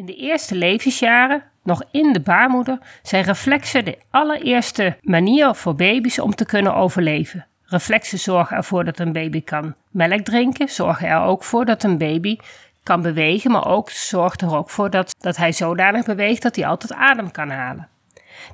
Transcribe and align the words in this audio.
In 0.00 0.06
de 0.06 0.16
eerste 0.16 0.54
levensjaren, 0.54 1.42
nog 1.62 1.82
in 1.90 2.12
de 2.12 2.20
baarmoeder, 2.20 2.78
zijn 3.02 3.24
reflexen 3.24 3.84
de 3.84 3.98
allereerste 4.10 4.96
manier 5.02 5.54
voor 5.54 5.74
baby's 5.74 6.18
om 6.18 6.34
te 6.34 6.46
kunnen 6.46 6.74
overleven. 6.74 7.46
Reflexen 7.64 8.18
zorgen 8.18 8.56
ervoor 8.56 8.84
dat 8.84 8.98
een 8.98 9.12
baby 9.12 9.42
kan 9.42 9.74
melk 9.90 10.20
drinken, 10.20 10.68
zorgen 10.68 11.08
er 11.08 11.20
ook 11.20 11.44
voor 11.44 11.64
dat 11.64 11.82
een 11.82 11.98
baby 11.98 12.36
kan 12.82 13.02
bewegen, 13.02 13.50
maar 13.50 13.66
ook 13.66 13.90
zorgt 13.90 14.42
er 14.42 14.56
ook 14.56 14.70
voor 14.70 14.90
dat, 14.90 15.14
dat 15.18 15.36
hij 15.36 15.52
zodanig 15.52 16.04
beweegt 16.04 16.42
dat 16.42 16.56
hij 16.56 16.66
altijd 16.66 16.92
adem 16.92 17.30
kan 17.30 17.50
halen. 17.50 17.88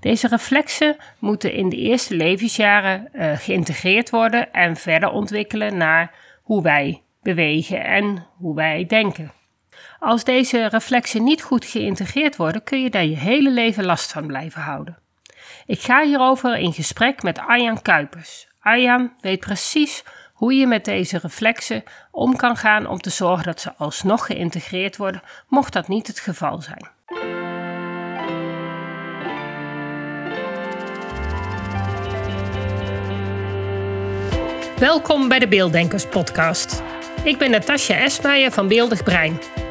Deze 0.01 0.29
reflexen 0.29 0.97
moeten 1.19 1.53
in 1.53 1.69
de 1.69 1.77
eerste 1.77 2.17
levensjaren 2.17 3.09
uh, 3.13 3.33
geïntegreerd 3.37 4.11
worden 4.11 4.53
en 4.53 4.77
verder 4.77 5.11
ontwikkelen 5.11 5.77
naar 5.77 6.15
hoe 6.43 6.63
wij 6.63 7.03
bewegen 7.23 7.85
en 7.85 8.27
hoe 8.37 8.55
wij 8.55 8.85
denken. 8.87 9.31
Als 9.99 10.25
deze 10.25 10.67
reflexen 10.67 11.25
niet 11.25 11.43
goed 11.43 11.65
geïntegreerd 11.65 12.37
worden, 12.37 12.63
kun 12.63 12.83
je 12.83 12.91
daar 12.91 13.05
je 13.05 13.17
hele 13.17 13.50
leven 13.50 13.85
last 13.85 14.13
van 14.13 14.27
blijven 14.27 14.61
houden. 14.63 14.99
Ik 15.67 15.81
ga 15.81 16.04
hierover 16.04 16.57
in 16.57 16.73
gesprek 16.73 17.23
met 17.23 17.39
Arjan 17.39 17.82
Kuipers. 17.82 18.49
Arjan 18.61 19.13
weet 19.21 19.40
precies 19.40 20.04
hoe 20.32 20.54
je 20.54 20.67
met 20.67 20.85
deze 20.85 21.18
reflexen 21.18 21.82
om 22.11 22.37
kan 22.37 22.57
gaan 22.57 22.87
om 22.87 22.99
te 22.99 23.11
zorgen 23.11 23.45
dat 23.45 23.61
ze 23.61 23.75
alsnog 23.75 24.27
geïntegreerd 24.27 24.96
worden, 24.96 25.23
mocht 25.49 25.73
dat 25.73 25.89
niet 25.89 26.07
het 26.07 26.21
geval 26.21 26.63
zijn. 26.63 26.89
Welkom 34.78 35.28
bij 35.28 35.39
de 35.39 35.48
Beelddenkers 35.48 36.06
Podcast. 36.06 36.83
Ik 37.23 37.39
ben 37.39 37.51
Natasja 37.51 37.97
Esmeijer 37.97 38.53
van 38.53 38.69
Beeldig 38.69 39.03
Brein 39.03 39.39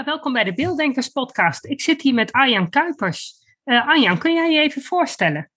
Welkom 0.00 0.32
bij 0.32 0.44
de 0.44 0.54
Beelddenkers 0.54 1.08
podcast. 1.08 1.64
Ik 1.64 1.80
zit 1.80 2.02
hier 2.02 2.14
met 2.14 2.32
Arjan 2.32 2.70
Kuipers. 2.70 3.44
Uh, 3.64 3.88
Arjan, 3.88 4.18
kun 4.18 4.34
jij 4.34 4.50
je 4.50 4.60
even 4.60 4.82
voorstellen? 4.82 5.50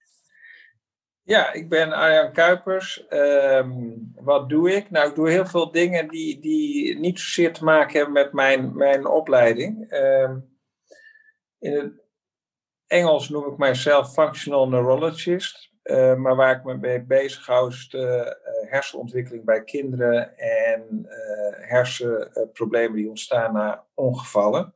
Ja, 1.22 1.53
ik 1.53 1.69
ben 1.69 1.92
Arjan 1.92 2.31
Kuipers. 2.31 3.08
Ehm, 3.08 3.94
wat 4.16 4.50
doe 4.50 4.72
ik? 4.72 4.89
Nou, 4.89 5.09
ik 5.09 5.16
doe 5.16 5.30
heel 5.30 5.45
veel 5.45 5.72
dingen 5.72 6.08
die, 6.08 6.39
die 6.39 7.00
niet 7.00 7.19
zozeer 7.19 7.53
te 7.53 7.64
maken 7.64 7.95
hebben 7.95 8.14
met 8.14 8.33
mijn, 8.33 8.77
mijn 8.77 9.05
opleiding. 9.05 9.89
Ehm, 9.89 10.38
in 11.59 11.73
het 11.73 12.03
Engels 12.88 13.30
noem 13.30 13.52
ik 13.52 13.58
mijzelf 13.58 14.14
functional 14.14 14.70
neurologist. 14.70 15.72
Uh, 15.91 16.16
maar 16.16 16.36
waar 16.36 16.55
ik 16.55 16.64
me 16.64 16.78
mee 16.78 17.03
bezig 17.03 17.45
hou 17.45 17.69
is 17.69 17.89
de 17.89 18.38
uh, 18.64 18.72
hersenontwikkeling 18.72 19.45
bij 19.45 19.64
kinderen 19.64 20.38
en 20.38 21.05
uh, 21.05 21.69
hersenproblemen 21.69 22.95
die 22.95 23.09
ontstaan 23.09 23.53
na 23.53 23.86
ongevallen. 23.94 24.73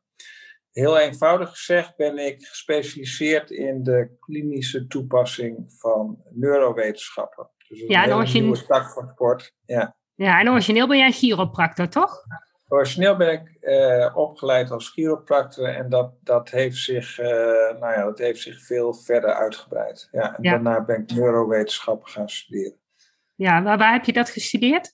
Heel 0.71 0.97
eenvoudig 0.97 1.49
gezegd 1.49 1.95
ben 1.95 2.17
ik 2.17 2.45
gespecialiseerd 2.45 3.51
in 3.51 3.83
de 3.83 4.17
klinische 4.19 4.87
toepassing 4.87 5.73
van 5.77 6.23
neurowetenschappen. 6.29 7.49
Dus 7.67 7.79
ja, 7.79 8.03
een 8.03 8.25
hele 8.25 8.39
nieuwe 8.41 8.65
tak 8.65 8.91
van 8.91 9.09
sport. 9.09 9.53
Ja. 9.65 9.95
ja, 10.15 10.39
en 10.39 10.49
origineel 10.49 10.87
ben 10.87 10.97
jij 10.97 11.11
chiropractor, 11.11 11.87
toch? 11.89 12.23
Ben 12.69 13.31
ik 13.31 13.57
uh, 13.61 14.17
opgeleid 14.17 14.71
als 14.71 14.89
chiropractor 14.89 15.65
en 15.65 15.89
dat, 15.89 16.13
dat, 16.23 16.49
heeft 16.49 16.77
zich, 16.77 17.19
uh, 17.19 17.27
nou 17.79 17.93
ja, 17.93 18.03
dat 18.03 18.17
heeft 18.17 18.41
zich 18.41 18.65
veel 18.65 18.93
verder 18.93 19.33
uitgebreid. 19.33 20.07
Ja, 20.11 20.35
en 20.35 20.43
daarna 20.43 20.83
ben 20.83 21.01
ik 21.01 21.11
neurowetenschappen 21.11 22.09
gaan 22.09 22.29
studeren. 22.29 22.77
Ja, 23.35 23.63
waar, 23.63 23.77
waar 23.77 23.93
heb 23.93 24.05
je 24.05 24.13
dat 24.13 24.29
gestudeerd? 24.29 24.93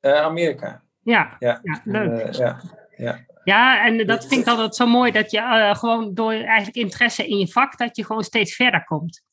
Uh, 0.00 0.20
Amerika. 0.20 0.82
Ja, 1.02 1.36
ja. 1.38 1.60
ja 1.62 1.80
leuk. 1.84 2.34
ja, 2.34 2.60
ja. 2.96 3.24
ja, 3.44 3.86
en 3.86 4.06
dat 4.06 4.26
vind 4.26 4.40
ik 4.40 4.46
altijd 4.46 4.76
zo 4.76 4.86
mooi 4.86 5.12
dat 5.12 5.30
je 5.30 5.74
gewoon 5.76 6.14
door 6.14 6.32
eigenlijk 6.32 6.76
interesse 6.76 7.26
in 7.26 7.38
je 7.38 7.48
vak, 7.48 7.78
dat 7.78 7.96
je 7.96 8.04
gewoon 8.04 8.24
steeds 8.24 8.54
verder 8.54 8.84
komt. 8.84 9.26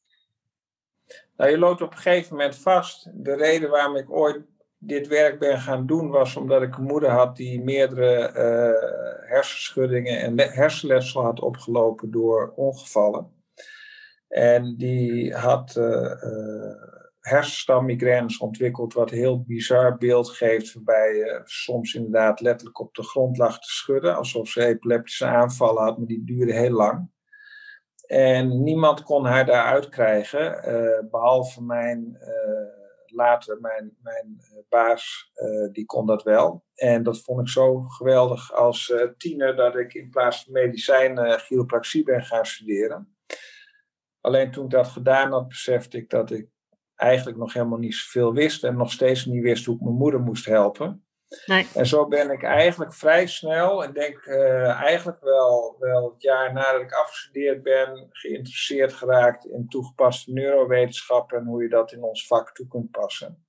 Nou, 1.37 1.51
je 1.51 1.57
loopt 1.57 1.81
op 1.81 1.91
een 1.91 1.97
gegeven 1.97 2.35
moment 2.35 2.55
vast. 2.55 3.09
De 3.13 3.35
reden 3.35 3.69
waarom 3.69 3.95
ik 3.95 4.11
ooit 4.11 4.41
dit 4.85 5.07
werk 5.07 5.39
ben 5.39 5.59
gaan 5.59 5.85
doen 5.85 6.09
was 6.09 6.35
omdat 6.35 6.61
ik 6.61 6.77
een 6.77 6.83
moeder 6.83 7.09
had 7.09 7.35
die 7.35 7.63
meerdere 7.63 8.29
uh, 8.29 9.29
hersenschuddingen 9.29 10.19
en 10.19 10.39
hersenletsel 10.39 11.23
had 11.23 11.39
opgelopen 11.39 12.11
door 12.11 12.53
ongevallen. 12.55 13.33
En 14.27 14.75
die 14.77 15.33
had 15.33 15.75
uh, 15.77 16.11
hersenstammigraines 17.19 18.37
ontwikkeld, 18.37 18.93
wat 18.93 19.11
een 19.11 19.17
heel 19.17 19.43
bizar 19.43 19.97
beeld 19.97 20.29
geeft, 20.29 20.73
waarbij 20.73 21.15
je 21.15 21.41
soms 21.43 21.93
inderdaad 21.93 22.41
letterlijk 22.41 22.79
op 22.79 22.95
de 22.95 23.03
grond 23.03 23.37
lag 23.37 23.59
te 23.59 23.69
schudden, 23.69 24.15
alsof 24.15 24.47
ze 24.47 24.65
epileptische 24.65 25.25
aanvallen 25.25 25.83
had, 25.83 25.97
maar 25.97 26.07
die 26.07 26.23
duurden 26.25 26.55
heel 26.55 26.71
lang. 26.71 27.09
En 28.05 28.63
niemand 28.63 29.03
kon 29.03 29.25
haar 29.25 29.45
daaruit 29.45 29.89
krijgen, 29.89 30.59
behalve 31.11 31.63
mijn 31.63 32.17
later 33.15 33.59
mijn, 33.61 33.97
mijn 34.01 34.37
eh, 34.39 34.57
baas, 34.69 35.31
uh, 35.35 35.71
die 35.71 35.85
kon 35.85 36.05
dat 36.05 36.23
wel. 36.23 36.65
En 36.73 37.03
dat 37.03 37.21
vond 37.21 37.39
ik 37.41 37.49
zo 37.49 37.81
geweldig 37.81 38.53
als 38.53 38.89
uh, 38.89 39.01
tiener 39.17 39.55
dat 39.55 39.75
ik 39.75 39.93
in 39.93 40.09
plaats 40.09 40.43
van 40.43 40.53
medicijn 40.53 41.17
uh, 41.17 41.33
chiropractie 41.33 42.03
ben 42.03 42.21
gaan 42.21 42.45
studeren. 42.45 43.15
Alleen 44.21 44.51
toen 44.51 44.65
ik 44.65 44.71
dat 44.71 44.87
gedaan 44.87 45.31
had, 45.31 45.47
besefte 45.47 45.97
ik 45.97 46.09
dat 46.09 46.31
ik 46.31 46.47
eigenlijk 46.95 47.37
nog 47.37 47.53
helemaal 47.53 47.79
niet 47.79 47.95
zoveel 47.95 48.33
wist 48.33 48.63
en 48.63 48.77
nog 48.77 48.91
steeds 48.91 49.25
niet 49.25 49.43
wist 49.43 49.65
hoe 49.65 49.75
ik 49.75 49.81
mijn 49.81 49.95
moeder 49.95 50.19
moest 50.19 50.45
helpen. 50.45 51.04
En 51.73 51.85
zo 51.85 52.07
ben 52.07 52.31
ik 52.31 52.43
eigenlijk 52.43 52.93
vrij 52.93 53.27
snel, 53.27 53.83
en 53.83 53.93
denk 53.93 54.25
uh, 54.25 54.81
eigenlijk 54.81 55.19
wel, 55.21 55.75
wel 55.79 56.11
het 56.11 56.21
jaar 56.21 56.53
nadat 56.53 56.81
ik 56.81 56.93
afgestudeerd 56.93 57.63
ben, 57.63 58.07
geïnteresseerd 58.11 58.93
geraakt 58.93 59.45
in 59.45 59.67
toegepaste 59.67 60.31
neurowetenschap 60.31 61.31
en 61.31 61.45
hoe 61.45 61.63
je 61.63 61.69
dat 61.69 61.91
in 61.91 62.03
ons 62.03 62.27
vak 62.27 62.51
toe 62.51 62.67
kunt 62.67 62.91
passen. 62.91 63.45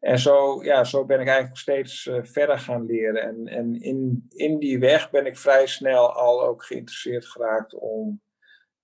En 0.00 0.18
zo, 0.18 0.64
ja, 0.64 0.84
zo 0.84 1.04
ben 1.04 1.20
ik 1.20 1.26
eigenlijk 1.26 1.58
steeds 1.58 2.06
uh, 2.06 2.18
verder 2.22 2.58
gaan 2.58 2.86
leren. 2.86 3.22
En, 3.22 3.46
en 3.46 3.80
in, 3.80 4.26
in 4.28 4.58
die 4.58 4.78
weg 4.78 5.10
ben 5.10 5.26
ik 5.26 5.38
vrij 5.38 5.66
snel 5.66 6.12
al 6.12 6.42
ook 6.42 6.64
geïnteresseerd 6.64 7.26
geraakt 7.26 7.74
om, 7.74 8.22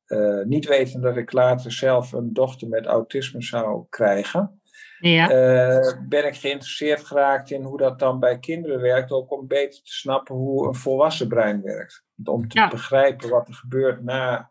uh, 0.06 0.44
niet 0.44 0.66
weten 0.66 1.00
dat 1.00 1.16
ik 1.16 1.32
later 1.32 1.72
zelf 1.72 2.12
een 2.12 2.32
dochter 2.32 2.68
met 2.68 2.86
autisme 2.86 3.42
zou 3.42 3.86
krijgen 3.88 4.60
ja. 4.98 5.30
Uh, 5.30 5.92
ben 6.08 6.26
ik 6.26 6.34
geïnteresseerd 6.34 7.04
geraakt 7.04 7.50
in 7.50 7.62
hoe 7.62 7.78
dat 7.78 7.98
dan 7.98 8.20
bij 8.20 8.38
kinderen 8.38 8.80
werkt, 8.80 9.10
ook 9.10 9.32
om 9.32 9.46
beter 9.46 9.82
te 9.82 9.92
snappen 9.92 10.34
hoe 10.34 10.66
een 10.66 10.74
volwassen 10.74 11.28
brein 11.28 11.62
werkt. 11.62 12.04
Om 12.24 12.48
te 12.48 12.66
begrijpen 12.70 13.28
wat 13.28 13.48
er 13.48 13.54
gebeurt 13.54 14.02
na 14.02 14.50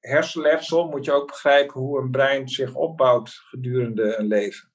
hersenletsel, 0.00 0.88
moet 0.88 1.04
je 1.04 1.12
ook 1.12 1.26
begrijpen 1.26 1.80
hoe 1.80 2.00
een 2.00 2.10
brein 2.10 2.48
zich 2.48 2.74
opbouwt 2.74 3.30
gedurende 3.30 4.16
een 4.18 4.26
leven. 4.26 4.68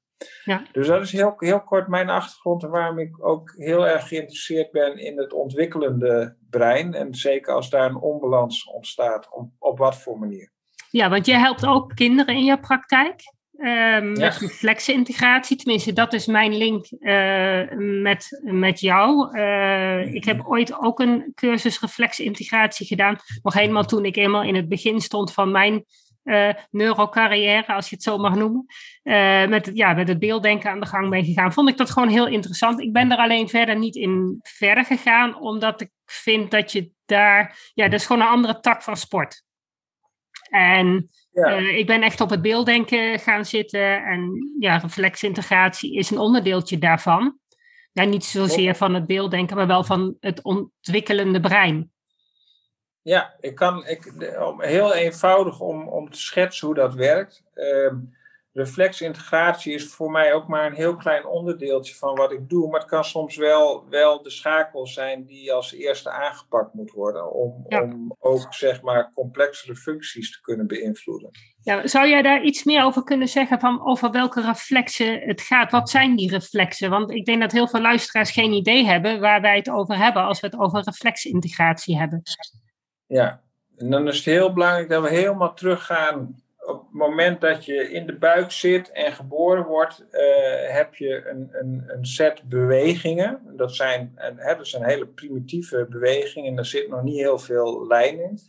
Ja. 0.43 0.65
Dus 0.71 0.87
dat 0.87 1.01
is 1.01 1.11
heel, 1.11 1.33
heel 1.37 1.61
kort 1.61 1.87
mijn 1.87 2.09
achtergrond 2.09 2.63
en 2.63 2.69
waarom 2.69 2.99
ik 2.99 3.25
ook 3.25 3.53
heel 3.57 3.87
erg 3.87 4.07
geïnteresseerd 4.07 4.71
ben 4.71 4.97
in 4.97 5.17
het 5.17 5.33
ontwikkelende 5.33 6.35
brein. 6.49 6.93
En 6.93 7.15
zeker 7.15 7.53
als 7.53 7.69
daar 7.69 7.89
een 7.89 8.01
onbalans 8.01 8.65
ontstaat, 8.65 9.29
op, 9.31 9.49
op 9.59 9.77
wat 9.77 10.01
voor 10.01 10.19
manier. 10.19 10.51
Ja, 10.89 11.09
want 11.09 11.25
je 11.25 11.33
helpt 11.33 11.65
ook 11.65 11.95
kinderen 11.95 12.35
in 12.35 12.43
je 12.43 12.59
praktijk. 12.59 13.21
Um, 13.57 14.11
met 14.11 14.37
reflexintegratie, 14.37 15.57
tenminste, 15.57 15.93
dat 15.93 16.13
is 16.13 16.25
mijn 16.25 16.57
link 16.57 16.85
uh, 16.99 17.61
met, 18.01 18.41
met 18.43 18.79
jou. 18.79 19.37
Uh, 19.37 20.13
ik 20.13 20.25
heb 20.25 20.45
ooit 20.45 20.79
ook 20.79 20.99
een 20.99 21.31
cursus 21.35 21.79
reflexintegratie 21.79 22.87
gedaan. 22.87 23.17
Nog 23.43 23.53
helemaal 23.53 23.85
toen 23.85 24.05
ik 24.05 24.15
eenmaal 24.15 24.43
in 24.43 24.55
het 24.55 24.69
begin 24.69 25.01
stond 25.01 25.33
van 25.33 25.51
mijn 25.51 25.85
uh, 26.23 26.53
neurocarrière, 26.71 27.73
als 27.73 27.89
je 27.89 27.95
het 27.95 28.03
zo 28.03 28.17
mag 28.17 28.35
noemen. 28.35 28.65
met, 29.49 29.71
ja, 29.73 29.93
met 29.93 30.07
het 30.07 30.19
beelddenken 30.19 30.69
aan 30.69 30.79
de 30.79 30.85
gang 30.85 31.09
ben 31.09 31.25
gegaan. 31.25 31.53
Vond 31.53 31.69
ik 31.69 31.77
dat 31.77 31.91
gewoon 31.91 32.09
heel 32.09 32.27
interessant. 32.27 32.81
Ik 32.81 32.93
ben 32.93 33.11
er 33.11 33.17
alleen 33.17 33.49
verder 33.49 33.77
niet 33.77 33.95
in 33.95 34.39
verder 34.41 34.85
gegaan, 34.85 35.39
omdat 35.39 35.81
ik 35.81 35.89
vind 36.05 36.51
dat 36.51 36.71
je 36.71 36.89
daar. 37.05 37.71
Ja, 37.73 37.83
dat 37.83 37.99
is 37.99 38.05
gewoon 38.05 38.21
een 38.21 38.27
andere 38.27 38.59
tak 38.59 38.83
van 38.83 38.97
sport. 38.97 39.43
En 40.49 41.09
uh, 41.35 41.77
ik 41.77 41.85
ben 41.85 42.01
echt 42.01 42.21
op 42.21 42.29
het 42.29 42.41
beelddenken 42.41 43.19
gaan 43.19 43.45
zitten. 43.45 44.03
En 44.03 44.53
ja, 44.59 44.77
reflexintegratie 44.77 45.95
is 45.97 46.09
een 46.09 46.17
onderdeeltje 46.17 46.77
daarvan. 46.77 47.39
Ja, 47.91 48.03
niet 48.03 48.25
zozeer 48.25 48.75
van 48.75 48.93
het 48.93 49.05
beelddenken, 49.05 49.55
maar 49.55 49.67
wel 49.67 49.83
van 49.83 50.17
het 50.19 50.43
ontwikkelende 50.43 51.39
brein. 51.39 51.91
Ja, 53.01 53.35
ik 53.39 53.55
kan, 53.55 53.87
ik, 53.87 54.13
heel 54.57 54.93
eenvoudig 54.93 55.59
om, 55.59 55.87
om 55.87 56.09
te 56.09 56.19
schetsen 56.19 56.67
hoe 56.67 56.75
dat 56.75 56.93
werkt. 56.93 57.43
Uh, 57.55 57.93
reflexintegratie 58.55 59.73
is 59.73 59.87
voor 59.87 60.11
mij 60.11 60.33
ook 60.33 60.47
maar 60.47 60.65
een 60.65 60.75
heel 60.75 60.95
klein 60.95 61.25
onderdeeltje 61.25 61.95
van 61.95 62.15
wat 62.15 62.31
ik 62.31 62.49
doe. 62.49 62.69
Maar 62.69 62.79
het 62.79 62.89
kan 62.89 63.03
soms 63.03 63.35
wel, 63.35 63.89
wel 63.89 64.21
de 64.21 64.29
schakel 64.29 64.87
zijn 64.87 65.25
die 65.25 65.53
als 65.53 65.73
eerste 65.73 66.11
aangepakt 66.11 66.73
moet 66.73 66.91
worden. 66.91 67.31
Om, 67.33 67.65
om 67.67 68.15
ook 68.19 68.53
zeg 68.53 68.81
maar 68.81 69.11
complexere 69.13 69.75
functies 69.75 70.31
te 70.31 70.41
kunnen 70.41 70.67
beïnvloeden. 70.67 71.29
Ja, 71.61 71.87
zou 71.87 72.07
jij 72.07 72.21
daar 72.21 72.43
iets 72.43 72.63
meer 72.63 72.83
over 72.83 73.03
kunnen 73.03 73.27
zeggen 73.27 73.59
van 73.59 73.85
over 73.85 74.11
welke 74.11 74.41
reflexen 74.41 75.19
het 75.19 75.41
gaat? 75.41 75.71
Wat 75.71 75.89
zijn 75.89 76.15
die 76.15 76.29
reflexen? 76.29 76.89
Want 76.89 77.11
ik 77.11 77.25
denk 77.25 77.41
dat 77.41 77.51
heel 77.51 77.67
veel 77.67 77.81
luisteraars 77.81 78.31
geen 78.31 78.51
idee 78.51 78.85
hebben 78.85 79.19
waar 79.19 79.41
wij 79.41 79.55
het 79.55 79.69
over 79.69 79.97
hebben 79.97 80.23
als 80.23 80.39
we 80.39 80.47
het 80.47 80.59
over 80.59 80.83
reflexintegratie 80.83 81.97
hebben. 81.97 82.21
Ja, 83.05 83.41
en 83.77 83.89
dan 83.89 84.07
is 84.07 84.15
het 84.15 84.25
heel 84.25 84.53
belangrijk 84.53 84.89
dat 84.89 85.03
we 85.03 85.09
helemaal 85.09 85.53
teruggaan 85.53 86.43
op 86.65 86.81
het 86.81 86.93
moment 86.93 87.41
dat 87.41 87.65
je 87.65 87.91
in 87.91 88.05
de 88.05 88.17
buik 88.17 88.51
zit 88.51 88.91
en 88.91 89.11
geboren 89.11 89.65
wordt, 89.65 90.05
uh, 90.11 90.19
heb 90.67 90.95
je 90.95 91.27
een, 91.27 91.49
een, 91.51 91.83
een, 91.87 92.05
set 92.05 92.43
bewegingen. 92.43 93.41
Dat 93.57 93.75
zijn, 93.75 94.11
hè, 94.15 94.55
dat 94.55 94.67
zijn 94.67 94.83
hele 94.83 95.07
primitieve 95.07 95.87
bewegingen 95.89 96.49
en 96.49 96.55
daar 96.55 96.65
zit 96.65 96.89
nog 96.89 97.03
niet 97.03 97.17
heel 97.17 97.39
veel 97.39 97.87
lijn 97.87 98.19
in. 98.19 98.39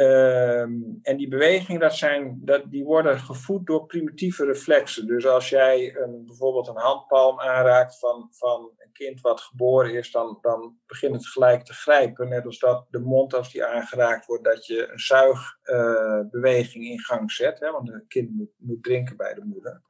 Ehm, 0.00 0.72
en 1.02 1.16
die 1.16 1.28
bewegingen, 1.28 1.80
dat 1.80 1.94
zijn, 1.94 2.40
dat, 2.44 2.70
die 2.70 2.84
worden 2.84 3.18
gevoed 3.18 3.66
door 3.66 3.86
primitieve 3.86 4.44
reflexen. 4.44 5.06
Dus 5.06 5.26
als 5.26 5.48
jij 5.48 5.96
een, 5.96 6.22
bijvoorbeeld 6.26 6.68
een 6.68 6.76
handpalm 6.76 7.40
aanraakt 7.40 7.98
van, 7.98 8.28
van 8.30 8.70
een 8.76 8.92
kind 8.92 9.20
wat 9.20 9.40
geboren 9.40 9.94
is, 9.94 10.10
dan, 10.10 10.38
dan 10.40 10.78
begint 10.86 11.14
het 11.14 11.26
gelijk 11.26 11.64
te 11.64 11.72
grijpen. 11.72 12.28
Net 12.28 12.46
als 12.46 12.58
dat 12.58 12.86
de 12.90 12.98
mond, 12.98 13.34
als 13.34 13.52
die 13.52 13.64
aangeraakt 13.64 14.26
wordt, 14.26 14.44
dat 14.44 14.66
je 14.66 14.88
een 14.88 14.98
zuigbeweging 14.98 16.84
in 16.84 17.00
gang 17.00 17.32
zet. 17.32 17.60
Hè, 17.60 17.70
want 17.70 17.88
een 17.88 18.06
kind 18.08 18.30
moet, 18.30 18.52
moet 18.56 18.82
drinken 18.82 19.16
bij 19.16 19.34
de 19.34 19.44
moeder. 19.44 19.82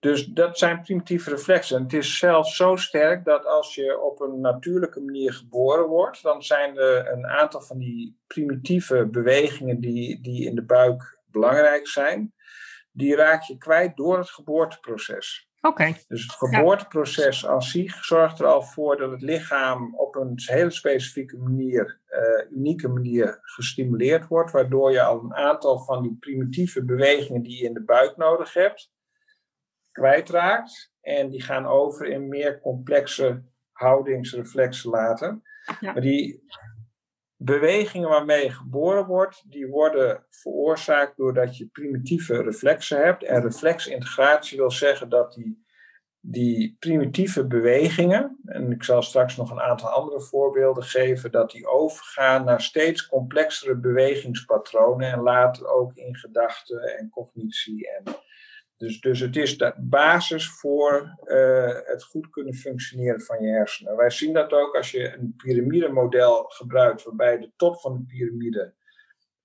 Dus 0.00 0.26
dat 0.26 0.58
zijn 0.58 0.82
primitieve 0.82 1.30
reflexen. 1.30 1.76
En 1.76 1.82
het 1.82 1.92
is 1.92 2.18
zelfs 2.18 2.56
zo 2.56 2.76
sterk 2.76 3.24
dat 3.24 3.46
als 3.46 3.74
je 3.74 4.00
op 4.00 4.20
een 4.20 4.40
natuurlijke 4.40 5.00
manier 5.00 5.32
geboren 5.32 5.86
wordt, 5.86 6.22
dan 6.22 6.42
zijn 6.42 6.76
er 6.76 7.12
een 7.12 7.26
aantal 7.26 7.60
van 7.60 7.78
die 7.78 8.18
primitieve 8.26 9.06
bewegingen 9.06 9.80
die, 9.80 10.20
die 10.20 10.44
in 10.44 10.54
de 10.54 10.64
buik 10.64 11.18
belangrijk 11.26 11.86
zijn, 11.86 12.34
die 12.92 13.16
raak 13.16 13.42
je 13.42 13.58
kwijt 13.58 13.96
door 13.96 14.18
het 14.18 14.30
geboorteproces. 14.30 15.48
Oké. 15.60 15.94
Dus 16.08 16.22
het 16.22 16.32
geboorteproces 16.32 17.46
als 17.46 17.70
zich 17.70 18.04
zorgt 18.04 18.38
er 18.38 18.46
al 18.46 18.62
voor 18.62 18.96
dat 18.96 19.10
het 19.10 19.22
lichaam 19.22 19.94
op 19.96 20.16
een 20.16 20.32
hele 20.34 20.70
specifieke 20.70 21.36
manier, 21.36 22.00
uh, 22.08 22.56
unieke 22.56 22.88
manier 22.88 23.38
gestimuleerd 23.42 24.26
wordt, 24.26 24.50
waardoor 24.50 24.92
je 24.92 25.02
al 25.02 25.20
een 25.20 25.34
aantal 25.34 25.84
van 25.84 26.02
die 26.02 26.16
primitieve 26.20 26.84
bewegingen 26.84 27.42
die 27.42 27.58
je 27.58 27.64
in 27.64 27.74
de 27.74 27.84
buik 27.84 28.16
nodig 28.16 28.52
hebt, 28.52 28.90
kwijtraakt. 29.98 30.92
En 31.00 31.28
die 31.28 31.42
gaan 31.42 31.66
over 31.66 32.06
in 32.06 32.28
meer 32.28 32.60
complexe 32.60 33.42
houdingsreflexen 33.72 34.90
later. 34.90 35.40
Maar 35.80 36.00
die 36.00 36.44
bewegingen 37.36 38.08
waarmee 38.08 38.44
je 38.44 38.50
geboren 38.50 39.06
wordt, 39.06 39.44
die 39.50 39.66
worden 39.66 40.26
veroorzaakt 40.30 41.16
doordat 41.16 41.56
je 41.56 41.66
primitieve 41.66 42.42
reflexen 42.42 43.04
hebt. 43.04 43.24
En 43.24 43.42
reflexintegratie 43.42 44.58
wil 44.58 44.70
zeggen 44.70 45.08
dat 45.08 45.32
die, 45.32 45.66
die 46.20 46.76
primitieve 46.78 47.46
bewegingen, 47.46 48.38
en 48.44 48.72
ik 48.72 48.84
zal 48.84 49.02
straks 49.02 49.36
nog 49.36 49.50
een 49.50 49.60
aantal 49.60 49.88
andere 49.88 50.20
voorbeelden 50.20 50.84
geven, 50.84 51.30
dat 51.30 51.50
die 51.50 51.66
overgaan 51.66 52.44
naar 52.44 52.62
steeds 52.62 53.06
complexere 53.06 53.76
bewegingspatronen 53.76 55.12
en 55.12 55.20
later 55.20 55.66
ook 55.66 55.94
in 55.94 56.16
gedachten 56.16 56.98
en 56.98 57.10
cognitie 57.10 57.90
en 57.90 58.02
dus, 58.78 59.00
dus 59.00 59.20
het 59.20 59.36
is 59.36 59.58
de 59.58 59.74
basis 59.76 60.50
voor 60.50 61.18
uh, 61.24 61.74
het 61.84 62.04
goed 62.04 62.30
kunnen 62.30 62.54
functioneren 62.54 63.20
van 63.20 63.42
je 63.42 63.48
hersenen. 63.48 63.96
Wij 63.96 64.10
zien 64.10 64.32
dat 64.32 64.52
ook 64.52 64.76
als 64.76 64.90
je 64.90 65.14
een 65.14 65.34
piramidemodel 65.36 66.44
gebruikt, 66.44 67.02
waarbij 67.02 67.38
de 67.38 67.52
top 67.56 67.80
van 67.80 67.96
de 67.96 68.04
piramide 68.04 68.74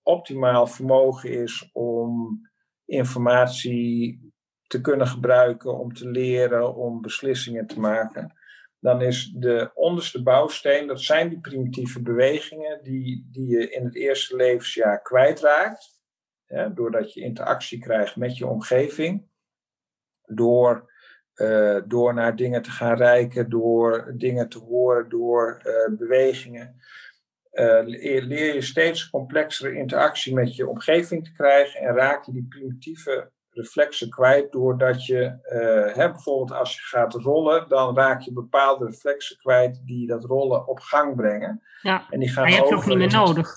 optimaal 0.03 0.67
vermogen 0.67 1.29
is 1.29 1.69
om 1.73 2.41
informatie 2.85 4.31
te 4.67 4.81
kunnen 4.81 5.07
gebruiken, 5.07 5.79
om 5.79 5.93
te 5.93 6.09
leren, 6.09 6.75
om 6.75 7.01
beslissingen 7.01 7.67
te 7.67 7.79
maken. 7.79 8.33
Dan 8.79 9.01
is 9.01 9.33
de 9.35 9.71
onderste 9.73 10.23
bouwsteen, 10.23 10.87
dat 10.87 11.01
zijn 11.01 11.29
die 11.29 11.39
primitieve 11.39 12.01
bewegingen 12.01 12.83
die, 12.83 13.29
die 13.31 13.47
je 13.47 13.69
in 13.69 13.85
het 13.85 13.95
eerste 13.95 14.35
levensjaar 14.35 15.01
kwijtraakt 15.01 16.02
doordat 16.73 17.13
je 17.13 17.21
interactie 17.21 17.79
krijgt 17.79 18.15
met 18.15 18.37
je 18.37 18.47
omgeving. 18.47 19.25
Door, 20.25 20.91
uh, 21.35 21.81
door 21.87 22.13
naar 22.13 22.35
dingen 22.35 22.61
te 22.61 22.71
gaan 22.71 22.97
reiken, 22.97 23.49
door 23.49 24.13
dingen 24.17 24.49
te 24.49 24.59
horen, 24.59 25.09
door 25.09 25.61
uh, 25.63 25.97
bewegingen. 25.97 26.75
Uh, 27.51 27.79
leer 27.83 28.53
je 28.53 28.61
steeds 28.61 29.09
complexere 29.09 29.73
interactie 29.73 30.33
met 30.33 30.55
je 30.55 30.67
omgeving 30.67 31.25
te 31.25 31.31
krijgen 31.31 31.79
en 31.79 31.95
raak 31.95 32.25
je 32.25 32.31
die 32.31 32.47
primitieve 32.49 33.31
reflexen 33.49 34.09
kwijt 34.09 34.51
doordat 34.51 35.05
je, 35.05 35.37
hè, 35.93 36.11
bijvoorbeeld 36.11 36.59
als 36.59 36.75
je 36.75 36.81
gaat 36.81 37.13
rollen, 37.13 37.69
dan 37.69 37.95
raak 37.95 38.21
je 38.21 38.33
bepaalde 38.33 38.85
reflexen 38.85 39.37
kwijt 39.37 39.81
die 39.85 40.07
dat 40.07 40.25
rollen 40.25 40.67
op 40.67 40.79
gang 40.79 41.15
brengen. 41.15 41.61
Ja, 41.81 42.07
en 42.09 42.19
die 42.19 42.29
gaan 42.29 42.43
maar 42.43 42.51
je 42.51 42.57
hebt 42.59 42.73
ook 42.73 42.85
niet 42.85 42.97
meer 42.97 43.11
nodig. 43.11 43.55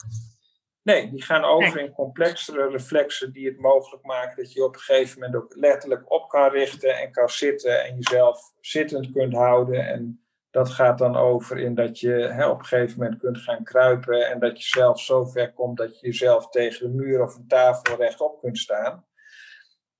Nee, 0.86 1.10
die 1.10 1.22
gaan 1.22 1.44
over 1.44 1.80
in 1.80 1.92
complexere 1.92 2.68
reflexen 2.68 3.32
die 3.32 3.46
het 3.46 3.60
mogelijk 3.60 4.04
maken 4.04 4.36
dat 4.42 4.52
je 4.52 4.64
op 4.64 4.74
een 4.74 4.80
gegeven 4.80 5.20
moment 5.20 5.36
ook 5.36 5.56
letterlijk 5.56 6.12
op 6.12 6.28
kan 6.28 6.50
richten 6.50 6.98
en 6.98 7.12
kan 7.12 7.28
zitten 7.28 7.84
en 7.84 7.94
jezelf 7.94 8.52
zittend 8.60 9.12
kunt 9.12 9.32
houden. 9.32 9.86
En 9.86 10.24
dat 10.50 10.70
gaat 10.70 10.98
dan 10.98 11.16
over 11.16 11.58
in 11.58 11.74
dat 11.74 12.00
je 12.00 12.10
hè, 12.10 12.46
op 12.46 12.58
een 12.58 12.64
gegeven 12.64 12.98
moment 12.98 13.20
kunt 13.20 13.38
gaan 13.38 13.64
kruipen 13.64 14.30
en 14.30 14.38
dat 14.38 14.62
je 14.62 14.68
zelf 14.68 15.00
zo 15.00 15.24
ver 15.24 15.52
komt 15.52 15.76
dat 15.76 16.00
je 16.00 16.06
jezelf 16.06 16.48
tegen 16.48 16.86
de 16.86 16.94
muur 16.94 17.22
of 17.22 17.36
een 17.36 17.48
tafel 17.48 17.96
rechtop 17.96 18.40
kunt 18.40 18.58
staan. 18.58 19.04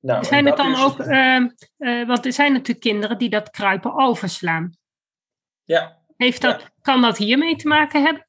Nou, 0.00 0.24
zijn 0.24 0.46
het 0.46 0.56
dan 0.56 0.76
ook, 0.76 0.98
uh, 0.98 1.46
uh, 1.78 2.06
want 2.06 2.26
er 2.26 2.32
zijn 2.32 2.52
natuurlijk 2.52 2.80
kinderen 2.80 3.18
die 3.18 3.30
dat 3.30 3.50
kruipen 3.50 3.94
overslaan. 3.94 4.76
Ja. 5.64 6.02
Heeft 6.16 6.42
dat, 6.42 6.70
Kan 6.82 7.02
dat 7.02 7.16
hiermee 7.16 7.56
te 7.56 7.68
maken 7.68 8.02
hebben? 8.02 8.25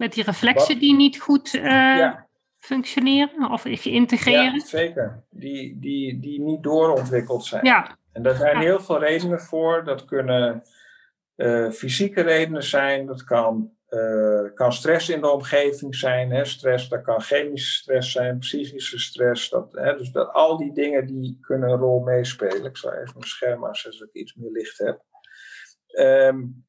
Met 0.00 0.12
die 0.12 0.24
reflexen 0.24 0.78
die 0.78 0.94
niet 0.94 1.20
goed 1.20 1.54
uh, 1.54 2.14
functioneren 2.58 3.50
of 3.50 3.62
geïntegreerd? 3.64 4.54
Ja, 4.54 4.66
zeker. 4.66 5.24
Die, 5.30 5.78
die, 5.80 6.20
die 6.20 6.40
niet 6.40 6.62
doorontwikkeld 6.62 7.44
zijn. 7.44 7.64
Ja. 7.64 7.96
En 8.12 8.22
daar 8.22 8.36
zijn 8.36 8.56
heel 8.56 8.80
veel 8.80 8.98
redenen 8.98 9.40
voor. 9.40 9.84
Dat 9.84 10.04
kunnen 10.04 10.62
uh, 11.36 11.70
fysieke 11.70 12.20
redenen 12.20 12.62
zijn. 12.62 13.06
Dat 13.06 13.24
kan, 13.24 13.72
uh, 13.88 14.54
kan 14.54 14.72
stress 14.72 15.08
in 15.08 15.20
de 15.20 15.30
omgeving 15.30 15.94
zijn. 15.94 16.30
Hè. 16.30 16.44
Stress, 16.44 16.88
dat 16.88 17.02
kan 17.02 17.20
chemische 17.20 17.72
stress 17.72 18.12
zijn, 18.12 18.38
psychische 18.38 18.98
stress. 18.98 19.48
Dat, 19.48 19.72
hè, 19.72 19.96
dus 19.96 20.10
dat, 20.10 20.32
al 20.32 20.56
die 20.56 20.72
dingen 20.72 21.06
die 21.06 21.38
kunnen 21.40 21.70
een 21.70 21.78
rol 21.78 22.00
meespelen. 22.00 22.64
Ik 22.64 22.76
zal 22.76 22.92
even 22.92 23.12
mijn 23.14 23.28
scherm 23.28 23.66
aanzetten 23.66 23.92
zodat 23.92 24.14
ik 24.14 24.20
iets 24.20 24.34
meer 24.34 24.50
licht 24.50 24.78
heb. 24.78 25.02
Um, 25.98 26.68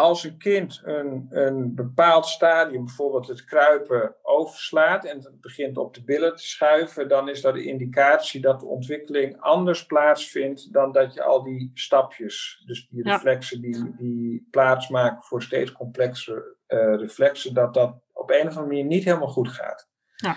als 0.00 0.24
een 0.24 0.38
kind 0.38 0.80
een, 0.84 1.26
een 1.30 1.74
bepaald 1.74 2.26
stadium, 2.26 2.84
bijvoorbeeld 2.84 3.28
het 3.28 3.44
kruipen, 3.44 4.14
overslaat 4.22 5.04
en 5.04 5.16
het 5.16 5.40
begint 5.40 5.78
op 5.78 5.94
de 5.94 6.04
billen 6.04 6.36
te 6.36 6.46
schuiven, 6.46 7.08
dan 7.08 7.28
is 7.28 7.40
dat 7.40 7.54
de 7.54 7.64
indicatie 7.64 8.40
dat 8.40 8.60
de 8.60 8.66
ontwikkeling 8.66 9.40
anders 9.40 9.86
plaatsvindt 9.86 10.72
dan 10.72 10.92
dat 10.92 11.14
je 11.14 11.22
al 11.22 11.42
die 11.42 11.70
stapjes, 11.74 12.62
dus 12.66 12.88
die 12.90 13.02
reflexen 13.02 13.60
die, 13.60 13.96
die 13.96 14.48
plaatsmaken 14.50 15.22
voor 15.22 15.42
steeds 15.42 15.72
complexere 15.72 16.56
uh, 16.68 16.94
reflexen, 16.96 17.54
dat 17.54 17.74
dat 17.74 17.94
op 18.12 18.30
een 18.30 18.46
of 18.46 18.56
andere 18.56 18.66
manier 18.66 18.84
niet 18.84 19.04
helemaal 19.04 19.28
goed 19.28 19.48
gaat. 19.48 19.88
Ja. 20.16 20.36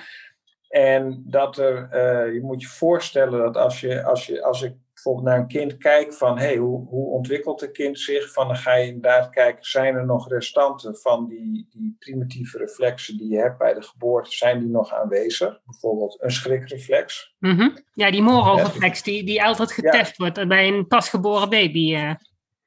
En 0.69 1.23
dat 1.25 1.57
er, 1.57 1.89
uh, 1.91 2.33
je 2.33 2.41
moet 2.41 2.61
je 2.61 2.67
voorstellen 2.67 3.39
dat 3.39 3.57
als, 3.57 3.79
je, 3.79 4.03
als, 4.03 4.25
je, 4.25 4.43
als 4.43 4.61
ik 4.61 4.73
bijvoorbeeld 5.03 5.33
naar 5.33 5.39
een 5.39 5.47
kind 5.47 5.77
kijkt 5.77 6.17
van 6.17 6.37
hey, 6.37 6.55
hoe, 6.55 6.87
hoe 6.87 7.07
ontwikkelt 7.07 7.61
een 7.61 7.71
kind 7.71 7.99
zich, 7.99 8.31
van 8.31 8.47
dan 8.47 8.55
ga 8.55 8.75
je 8.75 8.85
inderdaad 8.85 9.29
kijken, 9.29 9.65
zijn 9.65 9.95
er 9.95 10.05
nog 10.05 10.29
restanten 10.29 10.97
van 10.97 11.27
die, 11.27 11.67
die 11.69 11.95
primitieve 11.99 12.57
reflexen 12.57 13.17
die 13.17 13.29
je 13.29 13.37
hebt 13.37 13.57
bij 13.57 13.73
de 13.73 13.81
geboorte, 13.81 14.31
zijn 14.31 14.59
die 14.59 14.69
nog 14.69 14.93
aanwezig? 14.93 15.59
Bijvoorbeeld 15.65 16.17
een 16.21 16.31
schrikreflex. 16.31 17.35
Mm 17.39 17.57
-hmm. 17.57 17.83
Ja, 17.93 18.11
die 18.11 18.21
Moro-reflex 18.21 19.03
die, 19.03 19.23
die 19.23 19.43
altijd 19.43 19.71
getest 19.71 20.17
wordt 20.17 20.47
bij 20.47 20.67
een 20.67 20.87
pasgeboren 20.87 21.49
baby. 21.49 21.95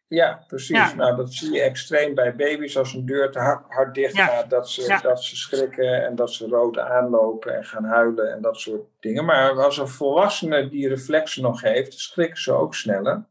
Ja, 0.08 0.44
precies. 0.46 0.94
Nou, 0.94 1.16
dat 1.16 1.32
zie 1.32 1.52
je 1.52 1.60
extreem 1.62 2.14
bij 2.14 2.36
baby's. 2.36 2.76
Als 2.78 2.94
een 2.94 3.06
deur 3.06 3.30
te 3.30 3.38
hard, 3.68 3.94
dicht 3.94 4.18
gaat, 4.20 4.50
dat, 4.50 4.68
ze, 4.70 4.98
dat 5.02 5.22
ze 5.22 5.36
schrikken 5.36 6.04
en 6.04 6.14
dat 6.14 6.32
ze 6.32 6.46
rood 6.48 6.78
aanlopen 6.78 7.54
en 7.54 7.64
gaan 7.64 7.84
huilen 7.84 8.32
en 8.32 8.42
dat 8.42 8.56
soort 8.60 8.86
dingen. 9.00 9.25
Maar 9.25 9.64
als 9.64 9.78
een 9.78 9.88
volwassene 9.88 10.68
die 10.68 10.88
reflexen 10.88 11.42
nog 11.42 11.60
heeft, 11.60 11.98
schrikken 12.00 12.42
ze 12.42 12.52
ook 12.52 12.75
sneller. 12.75 13.26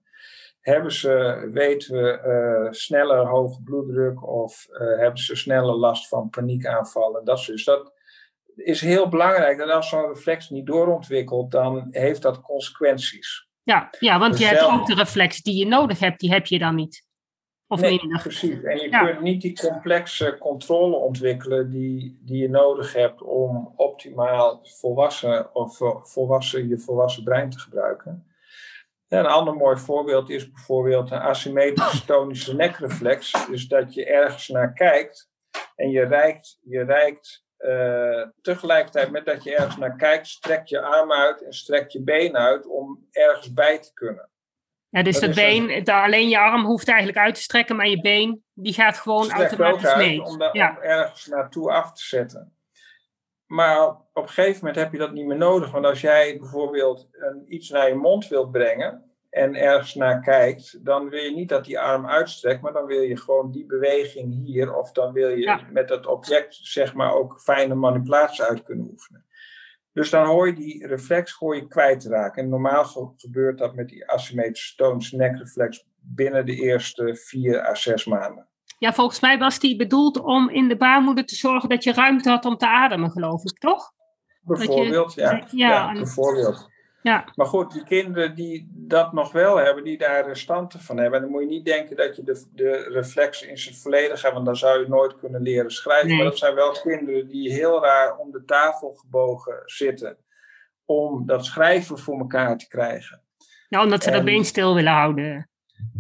hebben 0.62 0.91
ze, 0.91 1.48
weten 1.51 2.01
we, 2.01 2.22
uh, 2.65 2.72
sneller 2.72 3.27
hoge 3.27 3.62
bloeddruk 3.63 4.27
of 4.27 4.67
uh, 4.72 4.77
hebben 4.77 5.20
ze 5.20 5.36
sneller 5.36 5.75
last 5.75 6.08
van 6.08 6.29
paniekaanvallen. 6.29 7.25
Dat, 7.25 7.46
dus 7.46 7.63
dat 7.63 7.94
is 8.55 8.82
heel 8.82 9.10
belangrijk. 9.10 9.58
Dat 9.58 9.70
als 9.70 9.89
zo'n 9.89 10.08
reflex 10.08 10.50
niet 10.50 10.65
doorontwikkelt, 10.65 11.51
dan 11.51 11.88
heeft 11.91 12.22
dat 12.22 12.41
consequenties. 12.41 13.45
Ja, 13.66 13.90
ja 14.00 14.20
want 14.20 14.38
je 14.38 14.46
hebt 14.46 14.64
ook 14.64 14.86
de 14.86 14.96
reflex 14.96 15.42
die 15.42 15.58
je 15.58 15.68
nodig 15.68 16.00
hebt, 16.00 16.20
die 16.20 16.32
heb 16.32 16.46
je 16.46 16.60
dan 16.60 16.76
niet. 16.76 17.04
Of 17.68 17.82
nee, 17.82 18.00
minder. 18.02 18.22
Precies. 18.22 18.64
En 18.64 18.78
je 18.80 18.90
kunt 18.90 19.22
niet 19.22 19.42
die 19.42 19.60
complexe 19.60 20.38
controle 20.40 20.96
ontwikkelen 20.96 21.70
die, 21.70 22.20
die 22.22 22.38
je 22.38 22.50
nodig 22.50 22.94
hebt 22.94 23.22
om 23.22 23.74
optimaal 23.76 24.60
volwassen 24.64 25.56
of 25.56 25.78
volwassen 26.02 26.68
je 26.68 26.78
volwassen 26.78 27.24
brein 27.24 27.50
te 27.50 27.60
gebruiken. 27.60 28.28
een 29.08 29.26
ander 29.26 29.56
mooi 29.56 29.78
voorbeeld 29.78 30.30
is 30.30 30.52
bijvoorbeeld 30.52 31.12
een 31.12 31.22
asymmetrische 31.22 32.06
tonische 32.06 32.56
nekreflex. 32.56 33.48
Dus 33.50 33.68
dat 33.68 33.94
je 33.94 34.06
ergens 34.06 34.48
naar 34.48 34.74
kijkt 34.74 35.30
en 35.76 35.90
je 35.90 36.06
reikt, 36.06 36.60
je 36.64 36.84
reikt 36.84 37.45
uh, 37.60 38.28
tegelijkertijd 38.42 39.12
met 39.12 39.26
dat 39.26 39.44
je 39.44 39.56
ergens 39.56 39.78
naar 39.78 39.96
kijkt, 39.96 40.28
strek 40.28 40.68
je 40.68 40.82
arm 40.82 41.12
uit 41.12 41.44
en 41.44 41.54
strek 41.54 41.90
je 41.90 42.02
been 42.02 42.38
uit 42.38 42.68
om 42.68 43.08
ergens 43.12 43.54
bij 43.54 43.80
te 43.80 43.94
kunnen. 43.94 44.30
Ja, 44.90 45.04
dus 45.04 45.20
dat, 45.20 45.36
been, 45.36 45.86
alleen 45.86 46.30
je 46.30 46.40
arm 46.40 46.66
hoeft 46.66 46.88
eigenlijk 46.88 47.18
uit 47.18 47.36
te 47.36 47.42
strekken, 47.42 47.76
maar 47.76 47.88
je 47.88 48.02
been 48.02 48.44
die 48.54 48.74
gaat 48.74 48.98
gewoon 48.98 49.32
automatisch 49.32 49.96
mee. 49.96 50.24
Om, 50.24 50.50
ja. 50.52 50.70
om 50.70 50.82
ergens 50.82 51.26
naartoe 51.26 51.72
af 51.72 51.94
te 51.94 52.04
zetten. 52.04 52.58
Maar 53.46 53.88
op 53.90 54.08
een 54.14 54.30
gegeven 54.30 54.60
moment 54.60 54.76
heb 54.76 54.92
je 54.92 54.98
dat 54.98 55.12
niet 55.12 55.26
meer 55.26 55.38
nodig. 55.38 55.72
Want 55.72 55.86
als 55.86 56.02
jij 56.02 56.38
bijvoorbeeld 56.40 57.08
een, 57.12 57.54
iets 57.54 57.70
naar 57.70 57.88
je 57.88 57.96
mond 57.96 58.28
wilt 58.28 58.52
brengen 58.52 59.05
en 59.36 59.56
ergens 59.56 59.94
naar 59.96 60.22
kijkt, 60.22 60.86
dan 60.86 61.10
wil 61.10 61.24
je 61.24 61.36
niet 61.36 61.50
dat 61.50 61.65
die 61.65 61.80
arm 61.80 62.08
uitstrekt, 62.08 62.62
maar 62.62 62.74
dan 62.74 62.86
wil 62.86 63.01
je 63.01 63.18
gewoon 63.18 63.51
die 63.51 63.65
beweging 63.65 64.34
hier, 64.46 64.75
of 64.75 64.92
dan 64.92 65.13
wil 65.13 65.30
je 65.30 65.60
met 65.72 65.88
dat 65.88 66.06
object 66.06 66.56
zeg 66.62 66.94
maar 66.94 67.13
ook 67.13 67.39
fijne 67.39 67.75
manipulatie 67.75 68.44
uit 68.44 68.63
kunnen 68.63 68.89
oefenen. 68.92 69.25
Dus 69.94 70.10
dan 70.10 70.25
hoor 70.25 70.48
je 70.48 70.54
die 70.54 70.88
reflex 70.88 71.32
hoor 71.32 71.56
je 71.56 71.68
kwijtraken. 71.68 72.44
En 72.44 72.50
normaal 72.50 73.13
gebeurt 73.18 73.58
dat 73.58 73.75
met 73.75 73.89
die 73.89 74.10
asymmetrische 74.10 74.75
toons 74.75 75.12
nekreflex 75.12 75.86
binnen 76.00 76.46
de 76.46 76.56
eerste 76.56 77.15
vier 77.15 77.68
à 77.68 77.75
zes 77.75 78.06
maanden. 78.06 78.48
Ja, 78.80 78.94
volgens 78.94 79.20
mij 79.20 79.38
was 79.38 79.60
die 79.60 79.75
bedoeld 79.75 80.20
om 80.20 80.50
in 80.50 80.68
de 80.68 80.77
baarmoeder 80.77 81.25
te 81.25 81.36
zorgen 81.36 81.70
dat 81.70 81.84
je 81.84 81.94
ruimte 81.94 82.30
had 82.30 82.46
om 82.46 82.58
te 82.58 82.68
ademen, 82.68 83.12
geloof 83.12 83.44
ik, 83.44 83.58
toch? 83.58 83.92
Bijvoorbeeld, 84.42 85.13
ja. 85.13 85.32
ja. 85.32 85.46
ja, 85.50 85.92
bijvoorbeeld. 85.92 86.74
Ja. 87.06 87.26
Maar 87.36 87.46
goed, 87.46 87.72
die 87.72 87.84
kinderen 87.84 88.36
die 88.36 88.70
dat 88.74 89.14
nog 89.14 89.32
wel 89.32 89.58
hebben, 89.58 89.84
die 89.84 89.98
daar 89.98 90.28
restanten 90.28 90.80
van 90.80 90.98
hebben, 90.98 91.22
dan 91.22 91.30
moet 91.30 91.42
je 91.42 91.48
niet 91.48 91.66
denken 91.66 91.96
dat 91.96 92.16
je 92.16 92.24
de, 92.24 92.46
de 92.54 92.72
reflex 92.90 93.42
in 93.42 93.58
zijn 93.58 93.76
volledig 93.76 94.22
hebt, 94.22 94.34
want 94.34 94.46
dan 94.46 94.56
zou 94.56 94.80
je 94.80 94.88
nooit 94.88 95.16
kunnen 95.16 95.42
leren 95.42 95.72
schrijven. 95.72 96.16
Maar 96.16 96.26
dat 96.26 96.38
zijn 96.38 96.56
wel 96.56 96.72
kinderen 96.72 97.28
die 97.28 97.52
heel 97.52 97.82
raar 97.82 98.18
om 98.18 98.32
de 98.32 98.44
tafel 98.46 98.94
gebogen 98.94 99.62
zitten 99.66 100.18
om 100.86 101.26
dat 101.26 101.46
schrijven 101.46 102.00
voor 102.00 102.20
elkaar 102.20 102.58
te 102.58 102.68
krijgen. 102.68 103.22
Ja, 103.70 103.84
omdat 103.84 104.04
ze 104.04 104.12
dat 104.12 104.26
been 104.26 104.46
stil 104.46 104.76
willen 104.76 104.94
houden. 104.94 105.50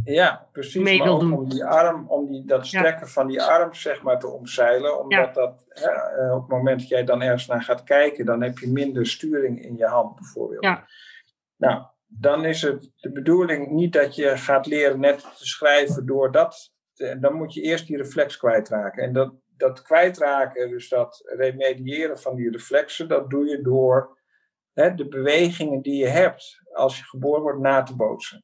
Ja, 0.03 0.47
precies. 0.51 0.83
Mee 0.83 0.99
maar 0.99 1.07
ook 1.07 1.19
doen. 1.19 1.33
om 1.33 1.49
die 1.49 1.65
arm, 1.65 2.09
om 2.09 2.27
die, 2.27 2.45
dat 2.45 2.67
strekken 2.67 3.07
van 3.07 3.27
die 3.27 3.41
arm 3.41 3.73
zeg 3.73 4.01
maar 4.01 4.19
te 4.19 4.27
omzeilen. 4.27 4.99
Omdat 4.99 5.33
dat 5.33 5.65
hè, 5.67 5.89
eh, 5.89 6.35
op 6.35 6.41
het 6.41 6.51
moment 6.51 6.79
dat 6.79 6.89
jij 6.89 7.03
dan 7.03 7.21
ergens 7.21 7.47
naar 7.47 7.63
gaat 7.63 7.83
kijken, 7.83 8.25
dan 8.25 8.41
heb 8.41 8.57
je 8.57 8.71
minder 8.71 9.05
sturing 9.05 9.63
in 9.65 9.75
je 9.77 9.85
hand 9.85 10.15
bijvoorbeeld. 10.15 10.63
Ja. 10.63 10.87
Nou, 11.57 11.83
dan 12.05 12.45
is 12.45 12.61
het 12.61 12.91
de 12.95 13.11
bedoeling 13.11 13.71
niet 13.71 13.93
dat 13.93 14.15
je 14.15 14.37
gaat 14.37 14.65
leren 14.65 14.99
net 14.99 15.19
te 15.19 15.45
schrijven 15.45 16.05
door 16.05 16.31
dat. 16.31 16.73
Dan 17.19 17.33
moet 17.33 17.53
je 17.53 17.61
eerst 17.61 17.87
die 17.87 17.97
reflex 17.97 18.37
kwijtraken. 18.37 19.03
En 19.03 19.13
dat, 19.13 19.33
dat 19.57 19.81
kwijtraken, 19.81 20.69
dus 20.69 20.89
dat 20.89 21.21
remediëren 21.37 22.19
van 22.19 22.35
die 22.35 22.51
reflexen, 22.51 23.07
dat 23.07 23.29
doe 23.29 23.45
je 23.45 23.61
door 23.61 24.19
hè, 24.73 24.95
de 24.95 25.07
bewegingen 25.07 25.81
die 25.81 25.95
je 25.95 26.07
hebt 26.07 26.61
als 26.73 26.97
je 26.97 27.03
geboren 27.03 27.41
wordt 27.41 27.59
na 27.59 27.83
te 27.83 27.95
bootsen. 27.95 28.43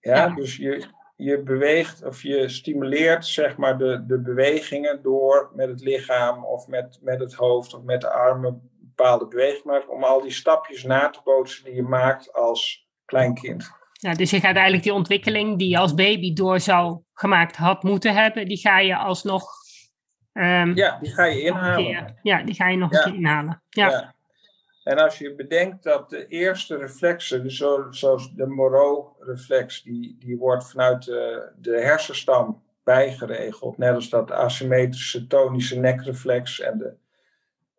Ja, 0.00 0.28
dus 0.28 0.56
je, 0.56 0.84
je 1.16 1.42
beweegt 1.42 2.04
of 2.04 2.22
je 2.22 2.48
stimuleert 2.48 3.26
zeg 3.26 3.56
maar 3.56 3.78
de, 3.78 4.04
de 4.06 4.18
bewegingen 4.18 5.02
door 5.02 5.50
met 5.54 5.68
het 5.68 5.80
lichaam 5.80 6.44
of 6.44 6.66
met, 6.66 6.98
met 7.02 7.20
het 7.20 7.34
hoofd 7.34 7.74
of 7.74 7.82
met 7.82 8.00
de 8.00 8.10
armen 8.10 8.70
bepaalde 8.78 9.28
bewegingen 9.28 9.74
maken 9.74 9.90
om 9.94 10.04
al 10.04 10.20
die 10.20 10.30
stapjes 10.30 10.82
na 10.82 11.10
te 11.10 11.20
bootsen 11.24 11.64
die 11.64 11.74
je 11.74 11.82
maakt 11.82 12.32
als 12.32 12.88
kleinkind. 13.04 13.70
Ja, 13.92 14.14
dus 14.14 14.30
je 14.30 14.40
gaat 14.40 14.54
eigenlijk 14.54 14.82
die 14.82 14.94
ontwikkeling 14.94 15.58
die 15.58 15.68
je 15.68 15.78
als 15.78 15.94
baby 15.94 16.32
door 16.32 16.60
zou 16.60 17.00
gemaakt 17.14 17.56
had 17.56 17.82
moeten 17.82 18.14
hebben, 18.14 18.46
die 18.46 18.58
ga 18.58 18.78
je 18.78 18.96
alsnog. 18.96 19.44
Um, 20.32 20.76
ja, 20.76 20.98
die 21.00 21.12
ga 21.12 21.24
je 21.24 21.42
inhalen. 21.42 22.18
ja, 22.22 22.42
die 22.42 22.54
ga 22.54 22.68
je 22.68 22.76
nog 22.76 22.92
een 22.92 23.02
keer 23.02 23.14
inhalen. 23.14 23.62
ja. 23.68 23.90
ja. 23.90 24.14
En 24.82 24.98
als 24.98 25.18
je 25.18 25.34
bedenkt 25.34 25.82
dat 25.82 26.10
de 26.10 26.26
eerste 26.26 26.76
reflexen, 26.76 27.42
dus 27.42 27.56
zoals 27.90 28.34
de 28.34 28.46
Moreau-reflex, 28.46 29.82
die, 29.82 30.16
die 30.18 30.36
wordt 30.36 30.70
vanuit 30.70 31.04
de, 31.04 31.52
de 31.56 31.80
hersenstam 31.80 32.62
bijgeregeld. 32.84 33.78
Net 33.78 33.94
als 33.94 34.08
dat 34.08 34.30
asymmetrische 34.30 35.26
tonische 35.26 35.78
nekreflex 35.78 36.60
en 36.60 36.78
de 36.78 36.94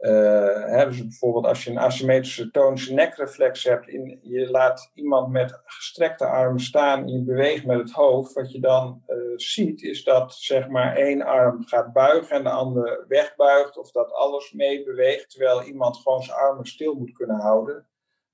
uh, 0.01 0.65
hè, 0.65 0.86
dus 0.86 1.01
bijvoorbeeld 1.01 1.46
als 1.46 1.63
je 1.63 1.70
een 1.70 1.77
asymmetrische 1.77 2.51
tonische 2.51 2.93
nekreflex 2.93 3.63
hebt, 3.63 3.88
in, 3.88 4.20
je 4.22 4.50
laat 4.50 4.91
iemand 4.93 5.31
met 5.31 5.62
gestrekte 5.65 6.25
armen 6.25 6.60
staan 6.60 7.00
en 7.00 7.08
je 7.08 7.24
beweegt 7.24 7.65
met 7.65 7.77
het 7.77 7.91
hoofd, 7.91 8.34
wat 8.34 8.51
je 8.51 8.60
dan 8.60 9.03
uh, 9.08 9.15
ziet 9.36 9.81
is 9.81 10.03
dat 10.03 10.34
zeg 10.34 10.67
maar 10.67 10.96
één 10.96 11.22
arm 11.22 11.63
gaat 11.63 11.93
buigen 11.93 12.36
en 12.36 12.43
de 12.43 12.50
andere 12.50 13.05
wegbuigt 13.08 13.77
of 13.77 13.91
dat 13.91 14.13
alles 14.13 14.51
mee 14.51 14.84
beweegt, 14.84 15.29
terwijl 15.29 15.63
iemand 15.63 15.98
gewoon 15.98 16.24
zijn 16.24 16.38
armen 16.38 16.65
stil 16.65 16.93
moet 16.93 17.12
kunnen 17.12 17.39
houden. 17.39 17.88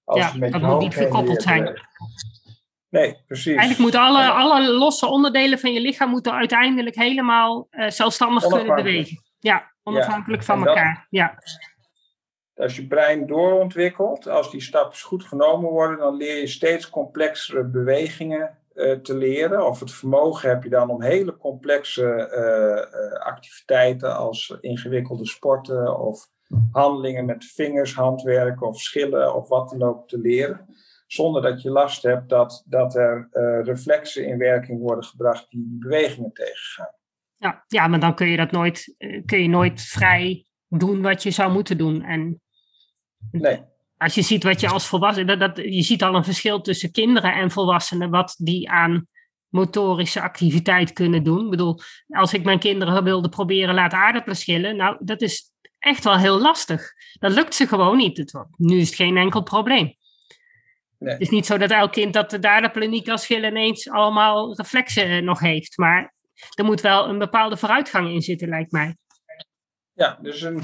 Als 0.03 0.19
ja, 0.19 0.33
met 0.38 0.51
dat 0.51 0.62
moet 0.62 0.79
niet 0.79 0.95
gekoppeld 0.95 1.41
zijn. 1.41 1.81
Nee, 2.89 3.24
precies. 3.25 3.45
Eigenlijk 3.45 3.79
moeten 3.79 4.00
alle, 4.00 4.29
alle 4.29 4.74
losse 4.74 5.07
onderdelen 5.07 5.59
van 5.59 5.74
je 5.74 5.79
lichaam 5.79 6.09
moeten 6.09 6.33
uiteindelijk 6.33 6.95
helemaal 6.95 7.67
uh, 7.71 7.89
zelfstandig 7.89 8.47
kunnen 8.47 8.75
bewegen. 8.75 9.24
Ja, 9.39 9.75
Onafhankelijk 9.88 10.44
van 10.44 10.67
elkaar, 10.67 11.08
ja. 11.10 11.39
Als 12.56 12.75
je 12.75 12.88
brein 12.88 13.27
doorontwikkelt, 13.27 14.27
als 14.27 14.51
die 14.51 14.62
stappen 14.62 15.00
goed 15.00 15.24
genomen 15.24 15.70
worden, 15.70 15.98
dan 15.98 16.15
leer 16.15 16.39
je 16.39 16.48
steeds 16.48 16.89
complexere 16.89 17.63
bewegingen 17.63 18.58
uh, 18.74 18.98
te 19.00 19.15
leren. 19.15 19.65
Of 19.65 19.79
het 19.79 19.91
vermogen 19.91 20.50
heb 20.50 20.63
je 20.63 20.70
dan 20.70 20.89
om 20.89 21.01
hele 21.01 21.38
complexe 21.38 22.03
uh, 22.03 23.25
activiteiten 23.25 24.15
als 24.15 24.58
ingewikkelde 24.60 25.25
sporten 25.25 26.00
of 26.00 26.27
handelingen 26.72 27.25
met 27.25 27.46
vingers, 27.46 27.96
handwerk 27.96 28.62
of 28.62 28.79
schillen 28.79 29.36
of 29.36 29.48
wat 29.48 29.70
dan 29.70 29.84
ook 29.84 30.08
te 30.08 30.20
leren. 30.20 30.65
Zonder 31.08 31.41
dat 31.41 31.62
je 31.62 31.72
last 31.72 32.03
hebt 32.03 32.29
dat, 32.29 32.63
dat 32.65 32.96
er 32.96 33.29
reflexen 33.63 34.27
in 34.27 34.38
werking 34.38 34.79
worden 34.79 35.03
gebracht 35.03 35.50
die 35.50 35.67
die 35.67 35.77
bewegingen 35.79 36.34
tegengaan. 36.34 36.96
Ja, 37.38 37.63
ja, 37.67 37.88
maar 37.88 38.00
dan 38.00 38.15
kun 38.15 38.27
je 38.27 38.38
dat 38.38 38.51
nooit, 38.51 38.96
eh, 38.98 39.22
kun 39.25 39.41
je 39.41 39.50
nooit 39.50 39.82
vrij 39.82 40.46
doen 40.67 41.01
wat 41.01 41.24
je 41.24 41.32
zou 41.32 41.51
moeten 41.51 41.77
doen. 41.77 42.03
En 42.03 42.41
nee. 43.32 43.60
als 43.98 44.15
je 44.15 44.22
ziet 44.22 44.44
wat 44.44 44.60
je 44.60 44.70
als 44.70 44.88
volwassene, 44.88 45.38
dat, 45.38 45.56
dat, 45.56 45.65
je 45.65 45.82
ziet 45.82 46.03
al 46.03 46.15
een 46.15 46.24
verschil 46.24 46.62
tussen 46.62 46.91
kinderen 46.91 47.34
en 47.34 47.51
volwassenen, 47.51 48.10
wat 48.10 48.36
die 48.38 48.70
aan 48.70 49.08
motorische 49.48 50.22
activiteit 50.22 50.94
kunnen 50.94 51.24
doen. 51.24 51.44
Ik 51.44 51.50
bedoel, 51.50 51.79
als 52.08 52.34
ik 52.34 52.44
mijn 52.44 52.60
kinderen 52.60 53.03
wilde 53.03 53.29
proberen 53.29 53.75
laten 53.75 53.98
aardappelen 53.98 54.38
schillen, 54.38 54.75
nou, 54.75 54.98
dat 55.00 55.22
is 55.22 55.51
echt 55.79 56.03
wel 56.03 56.17
heel 56.17 56.39
lastig. 56.39 56.94
Dat 57.20 57.32
lukt 57.32 57.56
ze 57.56 57.67
gewoon 57.67 57.98
niet. 57.98 58.17
Het, 58.17 58.46
nu 58.58 58.77
is 58.77 58.88
het 58.88 58.96
geen 58.96 59.17
enkel 59.17 59.44
probleem. 59.44 59.96
Nee. 61.00 61.13
Het 61.13 61.22
is 61.22 61.29
niet 61.29 61.46
zo 61.46 61.58
dat 61.58 61.72
elk 61.72 61.91
kind 61.91 62.13
dat 62.13 62.29
de 62.29 62.50
aardappelen 62.50 62.89
niet 62.89 63.03
kan 63.03 63.17
schillen 63.17 63.50
ineens 63.50 63.89
allemaal 63.89 64.56
reflexen 64.56 65.24
nog 65.24 65.39
heeft. 65.39 65.77
Maar 65.77 66.15
er 66.56 66.65
moet 66.65 66.82
wel 66.82 67.08
een 67.08 67.17
bepaalde 67.17 67.58
vooruitgang 67.58 68.10
in 68.10 68.22
zitten, 68.22 68.50
lijkt 68.50 68.72
mij. 68.72 68.98
Ja, 69.94 70.17
dus 70.22 70.41
een, 70.41 70.62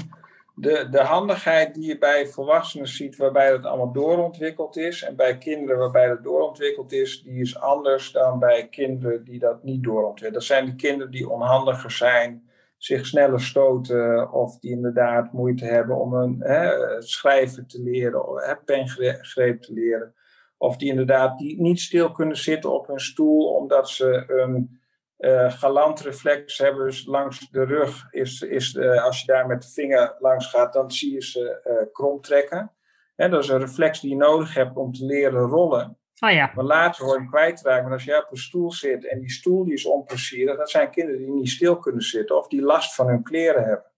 de, 0.54 0.88
de 0.90 1.00
handigheid 1.00 1.74
die 1.74 1.86
je 1.86 1.98
bij 1.98 2.26
volwassenen 2.26 2.88
ziet, 2.88 3.16
waarbij 3.16 3.50
dat 3.50 3.64
allemaal 3.64 3.92
doorontwikkeld 3.92 4.76
is, 4.76 5.02
en 5.02 5.16
bij 5.16 5.38
kinderen 5.38 5.78
waarbij 5.78 6.08
dat 6.08 6.22
doorontwikkeld 6.22 6.92
is, 6.92 7.22
die 7.22 7.40
is 7.40 7.58
anders 7.60 8.12
dan 8.12 8.38
bij 8.38 8.68
kinderen 8.68 9.24
die 9.24 9.38
dat 9.38 9.62
niet 9.62 9.82
doorontwikkelen. 9.82 10.32
Dat 10.32 10.44
zijn 10.44 10.66
de 10.66 10.74
kinderen 10.74 11.12
die 11.12 11.28
onhandiger 11.28 11.90
zijn, 11.90 12.50
zich 12.76 13.06
sneller 13.06 13.40
stoten, 13.40 14.32
of 14.32 14.58
die 14.58 14.70
inderdaad 14.70 15.32
moeite 15.32 15.64
hebben 15.64 15.96
om 15.96 16.14
een 16.14 16.36
hè, 16.40 17.02
schrijven 17.02 17.66
te 17.66 17.82
leren, 17.82 18.28
of 18.28 18.44
hè, 18.44 18.56
pengreep 18.56 19.62
te 19.62 19.72
leren. 19.72 20.14
Of 20.56 20.76
die 20.76 20.88
inderdaad 20.88 21.38
die 21.38 21.60
niet 21.60 21.80
stil 21.80 22.12
kunnen 22.12 22.36
zitten 22.36 22.72
op 22.72 22.86
hun 22.86 23.00
stoel 23.00 23.54
omdat 23.54 23.88
ze 23.88 24.24
een 24.26 24.80
uh, 25.24 25.52
galant 25.52 26.00
reflex 26.00 26.58
hebben 26.58 26.84
dus 26.84 27.06
langs 27.06 27.50
de 27.50 27.64
rug. 27.64 28.06
Is, 28.10 28.40
is, 28.40 28.74
uh, 28.74 29.04
als 29.04 29.20
je 29.20 29.26
daar 29.26 29.46
met 29.46 29.62
de 29.62 29.68
vinger 29.68 30.16
langs 30.18 30.46
gaat, 30.46 30.72
dan 30.72 30.90
zie 30.90 31.12
je 31.12 31.22
ze 31.22 31.60
uh, 31.64 31.92
krom 31.92 32.20
trekken. 32.20 32.72
En 33.16 33.30
dat 33.30 33.42
is 33.42 33.48
een 33.48 33.58
reflex 33.58 34.00
die 34.00 34.10
je 34.10 34.16
nodig 34.16 34.54
hebt 34.54 34.76
om 34.76 34.92
te 34.92 35.04
leren 35.04 35.40
rollen. 35.40 35.98
Oh 36.18 36.30
ja. 36.30 36.52
Maar 36.54 36.64
later 36.64 37.04
hoor 37.04 37.20
je 37.20 37.28
kwijtraken. 37.28 37.82
Maar 37.82 37.92
als 37.92 38.04
jij 38.04 38.18
op 38.18 38.30
een 38.30 38.36
stoel 38.36 38.72
zit 38.72 39.08
en 39.08 39.20
die 39.20 39.30
stoel 39.30 39.64
die 39.64 39.74
is 39.74 39.86
onplezierig, 39.86 40.56
dat 40.56 40.70
zijn 40.70 40.90
kinderen 40.90 41.20
die 41.20 41.30
niet 41.30 41.48
stil 41.48 41.78
kunnen 41.78 42.02
zitten 42.02 42.36
of 42.36 42.48
die 42.48 42.62
last 42.62 42.94
van 42.94 43.06
hun 43.06 43.22
kleren 43.22 43.64
hebben. 43.64 43.92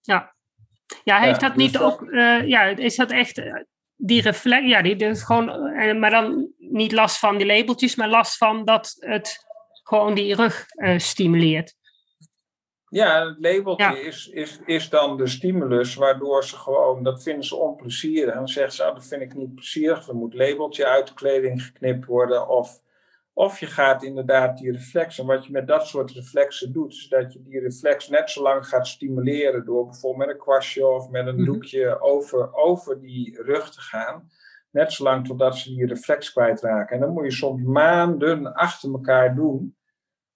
Ja. 0.00 0.34
Ja, 1.04 1.20
heeft 1.20 1.40
Ja, 1.40 1.48
dat 1.48 1.56
niet 1.56 1.72
dus 1.72 1.82
ook, 1.82 2.02
eh, 2.02 2.48
ja, 2.48 2.62
is 2.62 2.96
dat 2.96 3.10
echt 3.10 3.38
eh, 3.38 3.54
die 3.96 4.22
reflex, 4.22 4.66
ja, 4.66 4.82
die 4.82 4.96
dus 4.96 5.22
gewoon, 5.22 5.50
eh, 5.50 5.98
maar 5.98 6.10
dan 6.10 6.52
niet 6.58 6.92
last 6.92 7.18
van 7.18 7.36
die 7.36 7.46
labeltjes, 7.46 7.94
maar 7.94 8.08
last 8.08 8.36
van 8.36 8.64
dat 8.64 8.96
het 8.98 9.46
gewoon 9.84 10.14
die 10.14 10.34
rug 10.34 10.66
eh, 10.68 10.98
stimuleert. 10.98 11.74
Ja, 12.88 13.26
het 13.28 13.36
labeltje 13.38 13.84
Ja. 13.84 13.96
Is, 13.96 14.28
is, 14.28 14.60
is 14.66 14.88
dan 14.88 15.16
de 15.16 15.26
stimulus, 15.26 15.94
waardoor 15.94 16.44
ze 16.44 16.56
gewoon, 16.56 17.02
dat 17.02 17.22
vinden 17.22 17.44
ze 17.44 17.56
onplezierig. 17.56 18.30
En 18.32 18.38
dan 18.38 18.48
zeggen 18.48 18.72
ze, 18.72 18.84
ah, 18.84 18.94
dat 18.94 19.06
vind 19.06 19.22
ik 19.22 19.34
niet 19.34 19.54
plezierig, 19.54 20.08
er 20.08 20.14
moet 20.14 20.34
labeltje 20.34 20.86
uit 20.86 21.06
de 21.08 21.14
kleding 21.14 21.62
geknipt 21.62 22.04
worden. 22.04 22.48
Of, 22.48 22.80
of 23.32 23.60
je 23.60 23.66
gaat 23.66 24.02
inderdaad 24.02 24.58
die 24.58 24.72
reflexen, 24.72 25.26
wat 25.26 25.46
je 25.46 25.52
met 25.52 25.66
dat 25.66 25.86
soort 25.86 26.10
reflexen 26.10 26.72
doet, 26.72 26.92
is 26.92 27.08
dat 27.08 27.32
je 27.32 27.42
die 27.42 27.60
reflex 27.60 28.08
net 28.08 28.30
zo 28.30 28.42
lang 28.42 28.66
gaat 28.66 28.86
stimuleren 28.86 29.64
door 29.64 29.84
bijvoorbeeld 29.86 30.26
met 30.26 30.36
een 30.36 30.42
kwastje 30.42 30.86
of 30.86 31.08
met 31.10 31.26
een 31.26 31.34
Mhm. 31.36 31.44
doekje 31.44 32.00
over, 32.00 32.54
over 32.54 33.00
die 33.00 33.42
rug 33.42 33.70
te 33.70 33.80
gaan. 33.80 34.30
Net 34.74 34.92
zolang 34.92 35.26
totdat 35.26 35.56
ze 35.56 35.74
die 35.74 35.86
reflex 35.86 36.32
kwijtraken. 36.32 36.94
En 36.94 37.00
dan 37.00 37.12
moet 37.12 37.24
je 37.24 37.30
soms 37.30 37.62
maanden 37.62 38.54
achter 38.54 38.92
elkaar 38.92 39.34
doen 39.34 39.76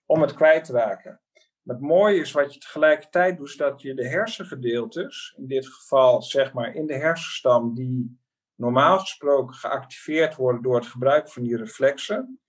om 0.06 0.20
het 0.20 0.34
kwijt 0.34 0.64
te 0.64 0.72
raken. 0.72 1.20
Het 1.64 1.80
mooie 1.80 2.20
is 2.20 2.32
wat 2.32 2.54
je 2.54 2.60
tegelijkertijd 2.60 3.36
doet, 3.36 3.48
is 3.48 3.56
dat 3.56 3.82
je 3.82 3.94
de 3.94 4.08
hersengedeeltes, 4.08 5.34
in 5.36 5.46
dit 5.46 5.66
geval 5.66 6.22
zeg 6.22 6.52
maar 6.52 6.74
in 6.74 6.86
de 6.86 6.94
hersenstam, 6.94 7.74
die 7.74 8.20
normaal 8.54 8.98
gesproken 8.98 9.54
geactiveerd 9.54 10.36
worden 10.36 10.62
door 10.62 10.76
het 10.76 10.86
gebruik 10.86 11.28
van 11.28 11.42
die 11.42 11.56
reflexen, 11.56 12.40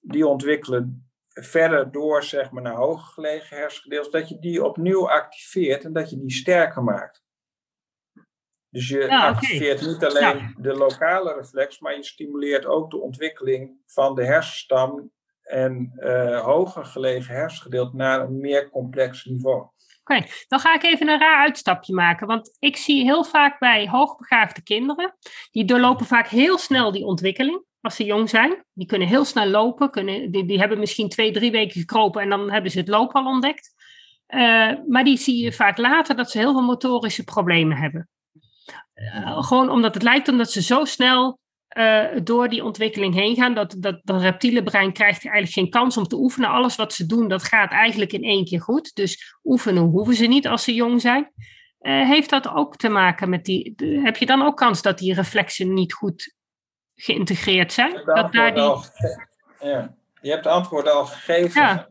die 0.00 0.26
ontwikkelen 0.26 1.10
verder 1.28 1.92
door 1.92 2.22
zeg 2.22 2.50
maar 2.50 2.62
naar 2.62 2.76
hoger 2.76 3.12
gelegen 3.12 3.56
hersengedeeltes, 3.56 4.12
dat 4.12 4.28
je 4.28 4.38
die 4.38 4.64
opnieuw 4.64 5.08
activeert 5.08 5.84
en 5.84 5.92
dat 5.92 6.10
je 6.10 6.18
die 6.18 6.32
sterker 6.32 6.82
maakt. 6.82 7.21
Dus 8.72 8.88
je 8.88 8.98
Ja, 8.98 9.26
activeert 9.26 9.86
niet 9.86 10.04
alleen 10.04 10.54
de 10.58 10.72
lokale 10.72 11.34
reflex, 11.34 11.78
maar 11.78 11.96
je 11.96 12.04
stimuleert 12.04 12.66
ook 12.66 12.90
de 12.90 13.00
ontwikkeling 13.00 13.70
van 13.86 14.14
de 14.14 14.24
hersenstam 14.24 15.10
en 15.42 15.92
eh, 15.96 16.40
hoger 16.40 16.84
gelegen 16.84 17.34
hersengedeelte 17.34 17.96
naar 17.96 18.20
een 18.20 18.40
meer 18.40 18.68
complex 18.68 19.24
niveau. 19.24 19.66
Oké, 20.04 20.26
dan 20.48 20.58
ga 20.58 20.74
ik 20.74 20.82
even 20.82 21.08
een 21.08 21.18
raar 21.18 21.42
uitstapje 21.42 21.94
maken. 21.94 22.26
Want 22.26 22.56
ik 22.58 22.76
zie 22.76 23.04
heel 23.04 23.24
vaak 23.24 23.58
bij 23.58 23.88
hoogbegaafde 23.88 24.62
kinderen, 24.62 25.16
die 25.50 25.64
doorlopen 25.64 26.06
vaak 26.06 26.28
heel 26.28 26.58
snel 26.58 26.92
die 26.92 27.04
ontwikkeling 27.04 27.64
als 27.80 27.96
ze 27.96 28.04
jong 28.04 28.28
zijn. 28.28 28.64
Die 28.72 28.86
kunnen 28.86 29.08
heel 29.08 29.24
snel 29.24 29.46
lopen, 29.46 29.90
kunnen, 29.90 30.30
die, 30.30 30.46
die 30.46 30.58
hebben 30.58 30.78
misschien 30.78 31.08
twee, 31.08 31.32
drie 31.32 31.50
weken 31.50 31.80
gekropen 31.80 32.22
en 32.22 32.28
dan 32.28 32.50
hebben 32.50 32.70
ze 32.70 32.78
het 32.78 32.88
lopen 32.88 33.24
al 33.24 33.32
ontdekt. 33.32 33.74
Eh, 34.26 34.72
maar 34.88 35.04
die 35.04 35.16
zie 35.16 35.42
je 35.42 35.52
vaak 35.52 35.78
later 35.78 36.16
dat 36.16 36.30
ze 36.30 36.38
heel 36.38 36.52
veel 36.52 36.62
motorische 36.62 37.24
problemen 37.24 37.76
hebben. 37.76 38.08
Eh, 38.94 39.42
gewoon 39.42 39.70
omdat 39.70 39.94
het 39.94 40.02
lijkt 40.02 40.28
omdat 40.28 40.50
ze 40.50 40.62
zo 40.62 40.84
snel 40.84 41.40
eh, 41.68 42.04
door 42.22 42.48
die 42.48 42.64
ontwikkeling 42.64 43.14
heen 43.14 43.36
gaan, 43.36 43.54
dat, 43.54 43.76
dat 43.78 44.00
dat 44.02 44.20
reptiele 44.20 44.62
brein 44.62 44.92
krijgt 44.92 45.24
eigenlijk 45.24 45.52
geen 45.54 45.70
kans 45.70 45.96
om 45.96 46.04
te 46.06 46.16
oefenen. 46.16 46.48
Alles 46.50 46.76
wat 46.76 46.92
ze 46.92 47.06
doen, 47.06 47.28
dat 47.28 47.42
gaat 47.42 47.70
eigenlijk 47.70 48.12
in 48.12 48.22
één 48.22 48.44
keer 48.44 48.60
goed. 48.60 48.94
Dus 48.94 49.36
oefenen 49.44 49.82
hoeven 49.82 50.14
ze 50.14 50.26
niet 50.26 50.46
als 50.48 50.64
ze 50.64 50.74
jong 50.74 51.00
zijn. 51.00 51.32
Eh, 51.78 52.08
heeft 52.08 52.30
dat 52.30 52.48
ook 52.48 52.76
te 52.76 52.88
maken 52.88 53.28
met 53.28 53.44
die. 53.44 53.72
de- 53.76 54.00
heb 54.04 54.16
je 54.16 54.26
dan 54.26 54.42
ook 54.42 54.56
kans 54.56 54.82
dat 54.82 54.98
die 54.98 55.14
reflexen 55.14 55.72
niet 55.74 55.92
goed 55.92 56.34
geïntegreerd 56.94 57.72
zijn? 57.72 57.90
Je 57.90 57.94
hebt 57.96 58.06
de 58.06 58.14
Dat 58.14 58.32
daar 58.32 58.52
al 58.54 58.80
die, 58.80 59.68
ja. 59.68 59.94
Je 60.20 60.30
hebt 60.30 60.44
de 60.44 60.50
antwoorden 60.50 60.92
al 60.94 61.06
gegeven. 61.06 61.62
Ja. 61.62 61.88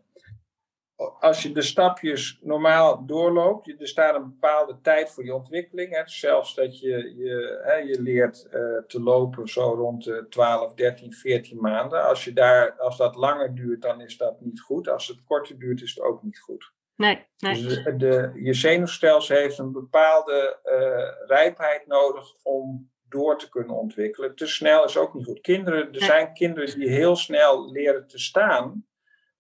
Als 1.20 1.44
je 1.44 1.52
de 1.52 1.62
stapjes 1.62 2.40
normaal 2.42 3.06
doorloopt, 3.06 3.66
je- 3.66 3.76
er 3.80 3.88
staat 3.88 4.16
een 4.16 4.30
bepaalde 4.30 4.78
tijd 4.82 5.10
voor 5.12 5.24
je 5.26 5.34
ontwikkeling. 5.36 5.96
Hè. 5.96 6.02
Zelfs 6.06 6.56
dat 6.56 6.80
je, 6.80 7.14
je, 7.18 7.60
hè, 7.64 7.74
je 7.76 8.02
leert 8.02 8.48
eh, 8.52 8.62
te 8.88 9.02
lopen 9.02 9.48
zo 9.48 9.62
rond 9.74 10.04
de 10.04 10.26
12, 10.30 10.74
13, 10.74 11.14
14 11.14 11.58
maanden. 11.62 12.04
Als, 12.08 12.24
je 12.24 12.34
daar, 12.34 12.72
als 12.80 12.98
dat 12.98 13.16
langer 13.16 13.56
duurt, 13.56 13.82
dan 13.82 14.02
is 14.02 14.18
dat 14.18 14.42
niet 14.42 14.62
goed. 14.62 14.88
Als 14.90 15.08
het 15.08 15.24
korter 15.24 15.60
duurt, 15.60 15.82
is 15.82 15.96
het 15.96 16.04
ook 16.04 16.24
niet 16.24 16.40
goed. 16.40 16.72
nee, 16.96 17.26
nee. 17.38 17.54
Dus 17.64 17.84
de, 17.84 17.96
de- 17.98 18.32
je 18.44 18.54
zenuwstelsel 18.54 19.36
heeft 19.36 19.58
een 19.58 19.72
bepaalde 19.72 20.60
eh, 20.64 21.28
rijpheid 21.28 21.88
nodig 21.88 22.26
om 22.44 22.90
door 23.10 23.38
te 23.38 23.50
kunnen 23.50 23.76
ontwikkelen. 23.76 24.36
Te 24.36 24.48
snel 24.48 24.84
is 24.86 24.98
ook 24.98 25.14
niet 25.14 25.26
goed. 25.26 25.42
Kinderen, 25.42 25.80
er 25.86 25.92
Nee. 25.92 26.02
zijn 26.04 26.34
kinderen 26.34 26.80
die 26.80 26.90
heel 26.90 27.16
snel 27.16 27.72
leren 27.72 28.08
te 28.08 28.20
staan, 28.20 28.86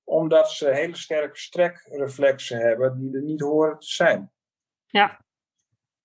omdat 0.03 0.51
ze 0.51 0.69
hele 0.73 0.95
sterke 0.97 1.37
strekreflexen 1.37 2.57
hebben 2.59 2.99
die 2.99 3.15
er 3.15 3.21
niet 3.23 3.41
horen 3.41 3.79
te 3.79 3.87
zijn. 3.87 4.31
Ja. 4.85 5.19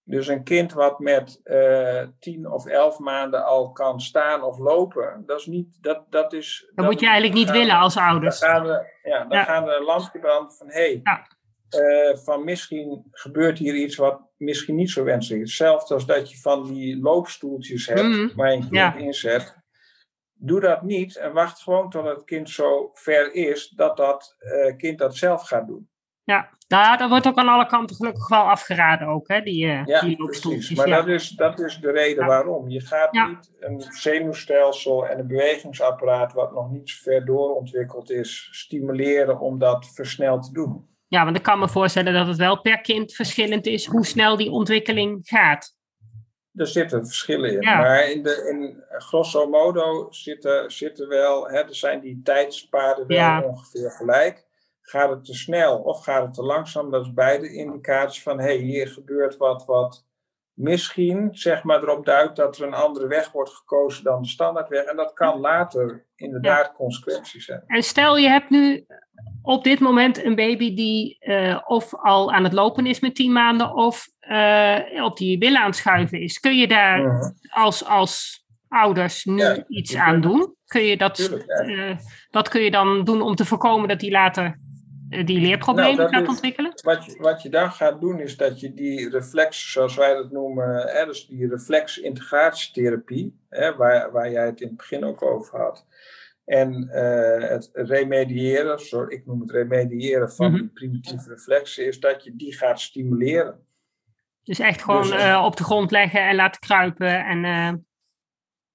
Dus 0.02 0.26
een 0.28 0.44
kind 0.44 0.72
wat 0.72 0.98
met 0.98 1.40
eh 1.44 2.06
tien 2.18 2.50
of 2.52 2.66
elf 2.66 2.98
maanden 2.98 3.44
al 3.44 3.72
kan 3.72 4.00
staan 4.00 4.42
of 4.42 4.58
lopen, 4.58 5.22
dat 5.26 5.40
is 5.40 5.46
niet. 5.46 5.78
Dat, 5.82 6.04
dat 6.10 6.32
is, 6.32 6.62
Dat 6.66 6.76
dan 6.76 6.84
moet 6.84 7.00
je 7.00 7.06
eigenlijk 7.06 7.38
niet 7.38 7.50
willen 7.50 7.76
als 7.76 7.94
dan 7.94 8.04
ouders. 8.04 8.38
gaan 8.38 8.66
we, 8.66 8.86
ja, 9.02 9.24
dan 9.24 9.38
Ja. 9.38 9.44
gaan 9.44 9.68
een 9.68 9.82
lampje 9.82 10.18
branden 10.18 10.52
van 10.56 10.66
hé, 10.70 10.74
hey, 10.80 11.00
Ja. 11.02 11.26
eh, 11.68 12.16
van 12.18 12.44
misschien 12.44 13.06
gebeurt 13.10 13.58
hier 13.58 13.74
iets 13.74 13.96
wat 13.96 14.20
misschien 14.36 14.74
niet 14.74 14.90
zo 14.90 15.04
wenselijk 15.04 15.42
is. 15.42 15.48
Hetzelfde 15.58 15.94
als 15.94 16.06
dat 16.06 16.30
je 16.30 16.38
van 16.38 16.64
die 16.74 17.00
loopstoeltjes 17.00 17.86
hebt 17.86 18.02
Mhm. 18.02 18.36
waar 18.36 18.48
je 18.50 18.54
een 18.56 18.60
kind 18.60 18.74
Ja. 18.74 18.94
inzet. 18.94 19.55
Doe 20.38 20.60
dat 20.60 20.82
niet 20.82 21.16
en 21.16 21.32
wacht 21.32 21.60
gewoon 21.62 21.90
tot 21.90 22.04
het 22.04 22.24
kind 22.24 22.50
zo 22.50 22.90
ver 22.94 23.34
is 23.34 23.68
dat 23.68 23.96
dat 23.96 24.36
eh, 24.38 24.76
kind 24.76 24.98
dat 24.98 25.16
zelf 25.16 25.42
gaat 25.42 25.66
doen. 25.66 25.88
Ja, 26.24 26.48
daar, 26.66 26.98
daar 26.98 27.08
wordt 27.08 27.26
ook 27.26 27.36
aan 27.36 27.48
alle 27.48 27.66
kanten 27.66 27.96
gelukkig 27.96 28.28
wel 28.28 28.40
afgeraden 28.50 29.08
ook, 29.08 29.28
hè, 29.28 29.40
die, 29.42 29.66
eh 29.66 29.84
Ja, 29.84 30.00
die 30.00 30.16
precies. 30.16 30.70
Maar 30.70 30.88
ja. 30.88 30.96
dat, 30.96 31.06
is, 31.08 31.28
dat 31.28 31.58
is 31.60 31.78
de 31.80 31.90
reden 31.90 32.22
Ja. 32.22 32.26
waarom. 32.28 32.68
Je 32.68 32.80
gaat 32.80 33.08
Ja. 33.14 33.26
niet 33.26 33.52
een 33.60 33.80
zenuwstelsel 33.80 35.06
en 35.08 35.18
een 35.18 35.26
bewegingsapparaat 35.26 36.32
wat 36.32 36.52
nog 36.52 36.70
niet 36.70 36.90
zo 36.90 36.96
ver 37.10 37.24
doorontwikkeld 37.24 38.10
is, 38.10 38.48
stimuleren 38.50 39.40
om 39.40 39.58
dat 39.58 39.90
versneld 39.94 40.42
te 40.44 40.52
doen. 40.52 40.88
ja, 41.08 41.24
want 41.24 41.36
ik 41.36 41.42
kan 41.42 41.58
me 41.58 41.68
voorstellen 41.68 42.12
dat 42.12 42.26
het 42.26 42.36
wel 42.36 42.60
per 42.60 42.80
kind 42.80 43.12
verschillend 43.14 43.66
is 43.66 43.86
hoe 43.86 44.06
snel 44.06 44.36
die 44.36 44.50
ontwikkeling 44.50 45.18
gaat. 45.22 45.74
Er 46.56 46.66
zitten 46.66 47.06
verschillen 47.06 47.52
in. 47.52 47.60
Ja. 47.60 47.78
Maar 47.78 48.10
in, 48.10 48.22
de, 48.22 48.48
in 48.50 48.84
grosso 48.98 49.48
modo 49.48 50.06
zitten, 50.10 50.70
zitten 50.70 51.08
wel, 51.08 51.48
hè, 51.48 51.58
er 51.58 51.74
zijn 51.74 52.00
die 52.00 52.20
tijdspaden 52.24 53.06
wel 53.06 53.16
Ja. 53.16 53.42
ongeveer 53.42 53.90
gelijk. 53.90 54.44
Gaat 54.80 55.10
het 55.10 55.24
te 55.24 55.34
snel 55.34 55.78
of 55.78 56.04
gaat 56.04 56.22
het 56.22 56.34
te 56.34 56.42
langzaam? 56.42 56.90
Dat 56.90 57.04
is 57.04 57.12
beide 57.12 57.52
indicaties 57.52 58.22
van, 58.22 58.38
hé, 58.38 58.44
hey, 58.44 58.56
hier 58.56 58.88
gebeurt 58.88 59.36
wat 59.36 59.64
wat 59.64 60.04
misschien, 60.56 61.28
zeg 61.32 61.62
maar, 61.62 61.82
erop 61.82 62.04
duidt 62.06 62.36
dat 62.36 62.58
er 62.58 62.66
een 62.66 62.74
andere 62.74 63.06
weg 63.06 63.32
wordt 63.32 63.50
gekozen 63.50 64.04
dan 64.04 64.22
de 64.22 64.28
standaardweg. 64.28 64.84
En 64.84 64.96
dat 64.96 65.12
kan 65.12 65.40
later 65.40 66.06
inderdaad 66.14 66.72
consequenties 66.72 67.46
hebben. 67.46 67.68
En 67.68 67.82
stel 67.82 68.16
je 68.16 68.28
hebt 68.28 68.50
nu 68.50 68.86
op 69.42 69.64
dit 69.64 69.80
moment 69.80 70.24
een 70.24 70.34
baby 70.34 70.74
die 70.74 71.18
eh, 71.18 71.60
of 71.66 71.94
al 71.94 72.32
aan 72.32 72.44
het 72.44 72.52
lopen 72.52 72.86
is 72.86 73.00
met 73.00 73.14
10 73.14 73.32
maanden 73.32 73.74
of 73.74 74.08
eh, 74.28 75.04
op 75.04 75.16
die 75.16 75.38
billen 75.38 75.60
aan 75.60 75.66
het 75.66 75.76
schuiven 75.76 76.20
is. 76.20 76.38
Kun 76.40 76.56
je 76.56 76.68
daar 76.68 77.32
als, 77.50 77.84
als 77.84 78.44
ouders 78.68 79.24
nu 79.24 79.36
Ja, 79.42 79.64
iets 79.68 79.96
aan 79.96 80.20
doen? 80.20 80.54
Kun 80.66 80.82
je 80.82 80.96
dat, 80.96 81.14
Tuurlijk, 81.14 81.44
ja. 81.46 81.88
eh, 81.88 81.96
wat 82.30 82.48
kun 82.48 82.60
je 82.62 82.70
dan 82.70 83.04
doen 83.04 83.20
om 83.22 83.34
te 83.34 83.44
voorkomen 83.44 83.88
dat 83.88 84.00
hij 84.00 84.10
later 84.10 84.58
eh, 85.10 85.26
die 85.26 85.40
leerproblemen 85.40 85.96
Nou, 85.96 86.08
gaat 86.10 86.22
is- 86.22 86.28
ontwikkelen? 86.28 86.72
Wat 86.82 87.04
je, 87.04 87.16
wat 87.20 87.42
je 87.42 87.48
dan 87.48 87.70
gaat 87.72 88.00
doen 88.00 88.20
is 88.20 88.36
dat 88.36 88.60
je 88.60 88.74
die 88.74 89.10
reflex, 89.10 89.72
zoals 89.72 89.96
wij 89.96 90.14
dat 90.14 90.30
noemen, 90.30 90.86
hè, 90.88 91.04
dus 91.06 91.26
die 91.26 91.48
reflex-integratietherapie, 91.48 93.40
hè, 93.48 93.76
waar, 93.76 94.12
waar 94.12 94.30
jij 94.30 94.46
het 94.46 94.60
in 94.60 94.66
het 94.68 94.76
begin 94.76 95.04
ook 95.04 95.22
over 95.22 95.58
had, 95.60 95.86
en 96.44 96.88
het 97.48 97.70
remediëren, 97.72 98.78
sorry, 98.78 99.14
ik 99.14 99.26
noem 99.26 99.40
het 99.40 99.50
remediëren 99.50 100.30
van 100.32 100.50
Mhm. 100.50 100.60
die 100.60 100.70
primitieve 100.74 101.28
reflexen, 101.28 101.86
is 101.86 102.00
dat 102.00 102.24
je 102.24 102.36
die 102.36 102.54
gaat 102.56 102.80
stimuleren. 102.80 103.65
Dus 104.46 104.58
echt 104.58 104.82
gewoon 104.82 105.02
Dus, 105.02 105.10
eh, 105.10 105.42
op 105.44 105.56
de 105.56 105.64
grond 105.64 105.90
leggen 105.90 106.20
en 106.20 106.34
laten 106.34 106.60
kruipen. 106.60 107.24
En, 107.24 107.44
eh, 107.44 107.72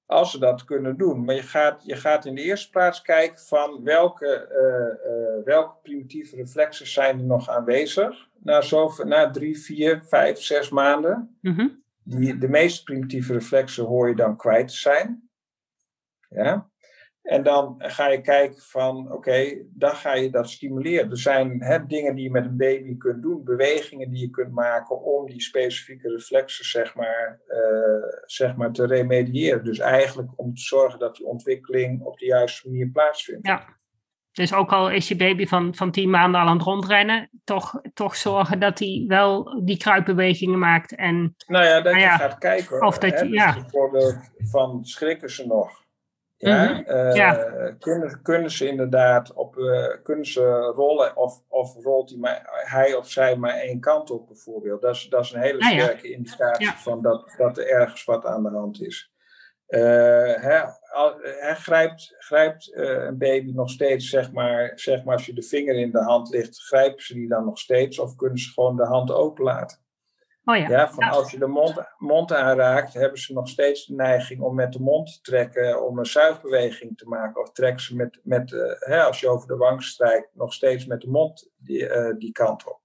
Als 0.05 0.31
ze 0.31 0.39
dat 0.39 0.63
kunnen 0.63 0.97
doen. 0.97 1.25
Maar 1.25 1.35
je 1.35 1.41
gaat, 1.41 1.83
je 1.85 1.95
gaat 1.95 2.25
in 2.25 2.35
de 2.35 2.41
eerste 2.41 2.69
plaats 2.69 3.01
kijken 3.01 3.39
van 3.39 3.83
welke, 3.83 4.27
eh, 4.27 5.45
welke 5.45 5.75
primitieve 5.81 6.35
reflexen 6.35 6.87
zijn 6.87 7.19
er 7.19 7.25
nog 7.25 7.49
aanwezig. 7.49 8.29
Na, 8.43 8.61
zoveel, 8.61 9.05
na 9.05 9.31
drie, 9.31 9.59
vier, 9.59 10.03
vijf, 10.03 10.41
zes 10.41 10.69
maanden. 10.69 11.37
mhm. 11.41 11.67
Die, 12.03 12.37
de 12.37 12.49
meest 12.49 12.83
primitieve 12.83 13.33
reflexen 13.33 13.85
hoor 13.85 14.09
je 14.09 14.15
dan 14.15 14.37
kwijt 14.37 14.67
te 14.67 14.75
zijn. 14.77 15.29
Ja? 16.29 16.69
En 17.21 17.43
dan 17.43 17.75
ga 17.77 18.07
je 18.07 18.21
kijken 18.21 18.61
van, 18.61 19.11
oké, 19.11 19.65
dan 19.73 19.95
ga 19.95 20.13
je 20.13 20.29
dat 20.29 20.49
stimuleren. 20.49 21.09
Er 21.09 21.17
zijn 21.17 21.63
hè, 21.63 21.85
dingen 21.85 22.15
die 22.15 22.23
je 22.23 22.31
met 22.31 22.45
een 22.45 22.57
baby 22.57 22.97
kunt 22.97 23.21
doen, 23.21 23.43
bewegingen 23.43 24.09
die 24.09 24.21
je 24.21 24.29
kunt 24.29 24.51
maken 24.51 25.01
om 25.01 25.25
die 25.29 25.41
specifieke 25.41 26.09
reflexen, 26.09 26.65
zeg 26.65 26.95
maar, 26.95 27.39
uh, 27.47 28.19
zeg 28.25 28.55
maar 28.55 28.71
te 28.71 28.85
remediëren. 28.85 29.63
Dus 29.63 29.79
eigenlijk 29.79 30.29
om 30.35 30.53
te 30.53 30.61
zorgen 30.61 30.99
dat 30.99 31.15
die 31.15 31.25
ontwikkeling 31.25 32.01
op 32.01 32.19
de 32.19 32.25
juiste 32.25 32.69
manier 32.69 32.87
plaatsvindt. 32.87 33.47
Ja. 33.47 33.79
Dus 34.31 34.53
ook 34.53 34.71
al 34.71 34.91
is 34.91 35.07
je 35.07 35.15
baby 35.15 35.45
van, 35.45 35.75
van 35.75 35.91
tien 35.91 36.09
maanden 36.09 36.41
al 36.41 36.47
aan 36.47 36.57
het 36.57 36.65
rondrennen, 36.65 37.29
toch, 37.43 37.81
toch 37.93 38.15
zorgen 38.15 38.59
dat 38.59 38.79
hij 38.79 39.03
wel 39.07 39.61
die 39.63 39.77
kruipbewegingen 39.77 40.59
maakt. 40.59 40.95
En, 40.95 41.35
nou 41.47 41.65
ja, 41.65 41.81
dat 41.81 41.93
nou 41.93 42.05
ja, 42.05 42.11
je 42.11 42.19
gaat 42.19 42.37
kijken. 42.37 42.85
Of 42.85 42.97
dat 42.97 43.19
je, 43.19 43.25
dus 43.25 43.33
ja. 43.33 43.53
Bijvoorbeeld 43.53 44.17
van 44.37 44.85
schrikken 44.85 45.29
ze 45.29 45.47
nog? 45.47 45.83
Ja, 46.41 46.63
Mhm. 46.71 47.15
Ja. 47.15 47.37
eh, 47.37 47.73
Kunnen, 47.79 48.19
kunnen 48.21 48.51
ze 48.51 48.67
inderdaad 48.67 49.33
op, 49.33 49.57
eh, 49.57 49.87
kunnen 50.03 50.25
ze 50.25 50.41
rollen 50.75 51.15
of, 51.17 51.41
of 51.47 51.75
rolt 51.83 52.09
hij, 52.09 52.19
maar, 52.19 52.41
hij 52.65 52.93
of 52.95 53.09
zij 53.09 53.35
maar 53.35 53.53
één 53.53 53.79
kant 53.79 54.11
op 54.11 54.27
bijvoorbeeld. 54.27 54.81
Dat 54.81 54.95
is, 54.95 55.07
dat 55.09 55.23
is 55.23 55.31
een 55.31 55.41
hele 55.41 55.59
Ah, 55.59 55.71
ja. 55.71 55.83
sterke 55.83 56.11
indicatie 56.11 56.65
Ja. 56.65 56.73
van 56.77 57.01
dat, 57.01 57.33
dat 57.37 57.57
er 57.57 57.67
ergens 57.69 58.03
wat 58.03 58.25
aan 58.25 58.43
de 58.43 58.49
hand 58.49 58.81
is. 58.81 59.11
Eh, 59.67 59.81
hij 60.41 61.55
grijpt, 61.55 62.15
grijpt 62.17 62.71
een 62.75 63.17
baby 63.17 63.51
nog 63.51 63.69
steeds, 63.69 64.09
zeg 64.09 64.31
maar, 64.31 64.71
zeg 64.75 65.03
maar, 65.03 65.13
als 65.15 65.25
je 65.25 65.33
de 65.33 65.43
vinger 65.43 65.75
in 65.75 65.91
de 65.91 66.03
hand 66.03 66.29
ligt, 66.29 66.59
grijpen 66.59 67.03
ze 67.03 67.13
die 67.13 67.27
dan 67.27 67.45
nog 67.45 67.59
steeds 67.59 67.99
of 67.99 68.15
kunnen 68.15 68.37
ze 68.37 68.51
gewoon 68.53 68.75
de 68.75 68.85
hand 68.85 69.11
openlaten? 69.11 69.77
Oh 70.45 70.55
ja. 70.57 70.67
Ja, 70.69 70.89
van 70.91 71.05
Ja. 71.05 71.11
als 71.11 71.31
je 71.31 71.37
de 71.39 71.47
mond, 71.47 71.81
mond 71.97 72.33
aanraakt, 72.33 72.93
hebben 72.93 73.19
ze 73.19 73.33
nog 73.33 73.47
steeds 73.49 73.85
de 73.85 73.93
neiging 73.95 74.41
om 74.41 74.55
met 74.55 74.73
de 74.73 74.79
mond 74.79 75.13
te 75.13 75.21
trekken, 75.31 75.87
om 75.87 75.99
een 75.99 76.05
zuigbeweging 76.05 76.97
te 76.97 77.07
maken. 77.07 77.41
Of 77.41 77.51
trekken 77.51 77.81
ze 77.83 77.95
met, 77.95 78.19
met 78.23 78.53
eh, 78.53 78.59
hè, 78.79 79.03
als 79.03 79.19
je 79.19 79.27
over 79.29 79.47
de 79.47 79.55
wang 79.55 79.83
strijkt, 79.83 80.29
nog 80.33 80.53
steeds 80.53 80.85
met 80.85 81.01
de 81.01 81.09
mond 81.09 81.49
die, 81.57 81.87
eh, 81.87 82.15
die 82.17 82.31
kant 82.31 82.67
op. 82.67 82.79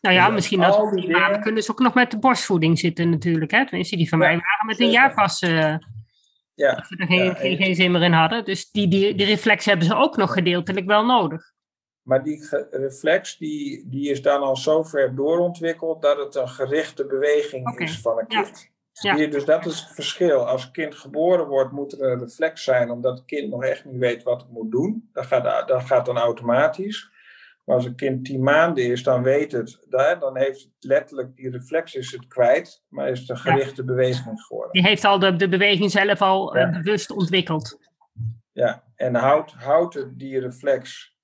Nou 0.00 0.14
ja, 0.14 0.24
Dus 0.26 0.34
misschien 0.34 0.62
als 0.64 0.76
die 0.76 1.10
maanden 1.10 1.26
dingen- 1.28 1.40
kunnen 1.40 1.62
ze 1.62 1.70
ook 1.70 1.78
nog 1.78 1.94
met 1.94 2.10
de 2.10 2.18
borstvoeding 2.18 2.78
zitten 2.78 3.10
natuurlijk. 3.10 3.50
Hè? 3.50 3.66
Tenminste, 3.66 3.96
die 3.96 4.08
van 4.08 4.18
Ja, 4.18 4.24
mij 4.26 4.34
waren 4.34 4.66
met 4.66 4.80
een 4.80 4.86
zeker. 4.86 5.00
jaar 5.00 5.14
pas 5.14 5.42
uh, 5.42 5.76
Ja, 6.54 6.74
dat 6.74 6.88
we 6.88 6.96
er 6.96 7.06
geen, 7.06 7.24
Ja, 7.24 7.34
geen, 7.34 7.50
en- 7.50 7.64
geen 7.64 7.74
zin 7.74 7.90
meer 7.92 8.02
in 8.02 8.12
hadden. 8.12 8.44
Dus 8.44 8.70
die, 8.70 8.88
die, 8.88 9.14
die 9.14 9.26
reflex 9.26 9.64
hebben 9.64 9.86
ze 9.86 9.94
ook 9.94 10.16
nog 10.16 10.32
gedeeltelijk 10.32 10.86
wel 10.86 11.04
nodig. 11.04 11.52
Maar 12.06 12.22
die 12.22 12.48
reflex 12.70 13.36
die, 13.36 13.88
die 13.88 14.10
is 14.10 14.22
dan 14.22 14.42
al 14.42 14.56
zo 14.56 14.82
ver 14.82 15.14
doorontwikkeld 15.14 16.02
dat 16.02 16.18
het 16.18 16.34
een 16.34 16.48
gerichte 16.48 17.06
beweging 17.06 17.78
is 17.78 18.00
van 18.00 18.18
een 18.18 18.24
ja. 18.28 18.42
kind. 18.42 18.70
Ja. 18.92 19.14
Zie 19.14 19.24
je, 19.24 19.28
Dus 19.28 19.44
dat 19.44 19.66
is 19.66 19.80
het 19.80 19.94
verschil. 19.94 20.46
Als 20.46 20.64
een 20.64 20.72
kind 20.72 20.94
geboren 20.94 21.46
wordt, 21.46 21.72
moet 21.72 21.92
er 21.92 22.12
een 22.12 22.18
reflex 22.18 22.64
zijn, 22.64 22.90
omdat 22.90 23.18
het 23.18 23.26
kind 23.26 23.50
nog 23.50 23.64
echt 23.64 23.84
niet 23.84 23.98
weet 23.98 24.22
wat 24.22 24.40
het 24.40 24.50
moet 24.50 24.70
doen. 24.70 25.10
Dat 25.12 25.26
gaat, 25.26 25.68
dat 25.68 25.82
gaat 25.82 26.06
dan 26.06 26.18
automatisch. 26.18 27.10
Maar 27.64 27.76
als 27.76 27.84
een 27.84 27.96
kind 27.96 28.24
tien 28.24 28.42
maanden 28.42 28.84
is, 28.84 29.02
dan 29.02 29.22
weet 29.22 29.52
het. 29.52 29.84
Dan 29.88 30.18
dan 30.18 30.36
heeft 30.36 30.62
het 30.62 30.72
letterlijk 30.78 31.36
die 31.36 31.50
reflex 31.50 31.94
is 31.94 32.12
het 32.12 32.26
kwijt, 32.26 32.84
maar 32.88 33.08
is 33.08 33.20
het 33.20 33.28
een 33.28 33.38
gerichte 33.38 33.84
beweging 33.84 34.40
geworden. 34.42 34.72
Die 34.72 34.82
heeft 34.82 35.04
al 35.04 35.18
de, 35.18 35.36
de 35.36 35.48
beweging 35.48 35.90
zelf 35.90 36.22
al 36.22 36.54
eh, 36.54 36.60
Ja. 36.60 36.70
bewust 36.70 37.10
ontwikkeld. 37.10 37.78
Ja, 38.52 38.84
en 38.96 39.14
houdt, 39.14 39.52
houdt 39.52 39.94
het 39.94 40.18
die 40.18 40.40
reflex 40.40 41.15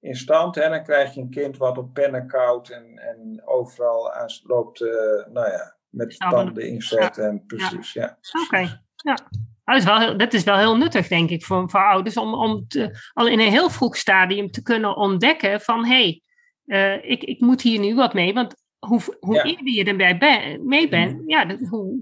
in 0.00 0.14
stand. 0.14 0.56
En 0.56 0.70
dan 0.70 0.82
krijg 0.82 1.14
je 1.14 1.20
een 1.20 1.30
kind 1.30 1.56
wat 1.56 1.78
op 1.78 1.94
pennen 1.94 2.26
koudt 2.26 2.70
en, 2.70 2.98
en 2.98 3.42
overal 3.44 4.12
aan 4.12 4.28
loopt, 4.42 4.80
eh, 4.80 4.88
nou 5.32 5.50
ja, 5.50 5.76
met 5.88 6.16
Ja, 6.18 6.28
tanden 6.30 6.68
inzet. 6.68 7.18
En 7.18 7.44
precies, 7.46 7.92
ja. 7.92 8.18
Oké, 8.44 8.82
ja. 8.96 9.18
Dat 9.64 9.76
is, 9.78 9.84
wel, 9.84 9.98
heel- 9.98 10.16
dat 10.16 10.32
is 10.32 10.44
wel 10.44 10.56
heel 10.56 10.76
nuttig, 10.76 11.08
denk 11.08 11.30
ik, 11.30 11.44
voor, 11.44 11.70
voor 11.70 11.84
ouders. 11.84 12.16
Om, 12.16 12.34
om 12.34 12.68
te- 12.68 13.10
al 13.12 13.28
in 13.28 13.40
een 13.40 13.50
heel 13.50 13.70
vroeg 13.70 13.96
stadium 13.96 14.50
te 14.50 14.62
kunnen 14.62 14.96
ontdekken 14.96 15.60
van... 15.60 15.84
hé, 15.86 15.94
hey, 15.94 16.22
eh, 17.00 17.10
ik, 17.10 17.22
ik 17.22 17.40
moet 17.40 17.62
hier 17.62 17.80
nu 17.80 17.94
wat 17.94 18.14
mee. 18.14 18.32
Want 18.34 18.54
hoe, 18.78 19.00
hoe 19.20 19.34
Ja. 19.34 19.42
eerder 19.44 19.72
je 19.72 19.84
erbij 19.84 20.18
ben, 20.18 20.66
mee 20.66 20.88
bent... 20.88 21.22
Ja, 21.26 21.44
dat- 21.44 21.60
hoe 21.68 21.98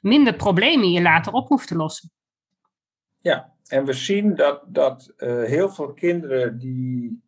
minder 0.00 0.34
problemen 0.34 0.90
je 0.92 1.02
later 1.02 1.32
op 1.32 1.48
hoeft 1.48 1.68
te 1.68 1.76
lossen. 1.76 2.10
Ja, 3.20 3.54
en 3.66 3.84
we 3.84 3.92
zien 3.92 4.34
dat, 4.34 4.62
dat 4.66 5.12
eh, 5.16 5.42
heel 5.42 5.68
veel 5.68 5.92
kinderen 5.92 6.58
die, 6.58 7.22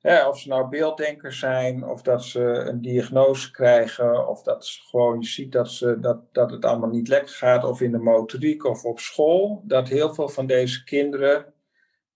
hè, 0.00 0.28
of 0.28 0.38
ze 0.38 0.48
nou 0.48 0.68
beelddenkers 0.68 1.38
zijn, 1.38 1.84
of 1.84 2.02
dat 2.02 2.24
ze 2.24 2.40
een 2.40 2.80
diagnose 2.80 3.50
krijgen, 3.50 4.28
of 4.28 4.42
dat 4.42 4.66
ze 4.66 4.82
gewoon, 4.82 5.20
je 5.20 5.26
ziet 5.26 5.52
dat, 5.52 5.70
ze, 5.70 6.00
dat, 6.00 6.34
dat 6.34 6.50
het 6.50 6.64
allemaal 6.64 6.90
niet 6.90 7.08
lekker 7.08 7.34
gaat, 7.34 7.64
of 7.64 7.80
in 7.80 7.92
de 7.92 7.98
motoriek 7.98 8.64
of 8.64 8.84
op 8.84 8.98
school, 8.98 9.62
dat 9.64 9.88
heel 9.88 10.14
veel 10.14 10.28
van 10.28 10.46
deze 10.46 10.84
kinderen 10.84 11.54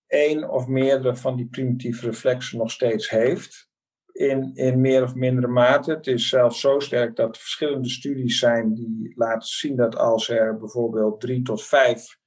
één 0.07 0.49
of 0.49 0.67
meerdere 0.67 1.15
van 1.15 1.35
die 1.35 1.47
primitieve 1.47 2.05
reflexen 2.05 2.57
nog 2.57 2.71
steeds 2.71 3.09
heeft. 3.09 3.69
In, 4.11 4.51
in 4.53 4.81
meer 4.81 5.03
of 5.03 5.15
mindere 5.15 5.47
mate. 5.47 5.91
Het 5.91 6.07
is 6.07 6.29
zelfs 6.29 6.59
zo 6.59 6.79
sterk 6.79 7.15
dat 7.15 7.35
er 7.35 7.41
verschillende 7.41 7.89
studies 7.89 8.39
zijn 8.39 8.73
die 8.73 9.13
laten 9.15 9.47
zien 9.47 9.75
dat 9.75 9.97
als 9.97 10.29
er 10.29 10.57
bijvoorbeeld 10.57 11.21
drie 11.21 11.41
tot 11.41 11.63
vijf 11.63 12.17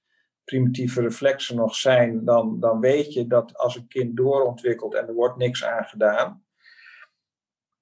primitieve 0.48 1.00
reflexen 1.00 1.56
nog 1.56 1.74
zijn, 1.74 2.24
dan, 2.24 2.60
dan 2.60 2.80
weet 2.80 3.12
je 3.12 3.26
dat 3.26 3.56
als 3.56 3.76
een 3.76 3.88
kind 3.88 4.16
doorontwikkelt 4.16 4.94
en 4.94 5.08
er 5.08 5.14
wordt 5.14 5.36
niks 5.36 5.64
aan 5.64 5.84
gedaan, 5.84 6.44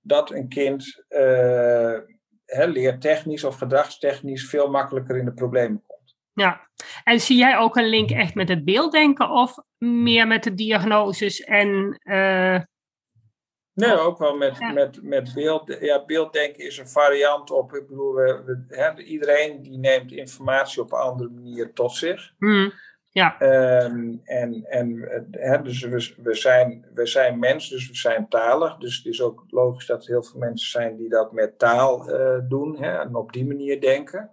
dat 0.01 0.31
een 0.31 0.49
kind 0.49 1.05
uh, 1.09 1.99
leertechnisch 2.47 3.45
of 3.45 3.57
gedragstechnisch 3.57 4.49
veel 4.49 4.71
makkelijker 4.71 5.17
in 5.17 5.25
de 5.25 5.33
problemen 5.33 5.83
komt. 5.87 6.17
Ja, 6.33 6.69
en 7.05 7.21
zie 7.21 7.37
jij 7.37 7.57
ook 7.57 7.77
een 7.77 7.89
link 7.89 8.11
echt 8.11 8.35
met 8.35 8.49
het 8.49 8.65
beelddenken 8.65 9.31
of 9.31 9.59
meer 9.79 10.27
met 10.27 10.43
de 10.43 10.55
diagnoses 10.55 11.41
en... 11.41 12.01
Uh... 12.03 12.61
Nee, 13.77 13.99
ook 13.99 14.19
wel 14.19 14.37
met, 14.37 14.59
Ja. 14.59 14.73
met, 14.73 15.03
met 15.03 15.33
beeld. 15.35 15.77
Ja, 15.81 16.05
beelddenken 16.05 16.65
is 16.65 16.79
een 16.79 16.89
variant 16.89 17.51
op. 17.51 17.75
Ik 17.75 17.89
bedoel, 17.89 18.15
we, 18.15 18.43
we, 18.45 18.65
hè, 18.69 19.03
iedereen 19.03 19.63
die 19.63 19.79
neemt 19.79 20.13
informatie 20.13 20.83
op 20.83 20.93
een 20.93 20.99
andere 20.99 21.29
manier 21.29 21.73
tot 21.73 21.93
zich. 21.93 22.33
Hmm, 22.39 22.73
ja. 23.11 23.41
Um, 23.85 24.21
en 24.25 24.65
en 24.65 25.09
hè, 25.31 25.63
dus 25.63 25.81
we, 25.81 26.15
we, 26.23 26.35
zijn, 26.35 26.87
we 26.95 27.07
zijn 27.07 27.39
mens, 27.39 27.69
dus 27.69 27.89
we 27.89 27.97
zijn 27.97 28.29
talig. 28.29 28.77
Dus 28.77 28.97
het 28.97 29.07
is 29.07 29.23
ook 29.23 29.45
logisch 29.49 29.87
dat 29.87 30.03
er 30.03 30.09
heel 30.09 30.23
veel 30.23 30.41
mensen 30.41 30.71
zijn 30.71 30.97
die 30.97 31.09
dat 31.09 31.33
met 31.33 31.59
taal 31.59 32.11
uh, 32.11 32.39
doen 32.49 32.83
hè, 32.83 32.99
en 32.99 33.15
op 33.15 33.33
die 33.33 33.47
manier 33.47 33.81
denken. 33.81 34.31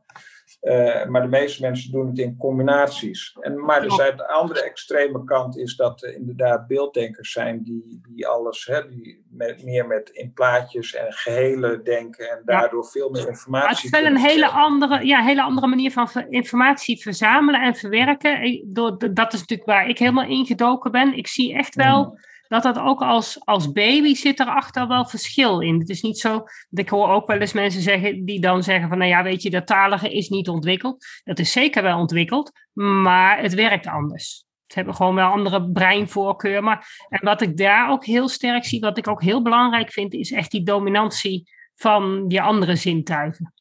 Uh, 0.63 1.05
maar 1.05 1.21
de 1.21 1.27
meeste 1.27 1.61
mensen 1.61 1.91
doen 1.91 2.07
het 2.07 2.17
in 2.17 2.37
combinaties. 2.37 3.37
En, 3.39 3.65
maar 3.65 3.91
zijn 3.91 4.17
de 4.17 4.27
andere 4.27 4.63
extreme 4.63 5.23
kant 5.23 5.57
is 5.57 5.75
dat 5.75 6.03
er 6.03 6.15
inderdaad 6.15 6.67
beelddenkers 6.67 7.31
zijn 7.31 7.63
die, 7.63 8.01
die 8.09 8.27
alles, 8.27 8.65
hè, 8.65 8.89
die 8.89 9.25
met, 9.29 9.63
meer 9.63 9.87
met 9.87 10.09
in 10.09 10.33
plaatjes 10.33 10.93
en 10.95 11.13
gehele 11.13 11.81
denken 11.81 12.29
en 12.29 12.41
daardoor 12.45 12.83
ja. 12.83 12.89
veel 12.89 13.09
meer 13.09 13.27
informatie. 13.27 13.67
Maar 13.67 13.75
het 13.75 13.83
is 13.83 13.89
wel 13.89 14.05
een 14.05 14.17
hele 14.17 14.47
andere, 14.47 15.05
ja, 15.05 15.21
hele 15.21 15.43
andere 15.43 15.67
manier 15.67 15.91
van 15.91 16.09
informatie 16.29 17.01
verzamelen 17.01 17.61
en 17.61 17.75
verwerken. 17.75 18.63
Door, 18.65 18.97
dat 19.13 19.33
is 19.33 19.39
natuurlijk 19.39 19.69
waar 19.69 19.87
ik 19.87 19.97
helemaal 19.97 20.27
ingedoken 20.27 20.91
ben. 20.91 21.17
Ik 21.17 21.27
zie 21.27 21.53
echt 21.53 21.75
wel. 21.75 22.03
Mm 22.03 22.31
dat 22.53 22.63
dat 22.63 22.79
ook 22.79 23.01
als, 23.01 23.45
als 23.45 23.71
baby 23.71 24.13
zit 24.13 24.39
erachter 24.39 24.87
wel 24.87 25.05
verschil 25.05 25.59
in. 25.59 25.79
Het 25.79 25.89
is 25.89 26.01
niet 26.01 26.19
zo, 26.19 26.43
ik 26.69 26.89
hoor 26.89 27.09
ook 27.09 27.27
wel 27.27 27.37
eens 27.37 27.53
mensen 27.53 27.81
zeggen 27.81 28.25
die 28.25 28.39
dan 28.39 28.63
zeggen 28.63 28.89
van, 28.89 28.97
nou 28.97 29.09
ja, 29.09 29.23
weet 29.23 29.41
je, 29.41 29.49
dat 29.49 29.67
talige 29.67 30.13
is 30.13 30.29
niet 30.29 30.49
ontwikkeld. 30.49 31.05
Dat 31.23 31.39
is 31.39 31.51
zeker 31.51 31.83
wel 31.83 31.99
ontwikkeld, 31.99 32.51
maar 32.73 33.41
het 33.41 33.53
werkt 33.53 33.87
anders. 33.87 34.45
Ze 34.67 34.79
hebben 34.79 34.95
gewoon 34.95 35.15
wel 35.15 35.31
andere 35.31 35.71
breinvoorkeur. 35.71 36.63
Maar, 36.63 37.05
en 37.09 37.25
wat 37.25 37.41
ik 37.41 37.57
daar 37.57 37.89
ook 37.89 38.05
heel 38.05 38.27
sterk 38.27 38.65
zie, 38.65 38.79
wat 38.79 38.97
ik 38.97 39.07
ook 39.07 39.21
heel 39.21 39.41
belangrijk 39.41 39.91
vind, 39.91 40.13
is 40.13 40.31
echt 40.31 40.51
die 40.51 40.63
dominantie 40.63 41.49
van 41.75 42.27
die 42.27 42.41
andere 42.41 42.75
zintuigen. 42.75 43.53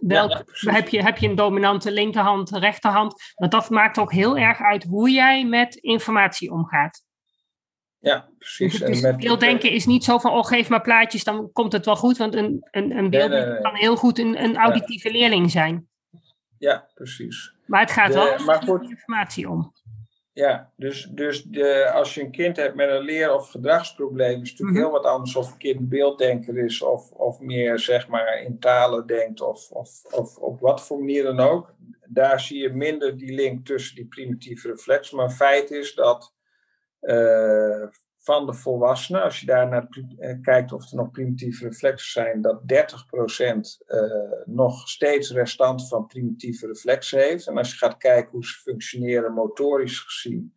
Welk, 0.00 0.30
ja, 0.60 0.72
heb, 0.72 0.88
je, 0.88 1.02
heb 1.02 1.18
je 1.18 1.28
een 1.28 1.34
dominante 1.34 1.92
linkerhand, 1.92 2.50
rechterhand? 2.50 3.32
Want 3.34 3.52
dat 3.52 3.70
maakt 3.70 3.98
ook 3.98 4.12
heel 4.12 4.38
erg 4.38 4.60
uit 4.60 4.84
hoe 4.84 5.10
jij 5.10 5.44
met 5.44 5.74
informatie 5.74 6.50
omgaat. 6.50 7.03
Ja, 8.04 8.28
precies. 8.38 8.78
Dus 8.78 9.00
met, 9.00 9.64
is 9.64 9.86
niet 9.86 10.04
zo 10.04 10.18
van, 10.18 10.30
oh 10.32 10.44
geef 10.44 10.68
maar 10.68 10.80
plaatjes, 10.80 11.24
dan 11.24 11.52
komt 11.52 11.72
het 11.72 11.84
wel 11.84 11.96
goed. 11.96 12.16
Want 12.16 12.34
een, 12.34 12.66
een, 12.70 12.96
een 12.96 13.10
beeld 13.10 13.30
nee, 13.30 13.40
nee, 13.40 13.48
nee. 13.48 13.60
kan 13.60 13.74
heel 13.74 13.96
goed 13.96 14.18
een, 14.18 14.42
een 14.42 14.56
auditieve 14.56 15.08
ja. 15.08 15.18
leerling 15.18 15.50
zijn. 15.50 15.88
Ja, 16.58 16.88
precies. 16.94 17.54
Maar 17.66 17.80
het 17.80 17.90
gaat 17.90 18.12
de, 18.12 18.14
wel 18.14 18.44
maar 18.44 18.62
goed, 18.62 18.90
informatie 18.90 19.48
om. 19.48 19.72
Ja, 20.32 20.72
dus, 20.76 21.08
dus 21.10 21.42
de, 21.42 21.90
als 21.94 22.14
je 22.14 22.20
een 22.20 22.30
kind 22.30 22.56
hebt 22.56 22.74
met 22.74 22.88
een 22.88 23.02
leer- 23.02 23.34
of 23.34 23.50
gedragsprobleem, 23.50 24.42
is 24.42 24.50
het 24.50 24.58
natuurlijk 24.58 24.68
mm 24.68 24.74
-hmm. 24.74 24.92
heel 24.92 25.02
wat 25.02 25.12
anders 25.12 25.36
of 25.36 25.52
een 25.52 25.58
kind 25.58 25.88
beelddenker 25.88 26.58
is 26.58 26.82
of, 26.82 27.10
of 27.10 27.40
meer 27.40 27.78
zeg 27.78 28.08
maar 28.08 28.42
in 28.42 28.58
talen 28.58 29.06
denkt 29.06 29.40
of, 29.40 29.70
of, 29.70 30.04
of 30.10 30.36
op 30.36 30.60
wat 30.60 30.86
voor 30.86 30.98
manier 30.98 31.22
dan 31.22 31.40
ook. 31.40 31.74
Daar 32.08 32.40
zie 32.40 32.58
je 32.58 32.68
minder 32.68 33.16
die 33.16 33.34
link 33.34 33.66
tussen 33.66 33.96
die 33.96 34.06
primitieve 34.06 34.68
reflex. 34.68 35.10
Maar 35.10 35.30
feit 35.30 35.70
is 35.70 35.94
dat 35.94 36.33
van 38.24 38.46
de 38.46 38.52
volwassenen, 38.52 39.22
als 39.22 39.40
je 39.40 39.46
daar 39.46 39.68
naar 39.68 39.88
eh, 40.18 40.40
kijkt 40.42 40.72
of 40.72 40.90
er 40.90 40.96
nog 40.96 41.10
primitieve 41.10 41.64
reflexen 41.64 42.22
zijn, 42.22 42.40
dat 42.40 42.60
30% 42.60 42.66
uh, 43.86 44.02
nog 44.44 44.88
steeds 44.88 45.30
restant 45.30 45.88
van 45.88 46.06
primitieve 46.06 46.66
reflexen 46.66 47.18
heeft. 47.18 47.46
En 47.46 47.58
als 47.58 47.70
je 47.70 47.76
gaat 47.76 47.96
kijken 47.96 48.30
hoe 48.30 48.46
ze 48.46 48.54
functioneren 48.54 49.32
motorisch 49.32 49.98
gezien, 50.00 50.54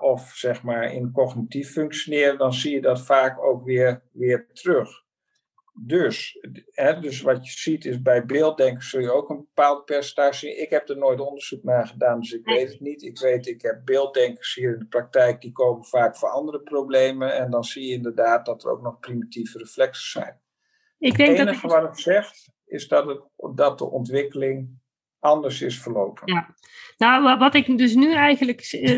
of 0.00 0.30
zeg 0.34 0.62
maar 0.62 0.92
in 0.92 1.12
cognitief 1.12 1.72
functioneren, 1.72 2.38
dan 2.38 2.52
zie 2.52 2.74
je 2.74 2.80
dat 2.80 3.00
vaak 3.00 3.42
ook 3.42 3.64
weer, 3.64 4.02
weer 4.12 4.46
terug. 4.52 4.88
Dus, 5.80 6.38
hè, 6.70 7.00
dus 7.00 7.20
wat 7.20 7.46
je 7.46 7.58
ziet 7.58 7.84
is 7.84 8.02
bij 8.02 8.24
beelddenken 8.26 8.82
zul 8.82 9.00
je 9.00 9.12
ook 9.12 9.30
een 9.30 9.36
bepaald 9.36 9.84
percentage 9.84 10.38
zien. 10.38 10.60
Ik 10.60 10.70
heb 10.70 10.88
er 10.88 10.98
nooit 10.98 11.20
onderzoek 11.20 11.62
naar 11.62 11.86
gedaan, 11.86 12.20
dus 12.20 12.32
ik 12.32 12.44
weet 12.44 12.68
het 12.68 12.80
niet. 12.80 13.02
Ik 13.02 13.18
weet, 13.18 13.46
ik 13.46 13.62
heb 13.62 13.80
beelddenkers 13.84 14.54
hier 14.54 14.72
in 14.72 14.78
de 14.78 14.86
praktijk, 14.86 15.40
die 15.40 15.52
komen 15.52 15.84
vaak 15.84 16.16
voor 16.16 16.28
andere 16.28 16.60
problemen. 16.60 17.34
En 17.34 17.50
dan 17.50 17.64
zie 17.64 17.86
je 17.86 17.94
inderdaad 17.94 18.46
dat 18.46 18.64
er 18.64 18.70
ook 18.70 18.82
nog 18.82 18.98
primitieve 18.98 19.58
reflexen 19.58 20.20
zijn. 20.20 20.40
Ik 20.98 21.16
denk 21.16 21.28
het 21.28 21.38
enige 21.38 21.66
dat 21.66 21.80
wat 21.80 21.92
ik 21.92 21.98
zeg, 21.98 22.30
is 22.66 22.88
dat, 22.88 23.06
het, 23.06 23.22
dat 23.54 23.78
de 23.78 23.90
ontwikkeling 23.90 24.78
anders 25.18 25.62
is 25.62 25.80
verlopen. 25.80 26.32
Ja, 26.32 26.54
nou 26.96 27.38
wat 27.38 27.54
ik 27.54 27.78
dus 27.78 27.94
nu 27.94 28.12
eigenlijk 28.12 28.60
eh, 28.60 28.96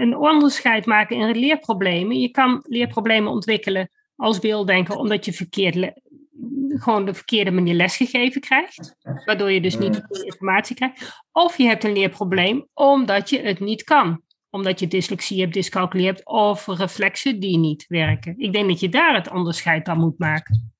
een 0.00 0.16
onderscheid 0.16 0.86
maken 0.86 1.16
in 1.16 1.38
leerproblemen. 1.38 2.18
Je 2.18 2.30
kan 2.30 2.64
leerproblemen 2.66 3.32
ontwikkelen 3.32 3.90
als 4.16 4.38
beelddenker 4.38 4.96
omdat 4.96 5.24
je 5.24 5.32
verkeerd 5.32 5.92
gewoon 6.74 7.04
de 7.04 7.14
verkeerde 7.14 7.50
manier 7.50 7.74
lesgegeven 7.74 8.40
krijgt, 8.40 8.96
waardoor 9.24 9.50
je 9.50 9.60
dus 9.60 9.78
niet 9.78 9.94
de 9.94 10.24
informatie 10.24 10.76
krijgt. 10.76 11.22
Of 11.32 11.56
je 11.56 11.64
hebt 11.64 11.84
een 11.84 11.92
leerprobleem 11.92 12.68
omdat 12.74 13.30
je 13.30 13.40
het 13.40 13.60
niet 13.60 13.84
kan, 13.84 14.22
omdat 14.50 14.80
je 14.80 14.88
dyslexie 14.88 15.40
hebt, 15.40 15.54
dyscalculie 15.54 16.06
hebt 16.06 16.26
of 16.26 16.66
reflexen 16.66 17.40
die 17.40 17.58
niet 17.58 17.84
werken. 17.88 18.34
Ik 18.38 18.52
denk 18.52 18.68
dat 18.68 18.80
je 18.80 18.88
daar 18.88 19.14
het 19.14 19.30
onderscheid 19.30 19.84
dan 19.84 19.98
moet 19.98 20.18
maken. 20.18 20.72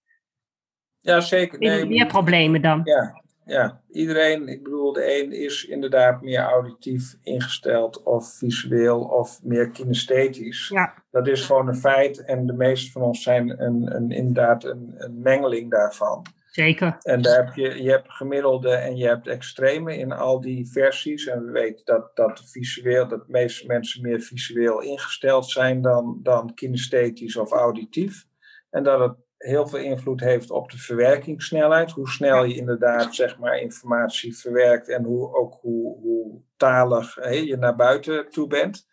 Ja, 0.98 1.20
zeker. 1.20 1.58
Nee, 1.58 1.86
leerproblemen 1.86 2.62
dan. 2.62 2.80
Ja, 2.84 3.21
ja, 3.44 3.80
iedereen, 3.90 4.48
ik 4.48 4.62
bedoel, 4.62 4.92
de 4.92 5.20
een 5.20 5.32
is 5.32 5.64
inderdaad 5.64 6.22
meer 6.22 6.40
auditief 6.40 7.16
ingesteld 7.22 8.02
of 8.02 8.34
visueel 8.38 9.00
of 9.00 9.40
meer 9.42 9.70
kinesthetisch. 9.70 10.68
Ja. 10.68 10.94
Dat 11.10 11.26
is 11.26 11.44
gewoon 11.44 11.68
een 11.68 11.76
feit 11.76 12.24
en 12.24 12.46
de 12.46 12.52
meeste 12.52 12.90
van 12.90 13.02
ons 13.02 13.22
zijn 13.22 13.62
een, 13.62 13.94
een, 13.94 14.10
inderdaad 14.10 14.64
een, 14.64 14.94
een 14.96 15.20
mengeling 15.20 15.70
daarvan. 15.70 16.26
Zeker. 16.52 16.96
En 17.02 17.22
daar 17.22 17.44
heb 17.44 17.54
je, 17.54 17.82
je 17.82 17.90
hebt 17.90 18.12
gemiddelde 18.12 18.70
en 18.70 18.96
je 18.96 19.06
hebt 19.06 19.26
extreme 19.26 19.96
in 19.96 20.12
al 20.12 20.40
die 20.40 20.70
versies. 20.70 21.26
En 21.26 21.44
we 21.44 21.50
weten 21.50 21.84
dat, 21.84 22.16
dat, 22.16 22.42
visueel, 22.44 23.08
dat 23.08 23.26
de 23.26 23.32
meeste 23.32 23.66
mensen 23.66 24.02
meer 24.02 24.20
visueel 24.20 24.80
ingesteld 24.80 25.50
zijn 25.50 25.82
dan, 25.82 26.20
dan 26.22 26.54
kinesthetisch 26.54 27.36
of 27.36 27.50
auditief. 27.50 28.24
En 28.70 28.82
dat 28.82 29.00
het 29.00 29.16
heel 29.42 29.66
veel 29.66 29.78
invloed 29.78 30.20
heeft 30.20 30.50
op 30.50 30.70
de 30.70 30.78
verwerkingssnelheid. 30.78 31.90
Hoe 31.90 32.08
snel 32.08 32.44
je 32.44 32.54
inderdaad 32.54 33.14
zeg 33.14 33.38
maar, 33.38 33.58
informatie 33.58 34.36
verwerkt 34.36 34.88
en 34.88 35.04
hoe, 35.04 35.36
ook 35.36 35.58
hoe, 35.60 36.00
hoe 36.00 36.40
talig 36.56 37.14
je 37.30 37.56
naar 37.56 37.76
buiten 37.76 38.30
toe 38.30 38.46
bent. 38.46 38.90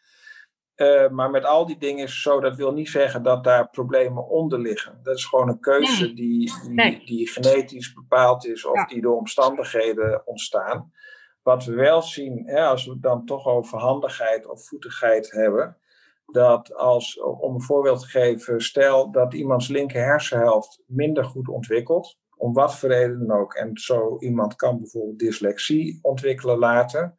Uh, 0.76 1.10
maar 1.10 1.30
met 1.30 1.46
al 1.46 1.66
die 1.66 1.78
dingen 1.78 2.04
is 2.04 2.12
het 2.12 2.22
zo, 2.22 2.40
dat 2.40 2.56
wil 2.56 2.74
niet 2.74 2.90
zeggen 2.90 3.24
dat 3.24 3.44
daar 3.44 3.70
problemen 3.70 4.28
onder 4.28 4.60
liggen. 4.60 5.00
Dat 5.04 5.16
is 5.16 5.26
gewoon 5.26 5.50
een 5.50 5.60
keuze 5.60 6.14
die, 6.14 6.52
die, 6.76 7.06
die, 7.06 7.28
genetisch 7.28 7.94
bepaald 7.94 8.46
is 8.46 8.66
of 8.66 8.86
die 8.86 9.02
door 9.02 9.18
omstandigheden 9.18 10.28
ontstaan. 10.28 10.92
Wat 11.42 11.66
we 11.66 11.74
wel 11.74 12.02
zien, 12.02 12.44
hè, 12.46 12.66
als 12.66 12.86
we 12.86 12.92
het 12.92 13.02
dan 13.02 13.26
toch 13.26 13.46
over 13.46 13.80
handigheid 13.80 14.48
of 14.48 14.68
voetigheid 14.68 15.32
hebben, 15.32 15.78
dat 16.32 16.74
als, 16.76 17.20
om 17.20 17.54
een 17.54 17.62
voorbeeld 17.62 18.00
te 18.00 18.08
geven, 18.08 18.62
stel 18.62 19.12
dat 19.12 19.34
iemands 19.34 19.68
linker 19.68 20.04
hersenhelft 20.04 20.84
minder 20.86 21.26
goed 21.26 21.48
ontwikkelt, 21.48 22.18
om 22.36 22.54
wat 22.54 22.76
voor 22.76 22.90
reden 22.90 23.28
dan 23.28 23.38
ook, 23.38 23.54
en 23.54 23.78
zo 23.78 24.18
iemand 24.20 24.56
kan 24.56 24.78
bijvoorbeeld 24.80 25.20
dyslexie 25.20 26.00
ontwikkelen 26.02 26.58
later, 26.58 27.16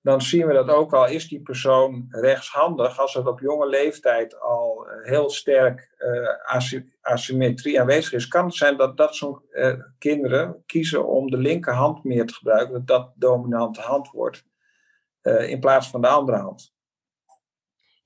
dan 0.00 0.22
zien 0.22 0.46
we 0.46 0.52
dat 0.52 0.68
ook 0.68 0.92
al 0.94 1.08
is 1.08 1.28
die 1.28 1.42
persoon 1.42 2.06
rechtshandig, 2.08 3.00
als 3.00 3.14
er 3.14 3.28
op 3.28 3.40
jonge 3.40 3.68
leeftijd 3.68 4.40
al 4.40 4.86
eh, 4.86 5.10
heel 5.10 5.30
sterk 5.30 5.94
uh, 5.98 6.82
asymmetrie 7.00 7.80
aanwezig 7.80 8.12
is, 8.12 8.28
kan 8.28 8.44
het 8.44 8.54
zijn 8.54 8.76
dat 8.76 8.96
dat 8.96 9.14
soort 9.14 9.42
uh, 9.50 9.72
kinderen 9.98 10.62
kiezen 10.66 11.06
om 11.06 11.30
de 11.30 11.36
linkerhand 11.36 12.04
meer 12.04 12.26
te 12.26 12.34
gebruiken, 12.34 12.72
dat 12.72 12.86
dat 12.86 13.12
dominante 13.14 13.80
hand 13.80 14.10
wordt, 14.10 14.46
in 15.22 15.60
plaats 15.60 15.88
van 15.88 16.00
de 16.00 16.08
andere 16.08 16.38
hand. 16.38 16.77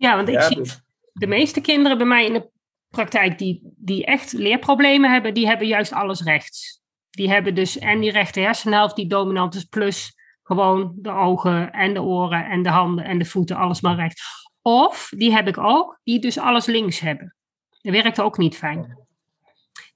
Ja, 0.03 0.17
want 0.17 0.29
ik 0.29 0.43
zie 0.43 0.57
dus- 0.57 0.81
de 1.13 1.27
meeste 1.27 1.61
kinderen 1.61 1.99
bij 1.99 2.07
mij 2.07 2.27
in 2.27 2.33
de 2.33 2.49
praktijk 2.89 3.39
die, 3.39 3.61
die 3.77 4.05
echt 4.05 4.33
leerproblemen 4.33 5.13
hebben, 5.13 5.35
die 5.35 5.47
hebben 5.47 5.67
juist 5.67 5.93
alles 5.93 6.21
rechts. 6.21 6.81
Die 7.11 7.31
hebben 7.31 7.55
dus 7.55 7.79
en 7.79 8.01
die 8.01 8.11
rechte 8.11 8.41
hersenhelft 8.41 8.97
die 8.97 9.07
dominant 9.07 9.55
is, 9.55 9.65
plus 9.65 10.17
gewoon 10.43 10.93
de 10.97 11.11
ogen 11.11 11.73
en 11.73 11.95
de 11.95 12.03
oren 12.03 12.45
en 12.45 12.63
de 12.63 12.69
handen 12.69 13.05
en 13.05 13.19
de 13.19 13.25
voeten, 13.25 13.57
alles 13.57 13.81
maar 13.81 13.97
rechts. 13.97 14.23
Of, 14.63 15.09
die 15.17 15.33
heb 15.33 15.49
ik 15.49 15.59
ook, 15.59 16.01
die 16.05 16.19
dus 16.21 16.39
alles 16.39 16.67
links 16.67 17.01
hebben. 17.01 17.35
Dat 17.81 17.93
werkt 17.93 18.21
ook 18.21 18.39
niet 18.39 18.57
fijn. 18.57 18.99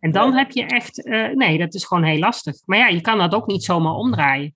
En 0.00 0.12
dan 0.12 0.34
heb 0.34 0.50
je 0.50 0.64
echt, 0.64 1.06
uh, 1.06 1.28
nee, 1.28 1.58
dat 1.58 1.74
is 1.74 1.84
gewoon 1.84 2.04
heel 2.04 2.18
lastig. 2.18 2.56
Maar 2.64 2.78
ja, 2.78 2.88
je 2.88 3.00
kan 3.00 3.18
dat 3.18 3.34
ook 3.34 3.46
niet 3.46 3.64
zomaar 3.64 3.94
omdraaien. 3.94 4.54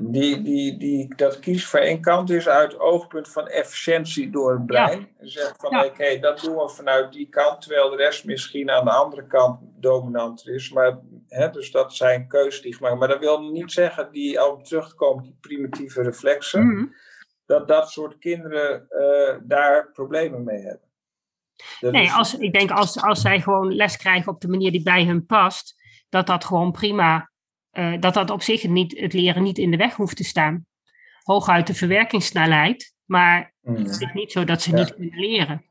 Die, 0.00 0.42
die, 0.42 0.76
die, 0.76 1.14
dat 1.16 1.38
kies 1.38 1.66
voor 1.66 1.80
één 1.80 2.00
kant 2.00 2.30
is 2.30 2.48
uit 2.48 2.78
oogpunt 2.78 3.28
van 3.28 3.46
efficiëntie 3.46 4.30
door 4.30 4.52
het 4.52 4.66
brein. 4.66 4.98
Ja. 5.00 5.06
En 5.18 5.30
zegt 5.30 5.60
van 5.60 5.84
oké, 5.84 6.18
dat 6.18 6.40
doen 6.40 6.56
we 6.56 6.68
vanuit 6.68 7.12
die 7.12 7.28
kant, 7.28 7.60
terwijl 7.60 7.90
de 7.90 7.96
rest 7.96 8.24
misschien 8.24 8.70
aan 8.70 8.84
de 8.84 8.90
andere 8.90 9.26
kant 9.26 9.60
dominanter 9.76 10.54
is. 10.54 10.70
Maar, 10.72 10.98
hè, 11.28 11.50
dus 11.50 11.70
dat 11.70 11.94
zijn 11.94 12.28
keuzes 12.28 12.62
die 12.62 12.74
gemaakt 12.74 12.98
Maar 12.98 13.08
dat 13.08 13.18
wil 13.18 13.40
niet 13.40 13.72
zeggen, 13.72 14.08
die 14.12 14.40
al 14.40 14.60
terugkomt, 14.62 15.24
die 15.24 15.36
primitieve 15.40 16.02
reflexen, 16.02 16.66
mhm. 16.66 16.86
dat 17.46 17.68
dat 17.68 17.90
soort 17.90 18.18
kinderen 18.18 18.86
uh, 18.90 19.36
daar 19.42 19.90
problemen 19.92 20.44
mee 20.44 20.62
hebben. 20.62 20.88
nee, 21.80 22.10
als, 22.10 22.38
ik 22.38 22.52
denk 22.52 22.70
als, 22.70 23.02
als 23.02 23.20
zij 23.20 23.40
gewoon 23.40 23.74
les 23.74 23.96
krijgen 23.96 24.32
op 24.32 24.40
de 24.40 24.48
manier 24.48 24.72
die 24.72 24.82
bij 24.82 25.04
hun 25.04 25.26
past, 25.26 25.76
dat 26.08 26.26
dat 26.26 26.44
gewoon 26.44 26.72
prima 26.72 27.27
uh, 27.78 28.00
dat 28.00 28.14
dat 28.14 28.30
op 28.30 28.42
zich 28.42 28.68
niet, 28.68 29.00
het 29.00 29.12
leren 29.12 29.42
niet 29.42 29.58
in 29.58 29.70
de 29.70 29.76
weg 29.76 29.94
hoeft 29.94 30.16
te 30.16 30.24
staan. 30.24 30.66
Hooguit 31.22 31.66
de 31.66 31.74
verwerkingssnelheid, 31.74 32.94
maar 33.04 33.54
mm. 33.60 33.76
het 33.76 33.88
is 33.88 34.12
niet 34.12 34.32
zo 34.32 34.44
dat 34.44 34.62
ze 34.62 34.74
niet 34.74 34.94
kunnen 34.94 35.18
leren. 35.18 35.64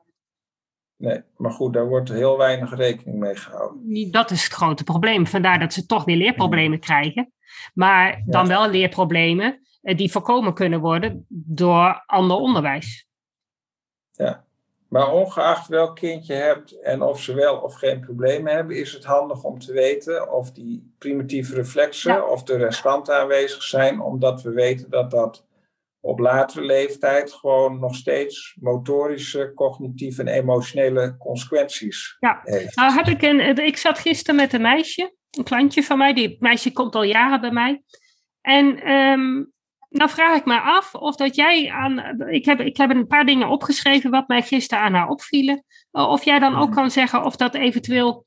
Nee, 0.98 1.22
maar 1.38 1.52
goed, 1.52 1.74
daar 1.74 1.88
wordt 1.88 2.10
heel 2.10 2.38
weinig 2.38 2.76
rekening 2.76 3.20
mee 3.20 3.36
gehouden. 3.36 4.12
Dat 4.12 4.32
is 4.32 4.43
het 4.43 4.54
grote 4.54 4.84
probleem. 4.84 5.28
Vandaar 5.28 5.60
dat 5.60 5.74
ze 5.74 5.86
toch 5.86 6.06
weer 6.06 6.15
leerproblemen 6.15 6.78
mm. 6.78 6.80
krijgen. 6.80 7.34
Maar 7.74 8.24
dan 8.26 8.48
wel 8.48 8.70
leerproblemen 8.70 9.62
eh, 9.82 9.98
die 9.98 10.12
voorkomen 10.12 10.54
kunnen 10.54 10.80
worden 10.80 11.26
door 11.30 12.04
ander 12.06 12.38
onderwijs. 12.38 13.08
Ja. 14.12 14.46
Maar 14.89 15.12
ongeacht 15.12 15.67
welk 15.67 15.95
kind 15.95 16.26
je 16.26 16.34
hebt 16.34 16.80
en 16.80 17.02
of 17.02 17.21
ze 17.21 17.34
wel 17.34 17.58
of 17.58 17.73
geen 17.73 18.00
problemen 18.00 18.54
hebben, 18.54 18.76
is 18.76 18.93
het 18.93 19.06
handig 19.06 19.43
om 19.43 19.60
te 19.60 19.73
weten 19.73 20.34
of 20.34 20.52
die 20.52 20.93
primitieve 20.97 21.56
reflexen 21.56 22.30
of 22.32 22.43
de 22.43 22.58
restanten 22.58 23.15
aanwezig 23.15 23.63
zijn, 23.63 24.02
omdat 24.02 24.41
we 24.41 24.52
weten 24.52 24.89
dat 24.89 25.12
dat 25.12 25.45
op 26.00 26.19
latere 26.19 26.65
leeftijd 26.65 27.34
gewoon 27.34 27.80
nog 27.80 27.95
steeds 27.95 28.58
motorische, 28.60 29.52
cognitieve 29.56 30.21
en 30.21 30.28
emotionele 30.28 31.15
consequenties 31.17 32.17
ja. 32.19 32.41
heeft. 32.43 32.76
Nou 32.76 32.93
heb 32.93 33.08
ik 33.08 33.21
een, 33.21 33.58
ik 33.65 33.78
zat 33.78 34.00
gisteren 34.00 34.36
met 34.36 34.54
een 34.54 34.62
meisje, 34.62 35.15
een 35.30 35.43
klantje 35.43 35.84
van 35.84 35.97
mij, 35.97 36.13
die 36.13 36.38
meisje 36.39 36.71
komt 36.71 36.95
al 36.95 37.04
jaren 37.04 37.41
bij 37.41 37.52
mij. 37.52 37.84
En 38.41 38.91
um, 38.91 39.54
nou 39.89 40.10
vraag 40.10 40.38
ik 40.38 40.45
me 40.45 40.60
af 40.60 40.95
of 40.95 41.15
dat 41.15 41.36
jij 41.36 41.71
aan. 41.71 42.21
Ik 42.30 42.45
heb, 42.45 42.60
ik 42.60 42.78
heb 42.78 42.89
een 42.89 43.08
paar 43.08 43.26
dingen 43.26 43.47
opgeschreven 43.47 44.12
wat 44.12 44.28
mij 44.28 44.41
gisteren 44.41 44.84
aan 44.84 44.93
haar 44.93 45.10
opvielen. 45.10 45.63
Of 45.91 46.26
jij 46.26 46.39
dan 46.39 46.56
ook 46.56 46.71
kan 46.71 46.91
zeggen 46.91 47.23
of 47.23 47.36
dat 47.36 47.56
eventueel 47.56 48.26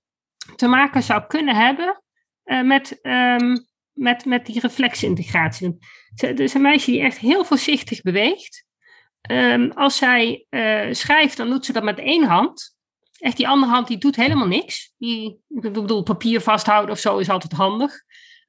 te 0.56 0.66
maken 0.66 1.02
zou 1.02 1.26
kunnen 1.26 1.56
hebben 1.56 2.02
uh, 2.44 2.62
met, 2.62 2.98
um, 3.02 3.66
met, 3.92 4.24
met 4.24 4.46
die 4.46 4.60
reflexintegratie. 4.60 5.78
Het 6.14 6.40
is 6.40 6.54
een 6.54 6.62
meisje 6.62 6.90
die 6.90 7.00
echt 7.00 7.18
heel 7.18 7.44
voorzichtig 7.44 8.00
beweegt. 8.00 8.64
Um, 9.30 9.70
als 9.70 9.96
zij 9.96 10.46
uh, 10.50 10.92
schrijft, 10.92 11.36
dan 11.36 11.50
doet 11.50 11.64
ze 11.64 11.72
dat 11.72 11.82
met 11.82 11.98
één 11.98 12.24
hand. 12.24 12.78
Echt, 13.18 13.36
die 13.36 13.48
andere 13.48 13.72
hand 13.72 13.86
die 13.86 13.98
doet 13.98 14.16
helemaal 14.16 14.46
niks. 14.46 14.94
Die, 14.98 15.40
ik 15.48 15.72
bedoel, 15.72 16.02
papier 16.02 16.40
vasthouden 16.40 16.90
of 16.90 16.98
zo 16.98 17.18
is 17.18 17.30
altijd 17.30 17.52
handig. 17.52 17.92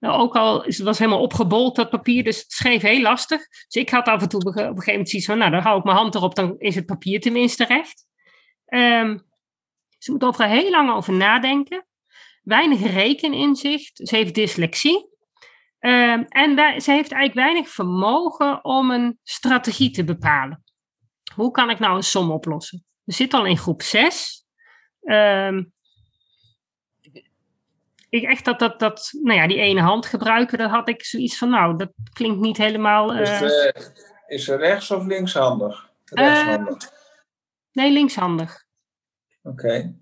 Nou, 0.02 0.22
ook 0.22 0.36
al 0.36 0.64
het 0.64 0.78
was 0.78 1.00
helemaal 1.00 1.22
opgebold 1.22 1.76
dat 1.76 1.90
papier, 1.90 2.24
dus 2.24 2.40
het 2.40 2.52
schreef 2.52 2.82
heel 2.82 3.02
lastig. 3.02 3.48
Dus 3.48 3.82
ik 3.82 3.90
had 3.90 4.08
af 4.08 4.22
en 4.22 4.30
toe 4.30 4.40
op 4.40 4.46
een 4.46 4.54
gegeven 4.54 4.86
moment 4.86 5.10
zoiets 5.10 5.28
van, 5.28 5.38
nou 5.38 5.52
dan 5.52 5.62
hou 5.62 5.78
ik 5.78 5.84
mijn 5.84 5.98
hand 5.98 6.16
erop, 6.16 6.36
dan 6.36 6.56
is 6.58 6.76
het 6.76 6.86
papier 6.86 7.22
tenminste 7.22 7.66
recht. 7.66 8.06
Um, 8.68 9.30
ze 9.98 10.12
moet 10.12 10.24
overal 10.24 10.50
heel 10.50 10.70
lang 10.70 10.92
over 10.92 11.14
nadenken. 11.14 11.86
Weinig 12.42 12.94
rekeninzicht. 12.94 14.00
Ze 14.04 14.16
heeft 14.16 14.36
dyslexie. 14.36 15.10
Um, 15.80 16.26
en 16.28 16.56
ze 16.82 16.92
heeft 16.92 17.12
eigenlijk 17.12 17.34
weinig 17.34 17.70
vermogen 17.70 18.64
om 18.66 18.92
een 18.92 19.20
strategie 19.24 19.92
te 19.92 20.04
bepalen. 20.04 20.64
Hoe 21.36 21.52
kan 21.52 21.70
ik 21.70 21.80
nou 21.80 21.96
een 21.96 22.04
som 22.04 22.32
oplossen? 22.32 22.86
zit 23.06 23.34
al 23.34 23.46
in 23.46 23.58
groep 23.58 23.82
6. 23.82 24.46
Ehm, 25.02 25.64
ik 28.12 28.24
echt 28.24 28.45
dat, 28.45 28.60
dat, 28.60 28.80
dat, 28.80 29.10
nou 29.21 29.39
ja, 29.39 29.47
die 29.47 29.58
ene 29.58 29.82
hand 29.82 30.06
gebruiken, 30.06 30.58
dat 30.58 30.69
had 30.69 30.89
ik 30.89 31.04
zoiets 31.04 31.38
van, 31.38 31.50
nou, 31.50 31.78
dat 31.78 31.91
klinkt 32.13 32.39
niet 32.39 32.58
helemaal... 32.58 33.15
Is, 33.15 33.30
eh, 33.30 33.41
uh, 33.41 33.71
is 34.28 34.47
rechts 34.47 34.91
of 34.91 35.06
linkshandig? 35.06 35.89
Rechtshandig. 36.06 36.91
nee, 37.71 37.91
linkshandig. 37.91 38.65
Oké. 39.43 39.95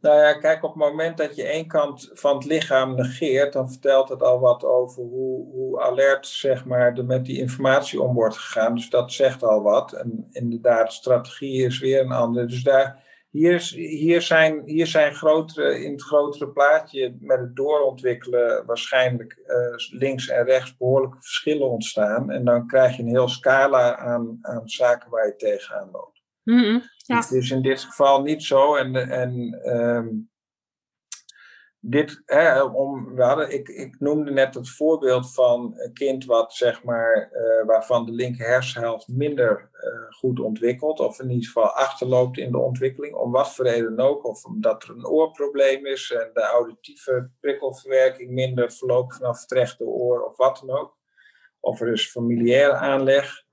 Nou 0.00 0.20
ja, 0.20 0.32
kijk, 0.32 0.62
op 0.62 0.74
het 0.74 0.82
moment 0.82 1.16
dat 1.16 1.36
je 1.36 1.44
één 1.44 1.66
kant 1.66 2.10
van 2.12 2.36
het 2.36 2.44
lichaam 2.44 2.94
negeert, 2.94 3.52
dan 3.52 3.70
vertelt 3.70 4.08
het 4.08 4.22
al 4.22 4.40
wat 4.40 4.64
over 4.64 5.02
hoe, 5.02 5.50
hoe 5.52 5.80
alert 5.80 6.26
zeg 6.26 6.64
maar, 6.64 6.96
er 6.96 7.04
met 7.04 7.24
die 7.24 7.38
informatie 7.38 8.02
om 8.02 8.14
wordt 8.14 8.36
gegaan. 8.36 8.74
Dus 8.74 8.90
dat 8.90 9.12
zegt 9.12 9.42
al 9.42 9.62
wat. 9.62 9.92
En 9.92 10.28
inderdaad, 10.32 10.92
strategie 10.92 11.64
is 11.64 11.78
weer 11.78 12.00
een 12.00 12.12
andere. 12.12 12.46
Dus 12.46 12.62
daar, 12.62 13.02
hier, 13.38 13.72
hier, 13.76 14.22
zijn, 14.22 14.62
hier 14.64 14.86
zijn 14.86 15.14
grotere, 15.14 15.84
in 15.84 15.92
het 15.92 16.02
grotere 16.02 16.48
plaatje 16.48 17.16
met 17.20 17.38
het 17.38 17.56
doorontwikkelen 17.56 18.66
waarschijnlijk 18.66 19.42
uh, 19.46 19.98
links 19.98 20.28
en 20.28 20.44
rechts 20.44 20.76
behoorlijke 20.76 21.20
verschillen 21.20 21.70
ontstaan. 21.70 22.30
En 22.30 22.44
dan 22.44 22.66
krijg 22.66 22.96
je 22.96 23.02
een 23.02 23.08
heel 23.08 23.28
scala 23.28 23.96
aan, 23.96 24.38
aan 24.40 24.68
zaken 24.68 25.10
waar 25.10 25.26
je 25.26 25.36
tegenaan 25.36 25.90
loopt. 25.92 26.22
Mm 26.42 26.58
-hmm. 26.58 26.82
ja. 26.96 27.16
Het 27.16 27.30
is 27.30 27.50
in 27.50 27.62
dit 27.62 27.80
geval 27.80 28.22
niet 28.22 28.42
zo. 28.42 28.76
En, 28.76 28.96
en 29.10 29.60
um, 29.76 30.30
dit, 31.90 32.22
hè, 32.26 32.62
om, 32.62 33.14
we 33.14 33.22
hadden, 33.22 33.52
ik, 33.52 33.68
ik 33.68 34.00
noemde 34.00 34.30
net 34.30 34.54
het 34.54 34.70
voorbeeld 34.70 35.34
van 35.34 35.74
een 35.76 35.92
kind 35.92 36.24
wat, 36.24 36.54
zeg 36.54 36.84
maar, 36.84 37.30
uh, 37.32 37.66
waarvan 37.66 38.06
de 38.06 38.12
linker 38.12 38.46
hersenhelft 38.46 39.08
minder 39.08 39.70
uh, 39.72 40.12
goed 40.18 40.40
ontwikkelt, 40.40 41.00
of 41.00 41.20
in 41.20 41.30
ieder 41.30 41.46
geval 41.46 41.70
achterloopt 41.70 42.38
in 42.38 42.50
de 42.50 42.58
ontwikkeling, 42.58 43.14
om 43.14 43.30
wat 43.30 43.54
voor 43.54 43.64
reden 43.64 44.00
ook, 44.00 44.26
of 44.26 44.44
omdat 44.44 44.82
er 44.82 44.90
een 44.90 45.06
oorprobleem 45.06 45.86
is 45.86 46.10
en 46.10 46.30
de 46.32 46.42
auditieve 46.42 47.30
prikkelverwerking 47.40 48.30
minder 48.30 48.72
verloopt 48.72 49.16
vanaf 49.16 49.40
het 49.40 49.52
rechte 49.52 49.84
oor, 49.84 50.22
of 50.22 50.36
wat 50.36 50.64
dan 50.66 50.78
ook. 50.78 50.96
Of 51.60 51.80
er 51.80 51.92
is 51.92 52.10
familiaire 52.10 52.72
aanleg. 52.72 53.46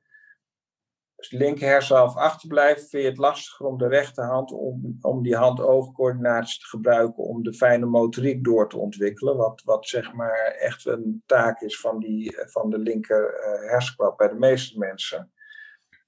De 1.29 1.37
linker 1.37 1.67
hersenhalf 1.67 2.15
achterblijft, 2.15 2.89
vind 2.89 3.03
je 3.03 3.09
het 3.09 3.17
lastiger 3.17 3.65
om 3.65 3.77
de 3.77 3.87
rechterhand, 3.87 4.51
om, 4.51 4.97
om 5.01 5.23
die 5.23 5.35
hand-oogcoördinatie 5.35 6.59
te 6.59 6.65
gebruiken 6.67 7.23
om 7.23 7.43
de 7.43 7.53
fijne 7.53 7.85
motoriek 7.85 8.43
door 8.43 8.69
te 8.69 8.77
ontwikkelen. 8.77 9.37
Wat, 9.37 9.61
wat 9.65 9.87
zeg 9.87 10.13
maar 10.13 10.55
echt 10.59 10.85
een 10.85 11.23
taak 11.25 11.61
is 11.61 11.79
van, 11.79 11.99
die, 11.99 12.37
van 12.45 12.69
de 12.69 12.77
linker 12.77 13.33
uh, 13.33 13.69
hersenkwap 13.71 14.17
bij 14.17 14.27
de 14.27 14.35
meeste 14.35 14.77
mensen. 14.77 15.31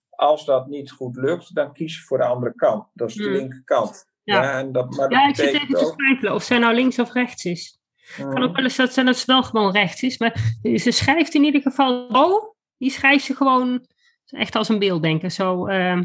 Als 0.10 0.46
dat 0.46 0.68
niet 0.68 0.92
goed 0.92 1.16
lukt, 1.16 1.56
dan 1.56 1.74
kies 1.74 1.96
je 1.96 2.02
voor 2.02 2.18
de 2.18 2.26
andere 2.26 2.54
kant. 2.56 2.88
Dat 2.94 3.10
is 3.10 3.16
de 3.16 3.24
Hmm. 3.24 3.34
linkerkant. 3.34 4.06
Ja. 4.24 4.44
Ja, 4.44 4.58
en 4.60 4.72
dat, 4.72 4.96
maar 4.96 5.12
Ja, 5.12 5.28
ik 5.28 5.36
zit 5.36 5.54
even 5.54 5.68
te 5.68 5.86
ook. 5.86 5.94
twijfelen 5.98 6.34
of 6.34 6.44
zij 6.44 6.58
nou 6.58 6.74
links 6.76 7.00
of 7.00 7.14
rechts 7.14 7.46
is. 7.46 7.80
Het 8.16 8.16
kan 8.34 8.44
ook 8.44 8.50
Mm, 8.50 8.56
wel 8.56 8.64
eens 8.64 8.76
dat, 8.76 8.94
dat 8.94 9.18
ze 9.18 9.26
wel 9.26 9.44
gewoon 9.44 9.72
rechts 9.72 10.02
is. 10.04 10.18
Maar 10.18 10.56
ze 10.76 10.92
schrijft 10.92 11.34
in 11.34 11.44
ieder 11.44 11.62
geval 11.62 12.08
zo. 12.12 12.56
Die 12.78 12.90
schrijft 12.92 13.24
ze 13.26 13.36
gewoon 13.36 13.86
echt 14.28 14.56
als 14.56 14.70
een 14.70 14.80
beelddenker. 14.80 15.32
Zo 15.32 15.68
ehm 15.68 16.04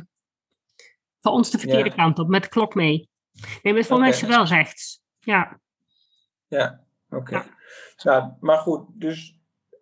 van 1.20 1.32
ons 1.32 1.50
de 1.50 1.58
verkeerde 1.58 1.88
Ja. 1.88 1.94
kant 1.94 2.18
op, 2.18 2.28
met 2.28 2.42
de 2.42 2.48
klok 2.48 2.74
mee. 2.74 3.08
Nee, 3.62 3.72
maar 3.72 3.84
voor 3.84 3.98
mij 3.98 4.08
is 4.08 4.18
ze 4.18 4.26
wel 4.26 4.44
rechts. 4.44 5.02
Ja. 5.18 5.60
Ja, 6.48 6.80
oké. 7.10 7.34
Ja. 7.34 7.44
Nou, 8.02 8.30
maar 8.40 8.58
goed, 8.58 8.86
dus. 8.94 9.36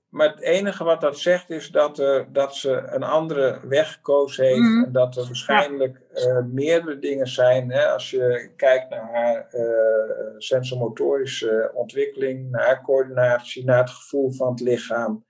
Maar 0.08 0.28
het 0.28 0.40
enige 0.40 0.84
wat 0.84 1.00
dat 1.00 1.18
zegt 1.18 1.50
is 1.50 1.70
dat, 1.70 1.98
er, 1.98 2.32
dat 2.32 2.56
ze 2.56 2.70
een 2.86 3.02
andere 3.02 3.60
weg 3.68 3.92
gekozen 3.92 4.44
heeft. 4.44 4.58
Mhm. 4.58 4.84
En 4.84 4.92
dat 4.92 5.16
er 5.16 5.24
waarschijnlijk 5.24 6.00
eh, 6.12 6.42
meerdere 6.44 6.98
dingen 6.98 7.26
zijn. 7.26 7.70
Hè, 7.70 7.86
als 7.86 8.10
je 8.10 8.52
kijkt 8.56 8.90
naar 8.90 9.12
haar 9.12 9.46
eh, 9.48 10.34
sensomotorische 10.38 11.70
ontwikkeling, 11.74 12.50
naar 12.50 12.66
haar 12.66 12.82
coördinatie, 12.82 13.64
naar 13.64 13.78
het 13.78 13.90
gevoel 13.90 14.30
van 14.32 14.50
het 14.50 14.60
lichaam, 14.60 15.24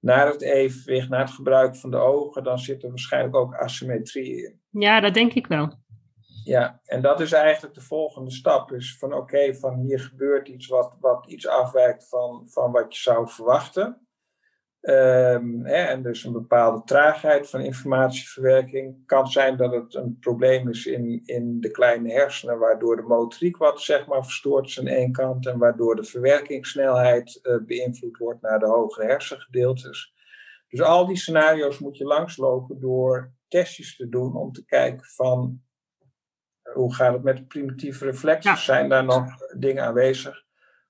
naar 0.00 0.26
het 0.26 0.42
evenwicht, 0.42 1.08
naar 1.08 1.20
het 1.20 1.30
gebruik 1.30 1.76
van 1.76 1.90
de 1.90 1.96
ogen, 1.96 2.44
dan 2.44 2.58
zit 2.58 2.82
er 2.82 2.88
waarschijnlijk 2.88 3.36
ook 3.36 3.54
asymmetrie 3.54 4.44
in. 4.44 4.60
ja, 4.70 5.00
dat 5.00 5.14
denk 5.14 5.32
ik 5.32 5.46
wel. 5.46 5.72
Ja, 6.44 6.80
en 6.84 7.02
dat 7.02 7.20
is 7.20 7.32
eigenlijk 7.32 7.74
de 7.74 7.80
volgende 7.80 8.30
stap. 8.30 8.72
Is 8.72 8.98
van 8.98 9.12
oké, 9.12 9.54
van 9.54 9.78
hier 9.78 10.00
gebeurt 10.00 10.48
iets 10.48 10.66
wat, 10.66 10.96
wat 11.00 11.26
iets 11.26 11.46
afwijkt 11.46 12.08
van, 12.08 12.48
van 12.48 12.72
wat 12.72 12.94
je 12.94 13.00
zou 13.00 13.28
verwachten. 13.28 14.07
Ehm, 14.88 15.64
hè, 15.64 15.82
en 15.82 16.02
dus 16.02 16.24
een 16.24 16.32
bepaalde 16.32 16.82
traagheid 16.84 17.50
van 17.50 17.60
informatieverwerking. 17.60 19.06
Kan 19.06 19.26
zijn 19.26 19.56
dat 19.56 19.72
het 19.72 19.94
een 19.94 20.18
probleem 20.20 20.68
is 20.68 20.86
in, 20.86 21.22
in 21.24 21.60
de 21.60 21.70
kleine 21.70 22.12
hersenen, 22.12 22.58
waardoor 22.58 22.96
de 22.96 23.02
motoriek 23.02 23.56
wat 23.56 23.80
zeg 23.80 24.06
maar 24.06 24.24
verstoord 24.24 24.66
is 24.66 24.78
aan 24.78 24.86
één 24.86 25.12
kant 25.12 25.46
en 25.46 25.58
waardoor 25.58 25.96
de 25.96 26.04
verwerkingssnelheid 26.04 27.38
eh, 27.42 27.56
beïnvloed 27.66 28.18
wordt 28.18 28.42
naar 28.42 28.58
de 28.58 28.66
hogere 28.66 29.06
hersengedeeltes. 29.06 30.14
Dus 30.68 30.82
al 30.82 31.06
die 31.06 31.16
scenario's 31.16 31.78
moet 31.78 31.96
je 31.96 32.04
langslopen 32.04 32.80
door 32.80 33.32
testjes 33.48 33.96
te 33.96 34.08
doen 34.08 34.36
om 34.36 34.52
te 34.52 34.64
kijken 34.64 35.06
van 35.06 35.62
hoe 36.72 36.94
gaat 36.94 37.12
het 37.12 37.22
met 37.22 37.36
de 37.36 37.46
primitieve 37.46 38.04
reflexen? 38.04 38.50
Ja. 38.50 38.56
Zijn 38.56 38.88
daar 38.88 39.04
nog 39.04 39.24
dingen 39.58 39.84
aanwezig? 39.84 40.46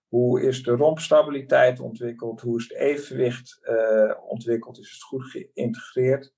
Hoe 0.09 0.43
is 0.43 0.63
de 0.63 0.71
rompstabiliteit 0.71 1.81
ontwikkeld? 1.81 2.41
Hoe 2.41 2.59
is 2.59 2.63
het 2.69 2.79
evenwicht 2.79 3.59
eh, 3.63 4.13
ontwikkeld? 4.29 4.79
Is 4.79 4.91
het 4.91 5.03
goed 5.03 5.25
geïntegreerd? 5.25 6.35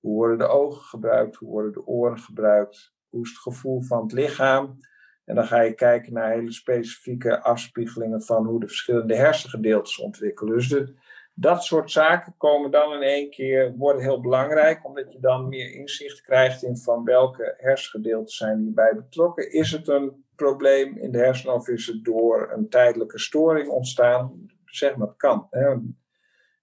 Hoe 0.00 0.14
worden 0.14 0.38
de 0.38 0.46
ogen 0.46 0.82
gebruikt? 0.82 1.36
Hoe 1.36 1.48
worden 1.48 1.72
de 1.72 1.86
oren 1.86 2.18
gebruikt? 2.18 2.92
Hoe 3.08 3.22
is 3.22 3.28
het 3.28 3.38
gevoel 3.38 3.82
van 3.82 4.02
het 4.02 4.12
lichaam? 4.12 4.76
En 5.24 5.34
dan 5.34 5.46
ga 5.46 5.60
je 5.60 5.74
kijken 5.74 6.12
naar 6.12 6.30
hele 6.30 6.52
specifieke 6.52 7.42
afspiegelingen 7.42 8.22
van 8.22 8.46
hoe 8.46 8.60
de 8.60 8.66
verschillende 8.66 9.16
hersengedeeltes 9.16 9.98
ontwikkelen. 9.98 10.54
Dus 10.54 10.92
dat 11.34 11.64
soort 11.64 11.90
zaken 11.90 12.34
komen 12.36 12.70
dan 12.70 12.92
in 12.92 13.02
één 13.02 13.30
keer, 13.30 13.74
worden 13.76 14.02
heel 14.02 14.20
belangrijk, 14.20 14.86
omdat 14.86 15.12
je 15.12 15.20
dan 15.20 15.48
meer 15.48 15.72
inzicht 15.72 16.20
krijgt 16.20 16.62
in 16.62 16.76
van 16.76 17.04
welke 17.04 17.54
hersengedeelten 17.56 18.34
zijn 18.34 18.58
hierbij 18.58 18.94
betrokken. 18.94 19.52
Is 19.52 19.72
het 19.72 19.88
een 19.88 20.24
probleem 20.44 20.96
in 20.96 21.10
de 21.10 21.18
hersenen 21.18 21.54
of 21.54 21.68
is 21.68 21.86
het 21.86 22.04
door 22.04 22.52
een 22.52 22.68
tijdelijke 22.68 23.18
storing 23.18 23.68
ontstaan? 23.68 24.46
Zeg 24.64 24.96
maar, 24.96 25.08
het 25.08 25.16
kan. 25.16 25.46
Hè. 25.50 25.74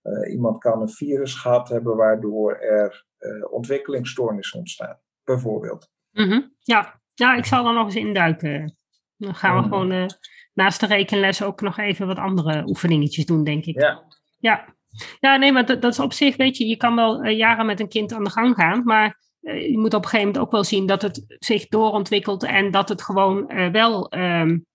Uh, 0.03 0.31
iemand 0.31 0.57
kan 0.57 0.81
een 0.81 0.89
virus 0.89 1.33
gehad 1.33 1.69
hebben 1.69 1.95
waardoor 1.95 2.55
er 2.55 3.05
uh, 3.19 3.53
ontwikkelingsstoornissen 3.53 4.59
ontstaan, 4.59 4.99
bijvoorbeeld. 5.23 5.91
Mm 6.11 6.29
-hmm. 6.29 6.53
ja. 6.59 7.01
ja, 7.13 7.35
ik 7.35 7.45
zal 7.45 7.67
er 7.67 7.73
nog 7.73 7.85
eens 7.85 7.95
induiken. 7.95 8.77
Dan 9.17 9.35
gaan 9.35 9.55
we 9.55 9.61
mm. 9.61 9.67
gewoon 9.67 9.91
uh, 9.91 10.05
naast 10.53 10.79
de 10.79 10.85
rekenles 10.85 11.43
ook 11.43 11.61
nog 11.61 11.77
even 11.77 12.07
wat 12.07 12.17
andere 12.17 12.63
oefeningetjes 12.67 13.25
doen, 13.25 13.43
denk 13.43 13.65
ik. 13.65 13.79
Ja, 13.79 14.03
ja. 14.39 14.75
Ja, 15.19 15.35
nee, 15.35 15.51
maar 15.51 15.65
dat, 15.65 15.81
dat, 15.81 15.91
is 15.91 15.99
op 15.99 16.13
zich, 16.13 16.35
weet 16.35 16.57
je, 16.57 16.67
je 16.67 16.77
kan 16.77 16.95
wel 16.95 17.25
jaren 17.25 17.65
met 17.65 17.79
een 17.79 17.89
kind 17.89 18.13
aan 18.13 18.23
de 18.23 18.29
gang 18.29 18.55
gaan, 18.55 18.83
maar 18.83 19.17
je 19.53 19.77
moet 19.77 19.93
op 19.93 20.03
een 20.03 20.09
gegeven 20.09 20.25
moment 20.25 20.37
ook 20.45 20.51
wel 20.51 20.63
zien 20.63 20.85
dat 20.85 21.01
het 21.01 21.25
zich 21.27 21.67
doorontwikkelt 21.67 22.43
en 22.43 22.71
dat 22.71 22.89
het 22.89 23.01
gewoon 23.01 23.51
uh, 23.51 23.71
wel, 23.71 24.13
um, 24.13 24.65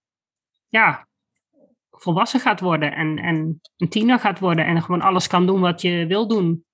ja, 0.68 1.08
volwassen 1.90 2.40
gaat 2.40 2.60
worden 2.60 2.92
en, 2.92 3.18
en 3.18 3.60
een 3.76 3.88
tiener 3.88 4.18
gaat 4.18 4.38
worden 4.38 4.66
en 4.66 4.82
gewoon 4.82 5.00
alles 5.00 5.26
kan 5.26 5.46
doen 5.46 5.60
wat 5.60 5.80
je 5.80 6.06
wil 6.06 6.28
doen. 6.28 6.64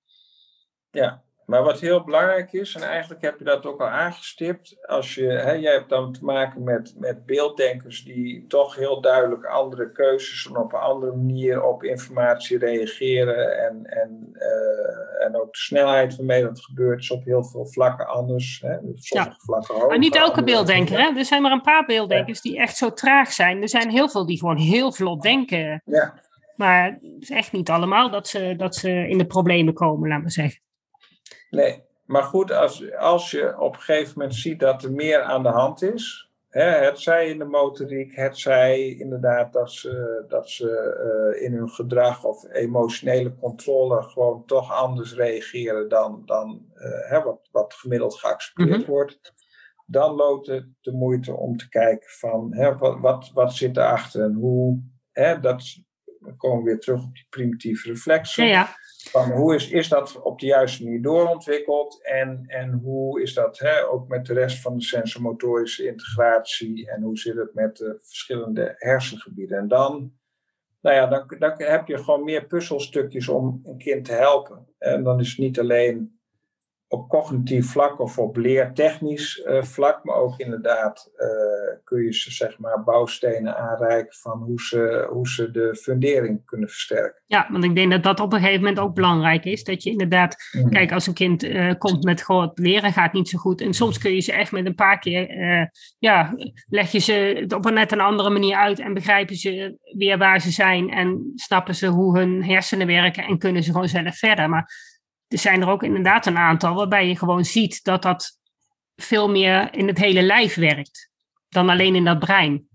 Ja, 0.91 1.23
maar 1.49 1.63
wat 1.63 1.81
heel 1.81 2.05
belangrijk 2.05 2.53
is, 2.53 2.75
en 2.75 2.83
eigenlijk 2.83 3.23
heb 3.23 3.39
je 3.39 3.45
dat 3.45 3.67
ook 3.67 3.81
al 3.81 3.87
aangestipt, 3.87 4.77
als 4.87 5.15
je, 5.15 5.27
hè, 5.27 5.53
jij 5.53 5.73
hebt 5.73 5.89
dan 5.89 6.13
te 6.13 6.25
maken 6.25 6.63
met, 6.63 6.95
met 6.97 7.27
beelddenkers 7.27 8.05
die 8.05 8.47
toch 8.47 8.75
heel 8.75 9.01
duidelijk 9.01 9.45
andere 9.45 9.93
keuzes 9.93 10.47
en 10.47 10.57
op 10.57 10.73
een 10.73 10.79
andere 10.79 11.17
manier 11.17 11.63
op 11.63 11.83
informatie 11.85 12.59
reageren 12.59 13.65
en, 13.67 13.87
en, 13.87 14.31
uh, 14.33 15.27
en 15.27 15.37
ook 15.37 15.53
de 15.53 15.59
snelheid 15.59 16.17
waarmee 16.17 16.43
dat 16.43 16.61
gebeurt 16.61 17.01
is 17.01 17.11
op 17.11 17.25
heel 17.25 17.45
veel 17.45 17.67
vlakken 17.67 18.07
anders. 18.07 18.61
Hè, 18.61 18.77
dus 18.83 19.07
sommige 19.07 19.31
ja. 19.31 19.37
vlakken 19.39 19.75
hoger. 19.75 19.89
Maar 19.89 19.99
niet 19.99 20.17
elke 20.17 20.45
beelddenker, 20.45 20.99
hè? 20.99 21.17
er 21.17 21.25
zijn 21.25 21.43
maar 21.43 21.53
een 21.53 21.61
paar 21.61 21.87
beelddenkers 21.87 22.43
ja. 22.43 22.51
die 22.51 22.61
echt 22.61 22.77
zo 22.77 22.93
traag 22.93 23.33
zijn. 23.33 23.63
Er 23.63 23.69
zijn 23.69 23.91
heel 23.91 24.09
veel 24.09 24.27
die 24.27 24.39
gewoon 24.39 24.59
heel 24.59 24.93
vlot 24.93 25.23
denken. 25.23 25.83
Ja. 25.85 26.15
Maar 26.57 26.99
het 27.03 27.23
is 27.23 27.31
echt 27.31 27.53
niet 27.53 27.71
allemaal 27.71 28.11
dat 28.11 28.29
ze, 28.29 28.55
dat 28.57 28.75
ze 28.75 28.91
in 28.91 29.19
de 29.19 29.27
problemen 29.27 29.75
komen, 29.75 30.09
laten 30.09 30.25
we 30.25 30.31
zeggen. 30.31 30.67
Nee, 31.51 31.83
maar 32.05 32.23
goed, 32.23 32.53
als, 32.53 32.95
als 32.95 33.31
je 33.31 33.61
op 33.61 33.75
een 33.75 33.81
gegeven 33.81 34.13
moment 34.17 34.35
ziet 34.35 34.61
dat 34.61 34.83
er 34.83 34.93
meer 34.93 35.23
aan 35.23 35.43
de 35.43 35.49
hand 35.49 35.83
is, 35.83 36.31
hè, 36.49 36.85
het 36.85 37.01
zij 37.01 37.29
in 37.29 37.39
de 37.39 37.45
motoriek, 37.45 38.17
het 38.17 38.39
zij 38.39 38.89
inderdaad 38.89 39.53
dat 39.53 39.73
ze, 39.73 40.25
dat 40.29 40.51
ze 40.51 41.33
uh, 41.35 41.43
in 41.43 41.53
hun 41.53 41.69
gedrag 41.69 42.25
of 42.25 42.45
emotionele 42.53 43.35
controle 43.35 44.03
gewoon 44.03 44.45
toch 44.47 44.73
anders 44.73 45.15
reageren 45.15 45.89
dan, 45.89 46.23
dan 46.25 46.67
uh, 46.75 47.11
hè, 47.11 47.23
wat, 47.23 47.49
wat 47.51 47.75
gemiddeld 47.75 48.15
geaccepteerd 48.15 48.69
mm 48.69 48.75
-hmm. 48.75 48.85
wordt, 48.85 49.33
dan 49.87 50.15
loopt 50.15 50.47
het 50.47 50.67
de 50.81 50.93
moeite 50.93 51.33
om 51.33 51.57
te 51.57 51.69
kijken 51.69 52.11
van 52.11 52.55
hè, 52.55 52.77
wat, 52.77 53.01
wat, 53.01 53.31
wat 53.35 53.53
zit 53.53 53.77
erachter 53.77 54.23
en 54.23 54.33
hoe, 54.33 54.83
hè, 55.13 55.41
dat, 55.41 55.63
dan 56.21 56.37
komen 56.37 56.65
we 56.65 56.71
weer 56.71 56.81
terug 56.81 57.05
op 57.05 57.15
die 57.15 57.27
primitieve 57.29 57.89
reflexen. 57.89 58.47
Ja, 58.47 58.51
ja. 58.51 58.77
Van 59.11 59.31
hoe 59.31 59.55
is, 59.55 59.71
is 59.71 59.89
dat 59.89 60.23
op 60.23 60.41
de 60.41 60.47
juiste 60.47 60.85
manier 60.85 61.03
doorontwikkeld 61.03 62.05
en, 62.05 62.45
en 62.47 62.73
hoe 62.73 63.23
is 63.23 63.35
dat 63.35 63.59
hè, 63.59 63.89
ook 63.89 64.09
met 64.09 64.27
de 64.27 64.33
rest 64.35 64.61
van 64.61 64.77
de 64.77 64.85
sensormotorische 64.85 65.87
integratie 65.87 66.91
en 66.91 67.03
hoe 67.03 67.19
zit 67.19 67.37
het 67.37 67.55
met 67.55 67.77
de 67.77 67.99
verschillende 68.03 68.75
hersengebieden? 68.77 69.59
En 69.59 69.69
dan, 69.69 70.13
nou 70.81 70.97
ja, 70.97 71.07
dan, 71.07 71.35
dan 71.39 71.53
heb 71.57 71.87
je 71.87 71.99
gewoon 71.99 72.25
meer 72.25 72.47
puzzelstukjes 72.47 73.29
om 73.29 73.61
een 73.65 73.79
kind 73.79 74.05
te 74.05 74.13
helpen. 74.13 74.67
En 74.79 75.03
dan 75.03 75.21
is 75.21 75.29
het 75.29 75.39
niet 75.39 75.61
alleen 75.61 76.18
op 76.89 77.09
cognitief 77.09 77.71
vlak 77.71 78.01
of 78.01 78.19
op 78.19 78.37
leertechnisch 78.37 79.45
uh, 79.47 79.63
vlak, 79.63 80.05
maar 80.05 80.17
ook 80.17 80.39
inderdaad 80.39 81.11
uh, 81.17 81.29
kun 81.85 82.03
je 82.03 82.15
ze 82.15 82.33
zeg 82.33 82.59
maar 82.59 82.85
bouwstenen 82.85 83.57
aanreiken 83.57 84.15
van 84.15 84.43
hoe 84.43 84.61
ze, 84.61 85.09
hoe 85.11 85.29
ze 85.29 85.51
de 85.51 85.77
fundering 85.81 86.45
kunnen 86.45 86.69
versterken. 86.69 87.23
Ja, 87.27 87.49
want 87.51 87.65
ik 87.65 87.75
denk 87.75 87.91
dat 87.91 88.03
dat 88.03 88.21
op 88.21 88.33
een 88.33 88.39
gegeven 88.39 88.61
moment 88.61 88.79
ook 88.79 88.95
belangrijk 88.95 89.45
is. 89.45 89.65
Dat 89.65 89.83
je 89.83 89.91
inderdaad, 89.91 90.37
mm. 90.53 90.71
kijk, 90.71 90.93
als 90.93 91.07
een 91.07 91.15
kind 91.15 91.45
uh, 91.45 91.73
komt 91.79 92.05
met 92.05 92.23
gewoon 92.23 92.51
leren 92.55 92.93
gaat 92.93 93.13
niet 93.13 93.29
zo 93.29 93.39
goed. 93.39 93.61
En 93.61 93.75
soms 93.75 93.99
kun 93.99 94.15
je 94.15 94.21
ze 94.21 94.33
echt 94.33 94.53
met 94.53 94.67
een 94.67 94.75
paar 94.75 94.99
keer, 94.99 95.27
ja, 95.99 96.35
leg 96.69 96.93
je 96.93 96.99
ze 96.99 97.13
het 97.13 97.53
op 97.53 97.65
een 97.65 97.75
net 97.75 97.93
een 97.93 98.01
andere 98.01 98.31
manier 98.31 98.57
uit 98.57 98.79
en 98.79 98.95
begrijpen 98.95 99.37
ze 99.37 99.79
weer 99.97 100.19
waar 100.19 100.41
ze 100.41 100.51
zijn 100.51 100.91
en 100.91 101.33
snappen 101.35 101.75
ze 101.75 101.87
hoe 101.87 102.19
hun 102.19 102.45
hersenen 102.45 102.87
werken 102.87 103.25
en 103.25 103.39
kunnen 103.39 103.63
ze 103.63 103.73
gewoon 103.73 103.89
zelf 103.89 104.19
verder. 104.19 104.49
Maar 104.49 104.71
er 105.29 105.39
zijn 105.39 105.61
er 105.61 105.69
ook 105.69 105.83
inderdaad 105.83 106.27
een 106.27 106.39
aantal 106.39 106.75
waarbij 106.75 107.09
je 107.09 107.17
gewoon 107.17 107.45
ziet 107.45 107.85
dat 107.85 108.03
dat 108.03 108.39
veel 108.97 109.31
meer 109.31 109.75
in 109.75 109.87
het 109.87 109.99
hele 109.99 110.23
lijf 110.23 110.55
werkt 110.55 111.11
dan 111.49 111.69
alleen 111.69 111.95
in 111.95 112.05
dat 112.05 112.19
brein. 112.19 112.69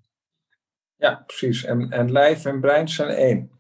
Ja, 0.96 1.24
precies. 1.26 1.66
En, 1.66 1.90
en 1.90 2.12
lijf 2.12 2.46
en 2.46 2.60
brein 2.60 2.90
zijn 2.90 3.10
één. 3.10 3.52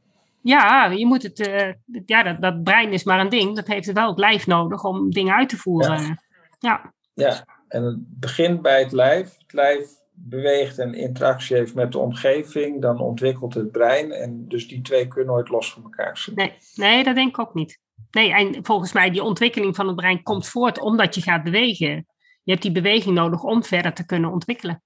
Ja, 0.41 0.85
je 0.85 1.05
moet 1.05 1.23
het, 1.23 1.47
uh, 1.47 1.71
ja 2.05 2.23
dat, 2.23 2.41
dat 2.41 2.63
brein 2.63 2.91
is 2.91 3.03
maar 3.03 3.19
een 3.19 3.29
ding. 3.29 3.55
Dat 3.55 3.67
heeft 3.67 3.91
wel 3.91 4.09
het 4.09 4.19
lijf 4.19 4.47
nodig 4.47 4.83
om 4.83 5.11
dingen 5.11 5.35
uit 5.35 5.49
te 5.49 5.57
voeren. 5.57 6.01
Ja. 6.01 6.17
ja. 6.59 6.93
ja, 7.13 7.45
en 7.67 7.83
het 7.83 8.19
begint 8.19 8.61
bij 8.61 8.79
het 8.79 8.91
lijf. 8.91 9.37
Het 9.37 9.53
lijf 9.53 9.89
beweegt 10.11 10.79
en 10.79 10.93
interactie 10.93 11.55
heeft 11.55 11.75
met 11.75 11.91
de 11.91 11.97
omgeving, 11.97 12.81
dan 12.81 12.99
ontwikkelt 12.99 13.53
het 13.53 13.71
brein. 13.71 14.11
En 14.11 14.47
dus 14.47 14.67
die 14.67 14.81
twee 14.81 15.07
kunnen 15.07 15.33
nooit 15.33 15.49
los 15.49 15.73
van 15.73 15.83
elkaar 15.83 16.17
zitten. 16.17 16.45
Nee, 16.45 16.57
nee 16.75 17.03
dat 17.03 17.15
denk 17.15 17.29
ik 17.29 17.39
ook 17.39 17.53
niet. 17.53 17.79
Nee, 18.13 18.33
en 18.33 18.65
volgens 18.65 18.93
mij 18.93 19.09
die 19.09 19.23
ontwikkeling 19.23 19.75
van 19.75 19.87
het 19.87 19.95
brein 19.95 20.23
komt 20.23 20.47
voort 20.47 20.79
omdat 20.79 21.15
je 21.15 21.21
gaat 21.21 21.43
bewegen. 21.43 22.05
Je 22.43 22.51
hebt 22.51 22.61
die 22.61 22.71
beweging 22.71 23.15
nodig 23.15 23.43
om 23.43 23.63
verder 23.63 23.93
te 23.93 24.05
kunnen 24.05 24.31
ontwikkelen. 24.31 24.83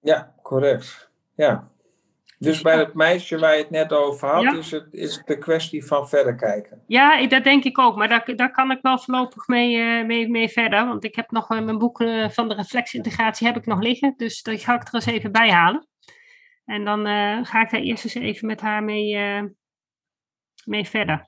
Ja, 0.00 0.34
correct. 0.42 1.10
Ja. 1.34 1.70
Dus 2.38 2.62
bij 2.62 2.78
het 2.78 2.94
meisje 2.94 3.38
waar 3.38 3.56
je 3.56 3.62
het 3.62 3.70
net 3.70 3.92
over 3.92 4.28
had, 4.28 4.54
is, 4.54 4.70
het, 4.70 4.86
is 4.90 5.16
het 5.16 5.26
de 5.26 5.38
kwestie 5.38 5.84
van 5.84 6.08
verder 6.08 6.34
kijken. 6.34 6.82
Ja, 6.86 7.26
dat 7.26 7.44
denk 7.44 7.64
ik 7.64 7.78
ook. 7.78 7.96
Maar 7.96 8.08
daar, 8.08 8.36
daar 8.36 8.50
kan 8.50 8.70
ik 8.70 8.78
wel 8.82 8.98
voorlopig 8.98 9.46
mee, 9.46 9.76
uh, 9.76 10.06
mee, 10.06 10.28
mee 10.28 10.48
verder. 10.48 10.86
Want 10.86 11.04
ik 11.04 11.14
heb 11.14 11.30
nog 11.30 11.50
uh, 11.50 11.60
mijn 11.60 11.78
boek 11.78 12.00
uh, 12.00 12.28
van 12.28 12.48
de 12.48 12.54
reflexintegratie 12.54 13.46
heb 13.46 13.56
ik 13.56 13.66
nog 13.66 13.80
liggen. 13.80 14.14
Dus 14.16 14.42
dat 14.42 14.60
ga 14.60 14.74
ik 14.74 14.88
er 14.88 14.94
eens 14.94 15.06
even 15.06 15.32
bij 15.32 15.50
halen. 15.50 15.88
En 16.64 16.84
dan 16.84 17.06
ga 17.44 17.62
ik 17.62 17.70
daar 17.70 17.80
eerst 17.80 18.04
eens 18.04 18.14
even 18.14 18.46
met 18.46 18.60
haar 18.60 18.84
mee, 18.84 19.16
mee 20.64 20.84
verder. 20.88 21.26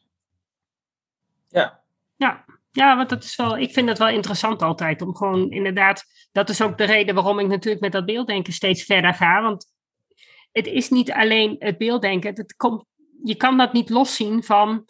Ja. 1.49 1.81
Ja. 2.17 2.45
Ja, 2.71 2.97
want 2.97 3.09
dat 3.09 3.25
is 3.25 3.37
wel, 3.37 3.59
ik 3.59 3.73
vind 3.73 3.89
het 3.89 3.99
wel 3.99 4.09
interessant 4.09 4.63
altijd 4.63 5.03
om 5.03 5.17
gewoon 5.17 5.51
inderdaad, 5.51 6.05
dat 6.33 6.49
is 6.49 6.63
ook 6.63 6.79
de 6.79 6.85
reden 6.85 7.15
waarom 7.15 7.39
ik 7.39 7.47
natuurlijk 7.47 7.83
met 7.83 7.93
dat 7.93 8.05
beelddenken 8.05 8.53
steeds 8.53 8.83
verder 8.83 9.15
ga. 9.15 9.43
Want 9.43 9.73
het 10.53 10.67
is 10.67 10.89
niet 10.89 11.13
alleen 11.13 11.57
het 11.59 11.79
beelddenken, 11.79 12.35
het 12.35 12.57
komt, 12.57 12.85
je 13.25 13.35
kan 13.35 13.57
dat 13.57 13.73
niet 13.73 13.91
loszien 13.91 14.43
van 14.43 14.89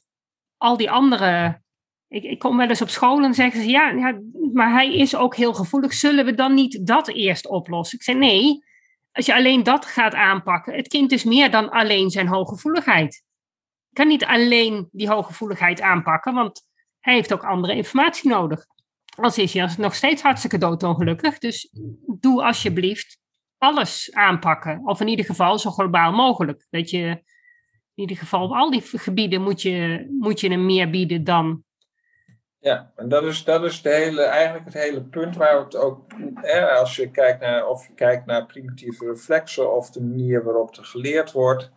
al 0.57 0.77
die 0.77 0.91
andere. 0.91 1.63
Ik, 2.09 2.23
ik 2.23 2.39
kom 2.39 2.57
wel 2.57 2.69
eens 2.69 2.83
op 2.83 2.89
school 2.89 3.25
en 3.25 3.35
zeggen 3.35 3.63
ze 3.63 3.69
ja, 3.69 3.91
ja, 3.91 4.21
maar 4.53 4.73
hij 4.73 4.95
is 4.95 5.17
ook 5.17 5.37
heel 5.37 5.55
gevoelig. 5.55 5.93
Zullen 5.95 6.25
we 6.25 6.35
dan 6.35 6.55
niet 6.55 6.87
dat 6.87 7.09
eerst 7.09 7.49
oplossen? 7.49 7.99
Ik 7.99 8.05
zeg 8.05 8.17
nee, 8.17 8.65
als 9.13 9.27
je 9.27 9.35
alleen 9.35 9.63
dat 9.63 9.87
gaat 9.87 10.15
aanpakken, 10.15 10.75
het 10.75 10.89
kind 10.89 11.13
is 11.13 11.25
meer 11.25 11.51
dan 11.51 11.71
alleen 11.71 12.11
zijn 12.11 12.27
hooggevoeligheid 12.27 13.23
kan 13.93 14.07
niet 14.07 14.25
alleen 14.25 14.89
die 14.93 15.09
hooggevoeligheid 15.09 15.81
aanpakken, 15.81 16.35
want 16.35 16.67
hij 17.01 17.15
heeft 17.15 17.33
ook 17.33 17.45
andere 17.45 17.75
informatie 17.75 18.31
nodig. 18.31 18.67
Als 19.17 19.39
is 19.39 19.55
hij 19.55 19.75
nog 19.79 19.95
steeds 19.95 20.23
hartstikke 20.23 20.59
doodongelukkig. 20.59 21.39
Dus 21.39 21.71
doe 22.21 22.45
alsjeblieft 22.45 23.19
alles 23.59 24.13
aanpakken. 24.13 24.81
Of 24.85 25.01
in 25.01 25.09
ieder 25.09 25.25
geval 25.25 25.59
zo 25.59 25.71
globaal 25.71 26.13
mogelijk. 26.13 26.67
Dat 26.71 26.91
je 26.91 27.07
in 27.95 28.05
ieder 28.05 28.17
geval 28.17 28.43
op 28.43 28.53
al 28.53 28.71
die 28.71 28.83
gebieden 28.83 29.43
moet 29.43 29.63
je, 29.63 30.07
moet 30.19 30.41
je 30.41 30.51
hem 30.51 30.67
meer 30.67 30.91
bieden 30.91 31.25
dan. 31.25 31.63
Ja, 32.61 32.93
en 32.97 33.09
dat 33.09 33.23
is, 33.25 33.45
dat 33.45 33.65
is 33.65 33.83
de 33.83 33.95
hele, 33.95 34.23
eigenlijk 34.23 34.65
het 34.65 34.75
hele 34.75 35.03
punt 35.03 35.37
waar 35.37 35.59
het 35.59 35.77
ook, 35.77 36.13
hè, 36.35 36.69
als 36.69 36.97
je 36.97 37.11
kijkt 37.11 37.41
naar, 37.41 37.67
of 37.67 37.87
je 37.87 37.95
kijkt 37.95 38.27
naar 38.27 38.47
primitieve 38.47 39.07
reflexen 39.07 39.77
of 39.77 39.91
de 39.91 40.03
manier 40.03 40.45
waarop 40.45 40.77
er 40.77 40.85
geleerd 40.85 41.33
wordt, 41.33 41.71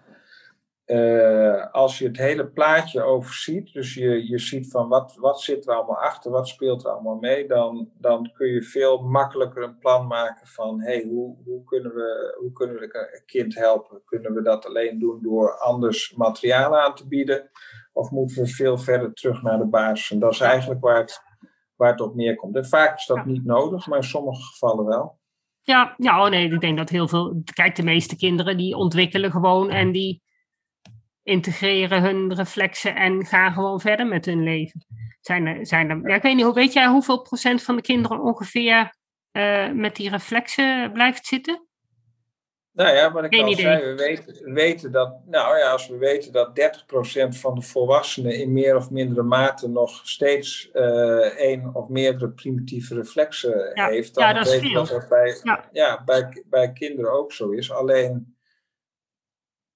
uh, 0.91 1.71
als 1.71 1.97
je 1.97 2.07
het 2.07 2.17
hele 2.17 2.47
plaatje 2.47 3.01
overziet, 3.01 3.73
dus 3.73 3.93
je, 3.93 4.27
je 4.29 4.39
ziet 4.39 4.71
van 4.71 4.87
wat, 4.87 5.15
wat 5.19 5.41
zit 5.41 5.67
er 5.67 5.75
allemaal 5.75 6.01
achter, 6.01 6.31
wat 6.31 6.47
speelt 6.47 6.83
er 6.83 6.91
allemaal 6.91 7.15
mee, 7.15 7.47
dan, 7.47 7.89
dan 7.97 8.31
kun 8.33 8.47
je 8.47 8.63
veel 8.63 9.01
makkelijker 9.01 9.63
een 9.63 9.77
plan 9.77 10.07
maken 10.07 10.47
van 10.47 10.81
hey, 10.81 11.05
hoe, 11.09 11.37
hoe, 11.45 11.63
kunnen 11.63 11.93
we, 11.93 12.37
hoe 12.39 12.51
kunnen 12.51 12.75
we 12.75 12.83
een 12.83 13.25
kind 13.25 13.55
helpen? 13.55 14.01
Kunnen 14.05 14.33
we 14.33 14.41
dat 14.41 14.65
alleen 14.65 14.99
doen 14.99 15.21
door 15.21 15.57
anders 15.57 16.13
materiaal 16.15 16.77
aan 16.77 16.95
te 16.95 17.07
bieden? 17.07 17.49
Of 17.93 18.09
moeten 18.09 18.43
we 18.43 18.47
veel 18.47 18.77
verder 18.77 19.13
terug 19.13 19.41
naar 19.41 19.57
de 19.57 19.67
basis? 19.67 20.11
En 20.11 20.19
dat 20.19 20.31
is 20.31 20.39
eigenlijk 20.39 20.81
waar 20.81 20.97
het, 20.97 21.21
waar 21.75 21.91
het 21.91 22.01
op 22.01 22.15
neerkomt. 22.15 22.55
En 22.55 22.65
vaak 22.65 22.97
is 22.97 23.05
dat 23.05 23.25
niet 23.25 23.45
nodig, 23.45 23.87
maar 23.87 23.97
in 23.97 24.03
sommige 24.03 24.41
gevallen 24.41 24.85
wel. 24.85 25.19
Ja, 25.61 25.93
ja 25.97 26.23
oh 26.23 26.29
nee, 26.29 26.51
ik 26.51 26.61
denk 26.61 26.77
dat 26.77 26.89
heel 26.89 27.07
veel. 27.07 27.41
Kijk, 27.53 27.75
de 27.75 27.83
meeste 27.83 28.15
kinderen 28.15 28.57
die 28.57 28.75
ontwikkelen 28.75 29.31
gewoon 29.31 29.69
en 29.69 29.91
die 29.91 30.21
integreren 31.31 32.01
hun 32.01 32.33
reflexen 32.33 32.95
en 32.95 33.25
gaan 33.25 33.53
gewoon 33.53 33.79
verder 33.79 34.07
met 34.07 34.25
hun 34.25 34.43
leven. 34.43 34.85
Zijn 35.21 35.45
er, 35.45 35.65
zijn 35.65 35.89
er, 35.89 36.09
ja, 36.09 36.15
ik 36.15 36.21
weet 36.21 36.35
niet, 36.35 36.45
hoe, 36.45 36.53
weet 36.53 36.73
jij 36.73 36.87
hoeveel 36.87 37.21
procent 37.21 37.63
van 37.63 37.75
de 37.75 37.81
kinderen 37.81 38.21
ongeveer 38.21 38.93
uh, 39.31 39.71
met 39.71 39.95
die 39.95 40.09
reflexen 40.09 40.91
blijft 40.91 41.25
zitten? 41.25 41.65
Nou 42.73 42.95
ja, 42.95 43.11
wat 43.11 43.23
ik 43.23 43.33
Geen 43.33 43.43
al 43.43 43.51
idee. 43.51 43.65
zei, 43.65 43.83
we 43.83 43.95
weten, 43.95 44.53
weten, 44.53 44.91
dat, 44.91 45.13
nou 45.25 45.57
ja, 45.57 45.71
als 45.71 45.87
we 45.87 45.97
weten 45.97 46.31
dat 46.31 46.49
30% 46.49 47.39
van 47.39 47.55
de 47.55 47.61
volwassenen 47.61 48.35
in 48.35 48.53
meer 48.53 48.75
of 48.75 48.89
mindere 48.89 49.23
mate 49.23 49.69
nog 49.69 50.01
steeds 50.03 50.69
uh, 50.73 51.39
één 51.39 51.75
of 51.75 51.87
meerdere 51.87 52.29
primitieve 52.29 52.95
reflexen 52.95 53.71
heeft, 53.73 54.15
dan 54.15 54.27
ja, 54.27 54.43
weten 54.43 54.61
we 54.61 54.73
dat 54.73 54.87
dat 54.87 55.09
bij, 55.09 55.39
ja. 55.43 55.69
ja. 55.71 56.03
bij, 56.03 56.43
bij 56.49 56.71
kinderen 56.71 57.11
ook 57.11 57.31
zo 57.31 57.49
is. 57.49 57.71
Alleen 57.71 58.35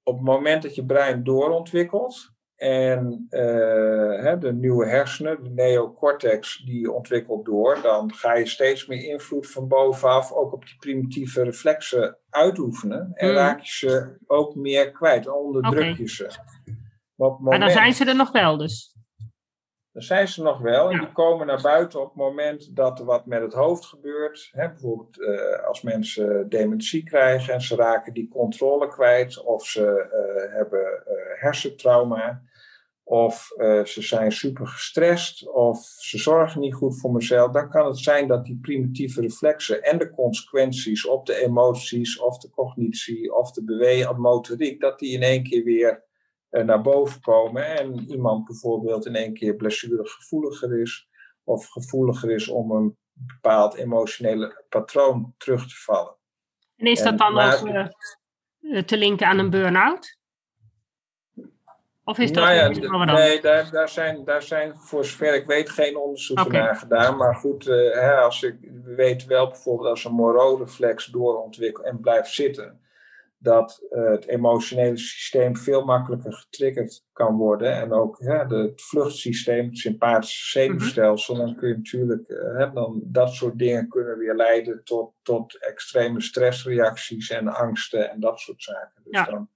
op 0.08 0.16
het 0.16 0.26
moment 0.26 0.64
dat 0.64 0.76
je 0.76 0.86
brein 0.86 1.24
doorontwikkelt 1.24 2.34
en 2.56 3.28
uh, 3.30 4.22
hè, 4.24 4.38
de 4.38 4.54
nieuwe 4.54 4.88
hersenen, 4.88 5.44
de 5.44 5.50
neocortex, 5.50 6.64
die 6.66 6.92
ontwikkelt 6.92 7.46
door, 7.46 7.82
dan 7.82 8.14
ga 8.14 8.36
je 8.36 8.46
steeds 8.46 8.88
meer 8.88 9.04
invloed 9.04 9.52
van 9.52 9.68
bovenaf 9.68 10.32
ook 10.32 10.54
op 10.54 10.66
die 10.66 10.76
primitieve 10.78 11.44
reflexen 11.44 12.18
uitoefenen. 12.30 13.12
En 13.14 13.30
mm. 13.30 13.36
raak 13.36 13.60
je 13.60 13.72
ze 13.72 14.18
ook 14.26 14.56
meer 14.56 14.92
kwijt, 14.92 15.28
onderdruk 15.28 15.98
je 15.98 16.10
ze. 16.10 16.30
Maar, 17.16 17.38
maar 17.40 17.60
dan 17.60 17.70
zijn 17.70 17.94
ze 17.94 18.06
er 18.06 18.16
nog 18.16 18.32
wel 18.32 18.58
dus. 18.58 18.95
Dan 19.96 20.04
zijn 20.04 20.28
ze 20.28 20.44
nog 20.44 20.60
wel 20.60 20.92
en 20.92 21.00
die 21.00 21.12
komen 21.12 21.48
naar 21.48 21.62
buiten 21.62 22.02
op 22.02 22.08
het 22.08 22.16
moment 22.16 22.76
dat 22.76 23.00
er 23.00 23.06
wat 23.06 23.26
met 23.26 23.42
het 23.42 23.54
hoofd 23.54 23.86
gebeurt. 23.86 24.50
Hè, 24.52 24.70
bijvoorbeeld 24.70 25.18
uh, 25.18 25.68
als 25.68 25.82
mensen 25.82 26.50
dementie 26.50 27.04
krijgen 27.04 27.54
en 27.54 27.62
ze 27.62 27.76
raken 27.76 28.14
die 28.14 28.28
controle 28.28 28.88
kwijt, 28.88 29.44
of 29.44 29.66
ze 29.66 29.82
uh, 29.82 30.54
hebben 30.56 30.80
uh, 30.80 31.42
hersentrauma, 31.42 32.42
of 33.04 33.52
ze 33.84 34.02
zijn 34.02 34.32
super 34.32 34.68
gestrest, 34.68 35.50
of 35.50 35.80
ze 35.80 36.18
zorgen 36.18 36.62
niet 36.62 36.74
goed 36.74 37.00
voor 37.00 37.12
mezelf. 37.12 37.52
Dan 37.52 37.70
kan 37.70 37.86
het 37.86 38.00
zijn 38.00 38.28
dat 38.28 38.46
die 38.46 38.60
primitieve 38.62 39.22
reflexen 39.22 39.84
en 39.84 39.98
de 39.98 40.10
consequenties 40.10 41.08
op 41.08 41.26
de 41.26 41.36
emoties, 41.36 42.20
of 42.20 42.38
de 42.38 42.50
cognitie, 42.50 43.36
of 43.36 43.52
de 43.52 43.64
beweging, 43.64 44.18
motoriek, 44.18 44.82
dat 44.82 45.00
die 45.00 45.14
in 45.14 45.22
één 45.22 45.44
keer 45.44 45.64
weer 45.64 45.90
eh, 45.90 46.05
naar 46.64 46.82
boven 46.82 47.22
komen 47.22 47.66
en 47.66 48.00
iemand 48.10 48.46
bijvoorbeeld 48.46 49.06
in 49.06 49.16
één 49.16 49.34
keer 49.34 49.56
blessuregevoeliger 49.56 50.82
is 50.82 51.10
of 51.44 51.68
gevoeliger 51.68 52.32
is 52.32 52.48
om 52.48 52.72
een 52.72 52.98
bepaald 53.14 53.76
emotionele 53.76 54.64
patroon 54.70 55.34
terug 55.38 55.68
te 55.68 55.76
vallen. 55.76 56.16
En 56.76 56.86
is 56.86 57.02
dat 57.02 57.18
dan 57.18 57.40
ook 57.40 57.68
uh, 58.62 58.82
te 58.82 58.98
linken 58.98 59.28
aan 59.28 59.40
een 59.40 59.50
burn-out? 59.50 60.18
Of 62.04 62.20
is 62.20 62.32
dat 62.32 62.44
nou 62.44 62.56
ja, 62.56 63.06
Nee, 63.06 63.42
daar, 63.42 63.72
daar, 63.72 63.90
zijn, 63.90 64.24
daar 64.24 64.42
zijn 64.42 64.78
voor 64.78 65.06
zover 65.06 65.36
ik 65.36 65.46
weet 65.46 65.70
geen 65.70 65.98
onderzoeken 65.98 66.52
naar 66.52 66.76
gedaan. 66.76 67.18
Maar 67.18 67.36
goed, 67.36 67.68
uh, 67.68 67.94
hè, 67.94 68.16
als 68.16 68.44
ik, 68.44 68.58
we 68.84 68.96
weten 68.96 69.28
wel 69.28 69.48
bijvoorbeeld 69.48 69.90
als 69.90 70.04
een 70.04 70.14
morode 70.14 70.68
flex 70.68 71.06
doorontwikkelt 71.06 71.86
en 71.86 72.00
blijft 72.00 72.34
zitten 72.34 72.85
dat 73.38 73.88
uh, 73.92 74.10
het 74.10 74.28
emotionele 74.28 74.98
systeem 74.98 75.58
veel 75.58 75.86
makkelijker 75.86 76.34
getriggerd 76.34 77.04
kan 77.12 77.36
worden. 77.36 77.74
En 77.74 77.94
ook 77.94 78.20
hè, 78.20 78.46
de, 78.48 78.56
het 78.56 78.82
vluchtsysteem, 78.82 79.66
het 79.66 79.78
sympathische 79.78 80.60
zenuwstelsel. 80.60 81.36
Dan 81.36 81.56
kun 81.56 81.68
je 81.68 81.76
natuurlijk, 81.76 82.30
uh, 82.30 82.74
dan 82.74 83.02
dat 83.04 83.34
soort 83.34 83.58
dingen 83.58 83.88
kunnen 83.88 84.18
weer 84.18 84.36
leiden 84.36 84.84
tot, 84.84 85.14
tot 85.22 85.60
extreme 85.60 86.22
stressreacties 86.22 87.30
en 87.30 87.48
angsten 87.48 88.12
en 88.12 88.20
dat 88.20 88.40
soort 88.40 88.64
zaken. 88.64 89.02
Dus 89.04 89.20
Ja. 89.20 89.26
dan 89.26 89.50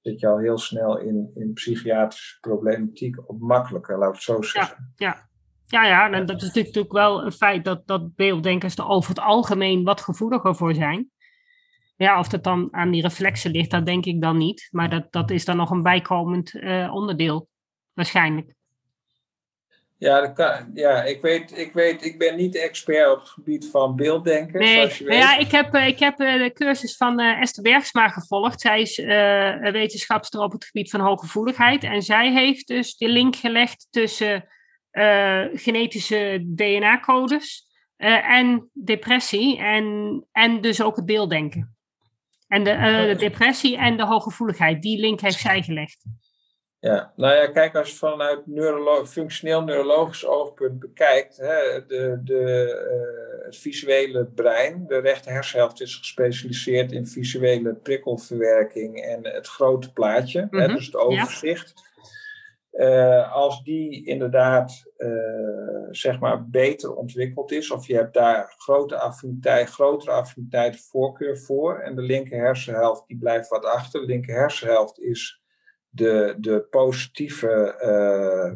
zit 0.00 0.20
je 0.20 0.28
al 0.28 0.38
heel 0.38 0.58
snel 0.58 0.98
in, 0.98 1.30
in 1.34 1.52
psychiatrische 1.52 2.40
problematiek 2.40 3.28
op 3.28 3.40
makkelijker, 3.40 3.98
laat 3.98 4.08
ik 4.08 4.14
het 4.14 4.22
zo 4.22 4.42
zeggen. 4.42 4.92
Ja, 4.96 5.84
ja, 5.84 6.10
en 6.12 6.26
dat 6.26 6.42
is 6.42 6.52
natuurlijk 6.52 6.92
wel 6.92 7.24
een 7.24 7.32
feit 7.32 7.64
dat, 7.64 7.86
dat 7.86 8.14
beelddenkers 8.14 8.76
er 8.76 8.88
over 8.88 9.08
het 9.08 9.18
algemeen 9.18 9.84
wat 9.84 10.00
gevoeliger 10.00 10.54
voor 10.54 10.74
zijn. 10.74 11.10
Ja, 11.96 12.18
of 12.18 12.28
dat 12.28 12.44
dan 12.44 12.68
aan 12.70 12.90
die 12.90 13.02
reflexen 13.02 13.50
ligt, 13.50 13.70
dat 13.70 13.86
denk 13.86 14.04
ik 14.04 14.20
dan 14.20 14.36
niet. 14.36 14.68
Maar 14.70 14.90
dat, 14.90 15.12
dat 15.12 15.30
is 15.30 15.44
dan 15.44 15.56
nog 15.56 15.70
een 15.70 15.82
bijkomend 15.82 16.54
eh, 16.54 16.94
onderdeel, 16.94 17.48
waarschijnlijk. 17.92 18.54
Ja, 19.98 20.20
dat 20.20 20.32
kan, 20.32 20.70
ja 20.74 21.02
ik, 21.02 21.20
weet, 21.20 21.58
ik 21.58 21.72
weet, 21.72 22.04
ik 22.04 22.18
ben 22.18 22.36
niet 22.36 22.56
expert 22.56 23.10
op 23.12 23.18
het 23.18 23.28
gebied 23.28 23.68
van 23.70 23.96
beelddenken, 23.96 24.60
Nee, 24.60 24.74
zoals 24.74 24.98
je 24.98 25.04
nou 25.04 25.16
weet. 25.16 25.28
ja, 25.28 25.38
ik 25.38 25.50
heb, 25.50 25.74
eh, 25.74 25.86
ik 25.86 25.98
heb 25.98 26.20
eh, 26.20 26.38
de 26.38 26.52
cursus 26.52 26.96
van 26.96 27.20
Esther 27.20 27.62
Bergsma 27.62 28.08
gevolgd. 28.08 28.60
Zij 28.60 28.80
is 28.80 28.98
een 28.98 29.72
wetenschapster 29.72 30.40
op 30.40 30.52
het 30.52 30.64
gebied 30.64 30.90
van 30.90 31.00
hooggevoeligheid. 31.00 31.84
En 31.84 32.02
zij 32.02 32.32
heeft 32.32 32.66
dus 32.66 32.96
de 32.96 33.08
link 33.08 33.36
gelegd 33.36 33.86
tussen 33.90 34.48
genetische 35.52 36.44
DNA-codes 36.46 37.66
en 37.96 38.70
depressie. 38.72 39.58
En, 39.58 40.24
en 40.32 40.60
dus 40.60 40.82
ook 40.82 40.96
het 40.96 41.06
beelddenken. 41.06 41.73
En 42.48 42.64
de, 42.64 42.70
eh, 42.70 43.06
de 43.06 43.16
depressie 43.16 43.76
en 43.76 43.96
de 43.96 44.04
hooggevoeligheid, 44.04 44.82
die 44.82 45.00
link 45.00 45.20
heeft 45.20 45.38
zij 45.38 45.62
gelegd. 45.62 46.04
Ja, 46.80 47.12
nou 47.16 47.34
ja, 47.34 47.46
kijk, 47.46 47.76
als 47.76 47.90
je 47.90 47.96
vanuit 47.96 48.46
neurolo 48.46 49.04
functioneel 49.04 49.62
neurologisch 49.62 50.26
oogpunt 50.26 50.78
bekijkt, 50.78 51.36
hè, 51.36 51.86
de, 51.86 52.20
de, 52.24 52.42
eh, 53.40 53.44
het 53.44 53.56
visuele 53.56 54.24
brein, 54.24 54.84
de 54.86 54.98
rechter 54.98 55.32
hersenhelft 55.32 55.80
is 55.80 55.94
gespecialiseerd 55.94 56.92
in 56.92 57.06
visuele 57.06 57.74
prikkelverwerking 57.74 59.00
en 59.00 59.26
het 59.26 59.46
grote 59.46 59.92
plaatje, 59.92 60.48
hè, 60.50 60.66
Mhm, 60.66 60.74
dus 60.74 60.86
het 60.86 60.96
overzicht. 60.96 61.92
Eh, 62.74 63.32
als 63.32 63.62
die 63.62 64.06
inderdaad 64.06 64.92
eh, 64.96 65.08
zeg 65.90 66.20
maar 66.20 66.48
beter 66.48 66.94
ontwikkeld 66.94 67.52
is, 67.52 67.70
of 67.70 67.86
je 67.86 67.94
hebt 67.94 68.14
daar 68.14 68.54
grote 68.56 68.98
affiniteit, 68.98 69.70
grotere 69.70 70.10
affiniteit 70.10 70.80
voorkeur 70.80 71.38
voor, 71.38 71.78
en 71.78 71.94
de 71.94 72.02
linker 72.02 72.38
hersenhelft 72.38 73.06
die 73.06 73.18
blijft 73.18 73.48
wat 73.48 73.64
achter. 73.64 74.00
De 74.00 74.06
linker 74.06 74.34
hersenhelft 74.34 75.00
is 75.00 75.42
de, 75.88 76.34
de 76.38 76.66
positieve 76.70 77.76
eh, 77.78 78.52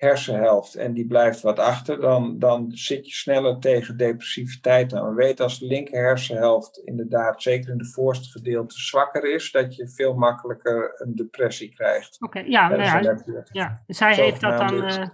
hersenhelft 0.00 0.74
en 0.74 0.92
die 0.92 1.06
blijft 1.06 1.40
wat 1.40 1.58
achter, 1.58 2.00
dan, 2.00 2.38
dan 2.38 2.70
zit 2.72 3.06
je 3.06 3.12
sneller 3.12 3.58
tegen 3.58 3.96
depressiviteit 3.96 4.94
aan. 4.94 5.08
We 5.08 5.14
weten 5.14 5.44
als 5.44 5.58
de 5.58 5.66
linker 5.66 5.98
hersenhelft 5.98 6.78
inderdaad, 6.84 7.42
zeker 7.42 7.70
in 7.70 7.78
de 7.78 7.90
voorste 7.90 8.30
gedeelte, 8.30 8.80
zwakker 8.80 9.34
is, 9.34 9.50
dat 9.50 9.76
je 9.76 9.88
veel 9.88 10.14
makkelijker 10.14 10.92
een 10.94 11.14
depressie 11.14 11.74
krijgt. 11.74 12.16
Oké, 12.20 12.38
ja, 12.38 12.68
nou 12.68 12.80
dus 13.24 13.48
ja, 13.52 13.82
zij 13.86 14.14
heeft 14.14 14.40
dat 14.40 14.58
dan 14.58 14.84
eh, 14.84 15.08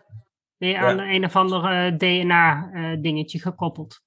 weer 0.56 0.76
aan 0.76 0.98
een 0.98 1.24
of 1.24 1.36
ander 1.36 1.64
eh, 1.64 1.96
DNA-dingetje 1.96 3.40
gekoppeld. 3.40 4.04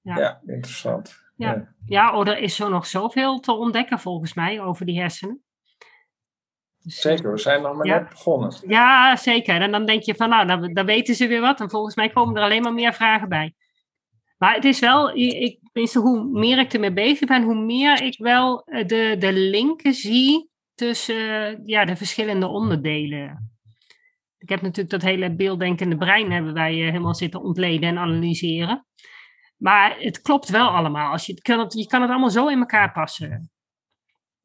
Ja. 0.00 0.16
ja, 0.18 0.40
interessant. 0.46 1.20
Ja. 1.36 1.74
Ja, 1.86 2.16
oh, 2.18 2.28
er 2.28 2.38
is 2.38 2.56
zo 2.56 2.68
nog 2.68 2.86
zoveel 2.86 3.40
te 3.40 3.52
ontdekken 3.52 3.98
volgens 3.98 4.34
mij 4.34 4.60
over 4.60 4.86
die 4.86 5.00
hersenen. 5.00 5.42
Zeker, 6.84 7.32
we 7.32 7.38
zijn 7.38 7.62
nog 7.62 7.76
maar 7.76 7.86
Ja. 7.86 7.98
net 7.98 8.08
begonnen. 8.08 8.54
Ja, 8.66 9.16
zeker. 9.16 9.60
En 9.60 9.70
dan 9.70 9.86
denk 9.86 10.02
je 10.02 10.14
van, 10.14 10.28
nou, 10.28 10.46
dan, 10.46 10.72
dan 10.72 10.86
weten 10.86 11.14
ze 11.14 11.26
weer 11.26 11.40
wat. 11.40 11.60
En 11.60 11.70
volgens 11.70 11.94
mij 11.94 12.10
komen 12.10 12.36
er 12.36 12.42
alleen 12.42 12.62
maar 12.62 12.74
meer 12.74 12.92
vragen 12.92 13.28
bij. 13.28 13.54
Maar 14.38 14.54
het 14.54 14.64
is 14.64 14.78
wel, 14.78 15.16
ik, 15.16 15.58
hoe 15.92 16.24
meer 16.24 16.58
ik 16.58 16.72
ermee 16.72 16.92
bezig 16.92 17.28
ben, 17.28 17.42
hoe 17.42 17.64
meer 17.64 18.02
ik 18.02 18.18
wel 18.18 18.62
eh, 18.64 18.86
de, 18.86 19.16
de 19.18 19.32
linken 19.32 19.94
zie 19.94 20.50
tussen 20.74 21.46
eh, 21.46 21.58
ja, 21.64 21.84
de 21.84 21.96
verschillende 21.96 22.46
onderdelen. 22.46 23.50
Ik 24.38 24.48
heb 24.48 24.60
natuurlijk 24.60 24.90
dat 24.90 25.02
hele 25.02 25.34
beelddenkende 25.34 25.96
brein 25.96 26.32
hebben 26.32 26.52
wij 26.54 26.72
eh, 26.72 26.90
helemaal 26.90 27.14
zitten 27.14 27.42
ontleden 27.42 27.88
en 27.88 27.98
analyseren. 27.98 28.86
Maar 29.56 29.96
het 29.98 30.22
klopt 30.22 30.48
wel 30.48 30.68
allemaal. 30.68 31.12
Als 31.12 31.26
je, 31.26 31.32
het 31.32 31.42
kan 31.42 31.58
het, 31.58 31.72
je 31.72 31.86
kan 31.86 32.00
het 32.00 32.10
allemaal 32.10 32.30
zo 32.30 32.48
in 32.48 32.58
elkaar 32.58 32.92
passen. 32.92 33.50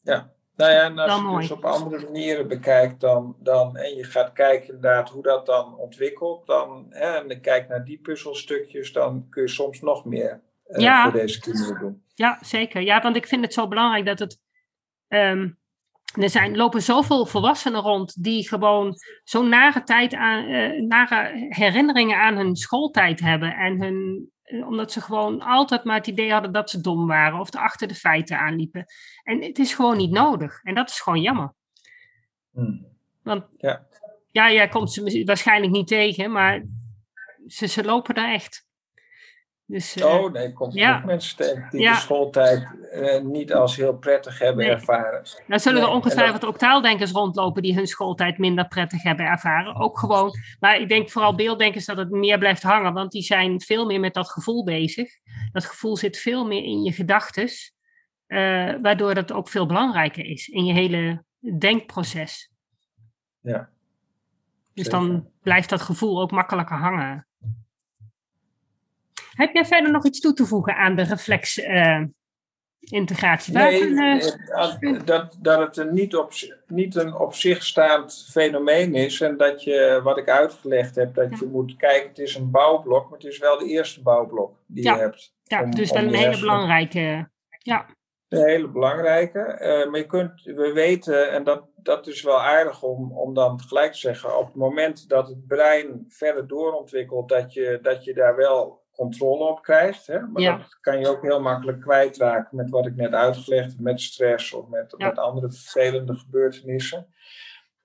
Ja. 0.02 0.36
Nou 0.58 0.72
ja, 0.72 0.84
en 0.84 0.98
als 1.00 1.16
je 1.16 1.22
mooi. 1.22 1.40
dus 1.40 1.52
op 1.52 1.66
andere 1.66 2.04
manieren 2.04 2.48
bekijkt 2.48 3.00
dan, 3.00 3.36
dan, 3.40 3.78
en 3.78 3.96
je 3.96 4.04
gaat 4.04 4.34
kijken 4.34 4.68
inderdaad 4.74 5.10
hoe 5.10 5.24
dat 5.24 5.46
dan 5.46 5.78
ontwikkelt, 5.78 6.46
dan, 6.46 6.86
hè, 6.90 7.18
en 7.20 7.28
je 7.28 7.40
kijkt 7.40 7.70
naar 7.70 7.84
die 7.86 8.00
puzzelstukjes, 8.00 8.92
dan 8.94 9.28
kun 9.30 9.42
je 9.42 9.50
soms 9.50 9.82
nog 9.82 10.06
meer 10.06 10.42
eh, 10.66 10.82
Ja. 10.82 11.04
voor 11.04 11.20
deze 11.20 11.40
kinderen 11.40 11.80
doen. 11.80 12.04
Ja, 12.16 12.38
zeker. 12.42 12.82
Ja, 12.82 13.02
want 13.02 13.16
ik 13.16 13.28
vind 13.28 13.44
het 13.44 13.54
zo 13.54 13.68
belangrijk 13.68 14.06
dat 14.06 14.20
het. 14.20 14.40
ehm, 15.08 15.50
er 16.20 16.30
zijn, 16.30 16.56
lopen 16.56 16.82
zoveel 16.82 17.26
volwassenen 17.26 17.82
rond 17.82 18.24
die 18.24 18.48
gewoon 18.48 18.96
zo'n 19.24 19.50
nare 19.50 19.84
tijd 19.84 20.14
aan, 20.14 20.46
eh, 20.48 20.82
nare 20.82 21.46
herinneringen 21.50 22.18
aan 22.20 22.36
hun 22.38 22.56
schooltijd 22.56 23.20
hebben. 23.20 23.54
En 23.54 23.82
hun, 23.82 24.32
omdat 24.66 24.92
ze 24.92 25.02
gewoon 25.02 25.42
altijd 25.42 25.84
maar 25.84 25.96
het 25.96 26.08
idee 26.08 26.32
hadden 26.32 26.52
dat 26.52 26.70
ze 26.70 26.82
dom 26.82 27.08
waren 27.08 27.40
of 27.40 27.54
er 27.54 27.60
achter 27.60 27.88
de 27.88 27.96
feiten 27.96 28.40
aanliepen. 28.40 28.86
En 29.24 29.42
het 29.42 29.60
is 29.60 29.74
gewoon 29.74 29.98
niet 29.98 30.12
nodig. 30.12 30.60
En 30.64 30.76
dat 30.76 30.90
is 30.90 31.00
gewoon 31.00 31.22
jammer. 31.22 31.54
Hmm. 32.52 32.88
Want 33.24 33.46
Ja. 33.58 33.88
ja, 34.32 34.52
jij 34.52 34.68
komt 34.68 34.92
ze 34.92 35.24
waarschijnlijk 35.26 35.72
niet 35.72 35.88
tegen, 35.88 36.32
maar 36.32 36.66
ze, 37.48 37.68
ze 37.68 37.84
lopen 37.84 38.16
daar 38.16 38.34
echt. 38.34 38.67
Dus, 39.70 39.96
eh, 39.96 40.06
Oh 40.06 40.32
nee, 40.32 40.48
ik 40.48 40.56
kom 40.56 40.70
ja. 40.72 40.98
ook 40.98 41.06
mensen 41.06 41.38
tegen 41.38 41.68
die 41.70 41.82
Ja. 41.82 41.94
de 41.94 42.00
schooltijd 42.00 42.68
eh, 42.92 43.22
niet 43.22 43.54
als 43.54 43.76
heel 43.76 43.98
prettig 43.98 44.40
hebben 44.40 44.66
Nee. 44.66 44.74
ervaren. 44.74 45.24
Nou 45.48 45.62
zullen 45.62 45.82
er 45.82 45.88
Nee, 45.88 45.96
ongetwijfeld 45.96 46.46
ook 46.46 46.58
taaldenkers 46.58 47.12
rondlopen 47.12 47.62
die 47.62 47.76
hun 47.76 47.88
schooltijd 47.88 48.38
minder 48.38 48.68
prettig 48.68 49.04
hebben 49.04 49.26
ervaren. 49.26 49.76
Ook 49.76 50.00
gewoon. 50.00 50.32
Maar 50.60 50.80
ik 50.80 50.90
denk 50.90 51.10
vooral 51.10 51.36
beelddenkers 51.36 51.86
dat 51.86 51.98
het 51.98 52.10
meer 52.10 52.38
blijft 52.38 52.64
hangen, 52.64 52.94
want 52.94 53.12
die 53.12 53.22
zijn 53.22 53.62
veel 53.62 53.86
meer 53.86 54.00
met 54.00 54.14
dat 54.14 54.30
gevoel 54.32 54.64
bezig. 54.64 55.10
Dat 55.52 55.66
gevoel 55.66 55.98
zit 55.98 56.18
veel 56.18 56.46
meer 56.48 56.64
in 56.64 56.84
je 56.84 56.92
gedachtes, 56.92 57.74
eh, 58.28 58.74
waardoor 58.82 59.14
dat 59.14 59.32
ook 59.32 59.50
veel 59.50 59.66
belangrijker 59.66 60.26
is 60.26 60.48
in 60.48 60.66
je 60.66 60.74
hele 60.74 61.24
denkproces. 61.58 62.52
Ja. 63.42 63.70
Dus 64.74 64.86
Zeker. 64.86 64.92
dan 65.00 65.30
blijft 65.42 65.70
dat 65.70 65.82
gevoel 65.82 66.22
ook 66.22 66.32
makkelijker 66.32 66.78
hangen. 66.78 67.28
Heb 69.38 69.54
jij 69.54 69.66
verder 69.66 69.92
nog 69.92 70.06
iets 70.06 70.20
toe 70.20 70.34
te 70.34 70.46
voegen 70.46 70.76
aan 70.76 70.96
de 70.96 71.04
reflex-integratie? 71.04 73.54
Nee, 73.54 73.96
eh, 73.96 74.22
dat, 75.06 75.38
dat 75.42 75.60
het 75.60 75.78
een 75.78 75.94
niet, 75.94 76.16
op, 76.16 76.32
niet 76.68 76.96
een 76.96 77.14
op 77.16 77.34
zich 77.34 77.64
staand 77.64 78.28
fenomeen 78.32 78.96
is. 78.96 79.22
En 79.22 79.38
dat 79.38 79.64
je, 79.64 80.00
wat 80.04 80.18
ik 80.18 80.30
uitgelegd 80.30 80.96
heb, 80.96 81.14
dat 81.14 81.40
je 81.40 81.46
moet 81.46 81.76
kijken, 81.76 82.08
het 82.10 82.20
is 82.20 82.36
een 82.36 82.52
bouwblok, 82.52 83.10
maar 83.10 83.20
het 83.20 83.28
is 83.28 83.38
wel 83.38 83.58
de 83.58 83.66
eerste 83.66 84.02
bouwblok 84.02 84.58
die 84.66 84.84
Ja. 84.84 84.94
je 84.96 85.00
hebt. 85.02 85.34
ja, 85.44 85.64
om- 85.64 85.72
dus 85.72 85.80
is 85.92 85.92
een 85.92 86.14
hele 86.14 86.40
belangrijke. 86.40 87.30
Ja, 87.60 87.86
Een 88.28 88.46
hele 88.46 88.68
belangrijke. 88.68 89.40
Eh, 89.40 89.90
maar 89.90 90.00
je 90.00 90.06
kunt, 90.06 90.42
we 90.44 90.72
weten, 90.74 91.32
en 91.32 91.44
dat, 91.44 91.64
dat 91.76 92.08
is 92.08 92.22
wel 92.22 92.42
aardig 92.42 92.84
om, 92.84 93.12
om 93.18 93.34
dan 93.34 93.60
gelijk 93.62 93.92
te 93.92 93.98
zeggen, 93.98 94.38
op 94.38 94.46
het 94.46 94.56
moment 94.56 95.10
dat 95.10 95.28
het 95.28 95.48
brein 95.48 96.06
verder 96.08 96.48
doorontwikkelt, 96.48 97.30
dat 97.30 97.54
je, 97.54 97.80
dat 97.82 98.04
je 98.04 98.14
daar 98.14 98.36
wel 98.36 98.86
controle 98.98 99.44
op 99.44 99.62
krijgt. 99.62 100.08
Hè? 100.08 100.20
Maar 100.20 100.42
Ja. 100.42 100.58
dat 100.58 100.78
kan 100.82 101.00
je 101.00 101.08
ook 101.08 101.22
heel 101.22 101.42
makkelijk 101.42 101.82
kwijtraken 101.82 102.58
met 102.58 102.70
wat 102.70 102.86
ik 102.86 102.96
net 102.96 103.14
uitgelegd 103.14 103.72
heb, 103.72 103.80
met 103.80 104.02
stress 104.02 104.54
of 104.54 104.68
met, 104.68 104.94
Ja. 104.98 105.08
met 105.08 105.18
andere 105.18 105.52
vervelende 105.52 106.16
gebeurtenissen. 106.16 107.08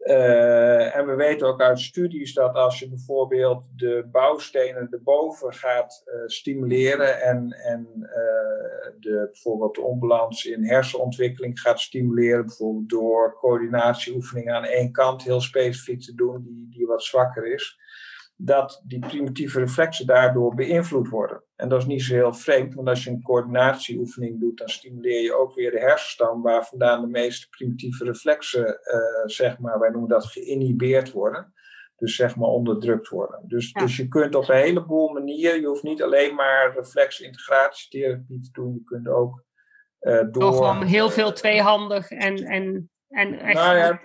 Eh, 0.03 0.97
en 0.97 1.07
we 1.07 1.15
weten 1.15 1.47
ook 1.47 1.61
uit 1.61 1.81
studies 1.81 2.35
dat 2.35 2.55
als 2.55 2.79
je 2.79 2.89
bijvoorbeeld 2.89 3.69
de 3.77 4.09
bouwstenen 4.13 4.89
erboven 4.91 5.55
gaat 5.55 6.03
eh, 6.05 6.21
stimuleren 6.27 7.23
en, 7.23 7.53
en 7.53 7.87
eh, 8.03 8.91
de, 9.01 9.29
bijvoorbeeld 9.33 9.75
de 9.75 9.81
onbalans 9.81 10.45
in 10.45 10.65
hersenontwikkeling 10.65 11.61
gaat 11.61 11.81
stimuleren, 11.81 12.47
bijvoorbeeld 12.47 12.89
door 12.89 13.37
coördinatieoefeningen 13.39 14.55
aan 14.55 14.65
één 14.65 14.93
kant 14.93 15.23
heel 15.23 15.41
specifiek 15.41 16.01
te 16.01 16.15
doen, 16.15 16.43
die, 16.43 16.69
die 16.71 16.87
wat 16.87 17.03
zwakker 17.03 17.53
is, 17.53 17.79
dat 18.37 18.83
die 18.87 18.99
primitieve 18.99 19.59
reflexen 19.59 20.07
daardoor 20.07 20.55
beïnvloed 20.55 21.09
worden. 21.09 21.45
En 21.57 21.69
dat 21.69 21.81
is 21.81 21.87
niet 21.87 22.03
zo 22.03 22.15
heel 22.15 22.35
vreemd, 22.35 22.75
want 22.75 22.89
als 22.89 23.05
je 23.05 23.11
een 23.11 23.23
coördinatieoefening 23.23 24.41
doet, 24.41 24.59
dan 24.59 24.69
stimuleer 24.69 25.23
je 25.23 25.35
ook 25.35 25.55
weer 25.55 25.71
de 25.71 25.81
hersenstam 25.81 26.43
waar 26.43 26.67
vandaan 26.67 27.01
de 27.01 27.07
meeste 27.07 27.49
primitieve 27.49 28.05
reflexen, 28.05 28.67
eh, 28.83 29.25
zeg 29.25 29.59
maar, 29.59 29.79
wij 29.79 29.91
noemen 29.91 30.09
dat 30.09 30.27
geïnhibeerd 30.27 31.13
worden. 31.13 31.53
Dus 31.97 32.17
zeg 32.17 32.37
maar 32.37 32.49
onderdrukt 32.49 33.09
worden. 33.09 33.41
Dus, 33.47 33.71
Ja. 33.73 33.81
dus 33.81 33.97
je 33.97 34.09
kunt 34.09 34.35
op 34.35 34.49
een 34.49 34.57
heleboel 34.57 35.09
manieren, 35.09 35.61
je 35.61 35.67
hoeft 35.67 35.83
niet 35.83 36.03
alleen 36.03 36.35
maar 36.35 36.75
reflexintegratietherapie 36.75 38.41
te 38.41 38.51
doen, 38.53 38.75
je 38.75 38.85
kunt 38.85 39.09
ook 39.09 39.45
Uh, 40.01 40.15
door, 40.15 40.33
door 40.33 40.53
gewoon 40.53 40.83
heel 40.83 41.11
veel 41.11 41.33
tweehandig 41.33 42.11
en, 42.11 42.37
en, 42.37 42.91
en 43.09 43.39
echt... 43.39 43.55
Nou 43.55 43.77
ja, 43.77 44.01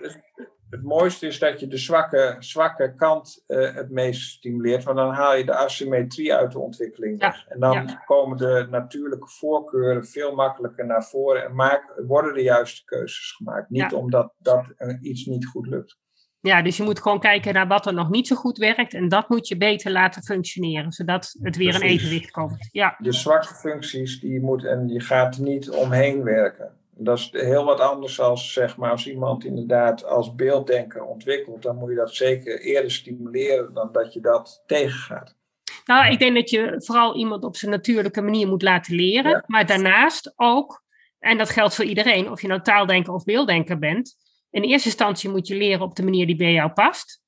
het, 0.70 0.82
mooiste 0.82 1.26
is 1.26 1.38
dat 1.38 1.60
je 1.60 1.66
de 1.66 1.76
zwakke, 1.76 2.36
zwakke 2.38 2.94
kant 2.94 3.44
uh, 3.46 3.74
het 3.74 3.90
meest 3.90 4.30
stimuleert, 4.30 4.84
want 4.84 4.96
dan 4.96 5.14
haal 5.14 5.36
je 5.36 5.44
de 5.44 5.56
asymmetrie 5.56 6.34
uit 6.34 6.52
de 6.52 6.58
ontwikkeling 6.58 7.22
en 7.48 7.60
dan 7.60 7.98
komen 8.04 8.36
de 8.36 8.66
natuurlijke 8.70 9.28
voorkeuren 9.28 10.06
veel 10.06 10.34
makkelijker 10.34 10.86
naar 10.86 11.04
voren 11.04 11.44
en 11.44 11.54
maak, 11.54 12.02
worden 12.06 12.34
de 12.34 12.42
juiste 12.42 12.84
keuzes 12.84 13.32
gemaakt. 13.32 13.70
Niet 13.70 13.92
omdat 13.92 14.32
dat 14.38 14.74
iets 15.00 15.24
niet 15.24 15.46
goed 15.46 15.66
lukt. 15.66 15.98
Ja, 16.40 16.62
dus 16.62 16.76
je 16.76 16.82
moet 16.82 17.00
gewoon 17.00 17.20
kijken 17.20 17.54
naar 17.54 17.66
wat 17.66 17.86
er 17.86 17.94
nog 17.94 18.10
niet 18.10 18.26
zo 18.26 18.36
goed 18.36 18.58
werkt 18.58 18.94
en 18.94 19.08
dat 19.08 19.28
moet 19.28 19.48
je 19.48 19.56
beter 19.56 19.90
laten 19.92 20.22
functioneren, 20.22 20.92
zodat 20.92 21.36
het 21.42 21.56
weer 21.56 21.74
in 21.74 21.80
evenwicht 21.80 22.30
komt. 22.30 22.68
Ja. 22.72 22.96
De 22.98 23.12
zwakke 23.12 23.54
functies 23.54 24.20
die 24.20 24.32
je 24.32 24.40
moet 24.40 24.64
en 24.64 24.88
je 24.88 25.00
gaat 25.00 25.38
niet 25.38 25.70
omheen 25.70 26.22
werken. 26.22 26.72
Dat 27.00 27.18
is 27.18 27.28
heel 27.32 27.64
wat 27.64 27.80
anders 27.80 28.20
als, 28.20 28.52
zeg 28.52 28.76
maar, 28.76 28.90
als 28.90 29.06
iemand 29.06 29.44
inderdaad 29.44 30.04
als 30.04 30.34
beelddenker 30.34 31.02
ontwikkelt, 31.02 31.62
dan 31.62 31.76
moet 31.76 31.90
je 31.90 31.96
dat 31.96 32.14
zeker 32.14 32.60
eerder 32.60 32.90
stimuleren 32.90 33.74
dan 33.74 33.92
dat 33.92 34.12
je 34.12 34.20
dat 34.20 34.62
tegengaat. 34.66 35.36
Nou, 35.84 36.12
ik 36.12 36.18
denk 36.18 36.34
dat 36.34 36.50
je 36.50 36.74
vooral 36.84 37.16
iemand 37.16 37.44
op 37.44 37.56
zijn 37.56 37.70
natuurlijke 37.70 38.22
manier 38.22 38.48
moet 38.48 38.62
laten 38.62 38.94
leren, 38.94 39.44
maar 39.46 39.66
daarnaast 39.66 40.32
ook, 40.36 40.82
en 41.18 41.38
dat 41.38 41.50
geldt 41.50 41.74
voor 41.74 41.84
iedereen, 41.84 42.30
of 42.30 42.42
je 42.42 42.48
nou 42.48 42.62
taaldenker 42.62 43.12
of 43.12 43.24
beelddenker 43.24 43.78
bent, 43.78 44.16
in 44.50 44.62
eerste 44.62 44.88
instantie 44.88 45.30
moet 45.30 45.46
je 45.46 45.56
leren 45.56 45.82
op 45.82 45.96
de 45.96 46.02
manier 46.02 46.26
die 46.26 46.36
bij 46.36 46.52
jou 46.52 46.70
past. 46.70 47.22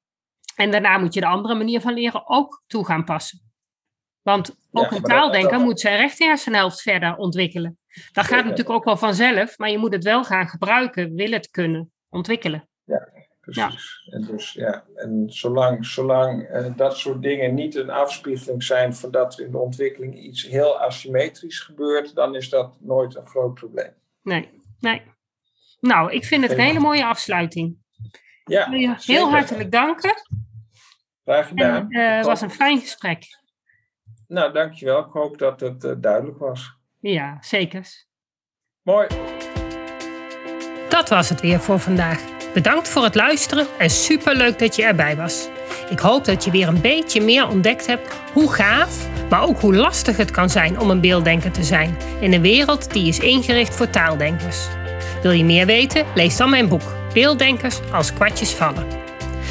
En 0.57 0.71
daarna 0.71 0.99
moet 0.99 1.15
je 1.15 1.21
de 1.21 1.27
andere 1.27 1.55
manier 1.55 1.81
van 1.81 1.95
leren 1.95 2.29
ook 2.29 2.63
toe 2.67 2.85
gaan 2.85 3.05
passen. 3.05 3.53
Want 4.23 4.57
ook 4.73 4.91
een 4.91 5.03
taaldenker 5.03 5.61
moet 5.61 5.81
zijn 5.81 5.97
rechterhersenhelft 5.97 6.83
verder 6.83 7.17
ontwikkelen. 7.17 7.80
Dat 8.13 8.25
gaat 8.25 8.45
natuurlijk 8.45 8.71
ook 8.71 8.85
wel 8.85 8.97
vanzelf, 8.97 9.59
maar 9.59 9.71
je 9.71 9.79
moet 9.79 9.93
het 9.93 10.05
wel 10.05 10.25
gaan 10.25 10.49
gebruiken, 10.49 11.15
wil 11.15 11.31
het 11.31 11.51
kunnen 11.51 11.93
ontwikkelen. 12.09 12.69
Ja, 12.85 13.09
precies. 13.41 14.09
En, 14.11 14.23
dus, 14.23 14.53
ja, 14.53 14.85
en 14.95 15.25
zolang, 15.27 15.87
zolang 15.87 16.51
uh, 16.51 16.77
dat 16.77 16.97
soort 16.97 17.23
dingen 17.23 17.55
niet 17.55 17.75
een 17.75 17.91
afspiegeling 17.91 18.63
zijn 18.63 18.95
van 18.95 19.11
dat 19.11 19.39
er 19.39 19.45
in 19.45 19.51
de 19.51 19.59
ontwikkeling 19.59 20.19
iets 20.19 20.43
heel 20.43 20.81
asymmetrisch 20.81 21.61
gebeurt, 21.61 22.15
dan 22.15 22.35
is 22.35 22.49
dat 22.49 22.81
nooit 22.81 23.17
een 23.17 23.27
groot 23.27 23.55
probleem. 23.55 23.93
Nee, 24.23 24.63
nee. 24.81 25.03
Nou, 25.81 26.13
ik 26.13 26.25
vind 26.25 26.43
het 26.43 26.53
een 26.53 26.65
hele 26.65 26.81
mooie 26.81 27.05
afsluiting. 27.05 27.79
Ja, 28.45 28.65
ik 28.65 28.71
wil 28.71 28.81
je 28.81 28.95
heel 28.99 29.31
hartelijk 29.31 29.71
danken. 29.71 30.15
Graag 31.25 31.49
gedaan. 31.49 31.87
Het 31.89 32.21
uh, 32.21 32.25
was 32.25 32.41
een 32.41 32.51
fijn 32.51 32.81
gesprek. 32.81 33.25
Nou, 34.27 34.53
dankjewel. 34.53 34.99
Ik 34.99 35.13
hoop 35.13 35.39
dat 35.39 35.61
het 35.61 35.85
uh, 35.85 35.93
duidelijk 35.99 36.39
was. 36.39 36.79
Ja, 37.01 37.39
zeker. 37.41 37.87
Mooi. 38.83 39.07
Dat 40.89 41.09
was 41.09 41.29
het 41.29 41.41
weer 41.41 41.61
voor 41.61 41.79
vandaag. 41.79 42.21
Bedankt 42.55 42.89
voor 42.89 43.05
het 43.05 43.15
luisteren 43.15 43.67
en 43.79 43.91
superleuk 43.91 44.59
dat 44.59 44.77
je 44.77 44.85
erbij 44.85 45.17
was. 45.17 45.49
Ik 45.91 45.99
hoop 45.99 46.25
dat 46.25 46.45
je 46.45 46.51
weer 46.51 46.69
een 46.69 46.81
beetje 46.81 47.21
meer 47.21 47.49
ontdekt 47.49 47.87
hebt 47.87 48.15
hoe 48.33 48.53
gaaf, 48.53 49.09
maar 49.29 49.43
ook 49.43 49.61
hoe 49.61 49.75
lastig 49.75 50.17
het 50.17 50.31
kan 50.31 50.51
zijn 50.51 50.81
om 50.81 50.91
een 50.91 51.01
beelddenker 51.01 51.51
te 51.51 51.65
zijn 51.65 51.97
in 52.21 52.33
een 52.33 52.43
wereld 52.43 52.93
die 52.93 53.09
is 53.09 53.19
ingericht 53.19 53.75
voor 53.75 53.91
taaldenkers. 53.91 54.69
Wil 55.23 55.33
je 55.33 55.45
meer 55.45 55.67
weten? 55.67 56.07
Lees 56.15 56.37
dan 56.37 56.51
mijn 56.51 56.69
boek 56.69 56.99
Beelddenkers 57.13 57.81
als 57.93 58.13
kwartjes 58.13 58.51
vallen. 58.55 59.00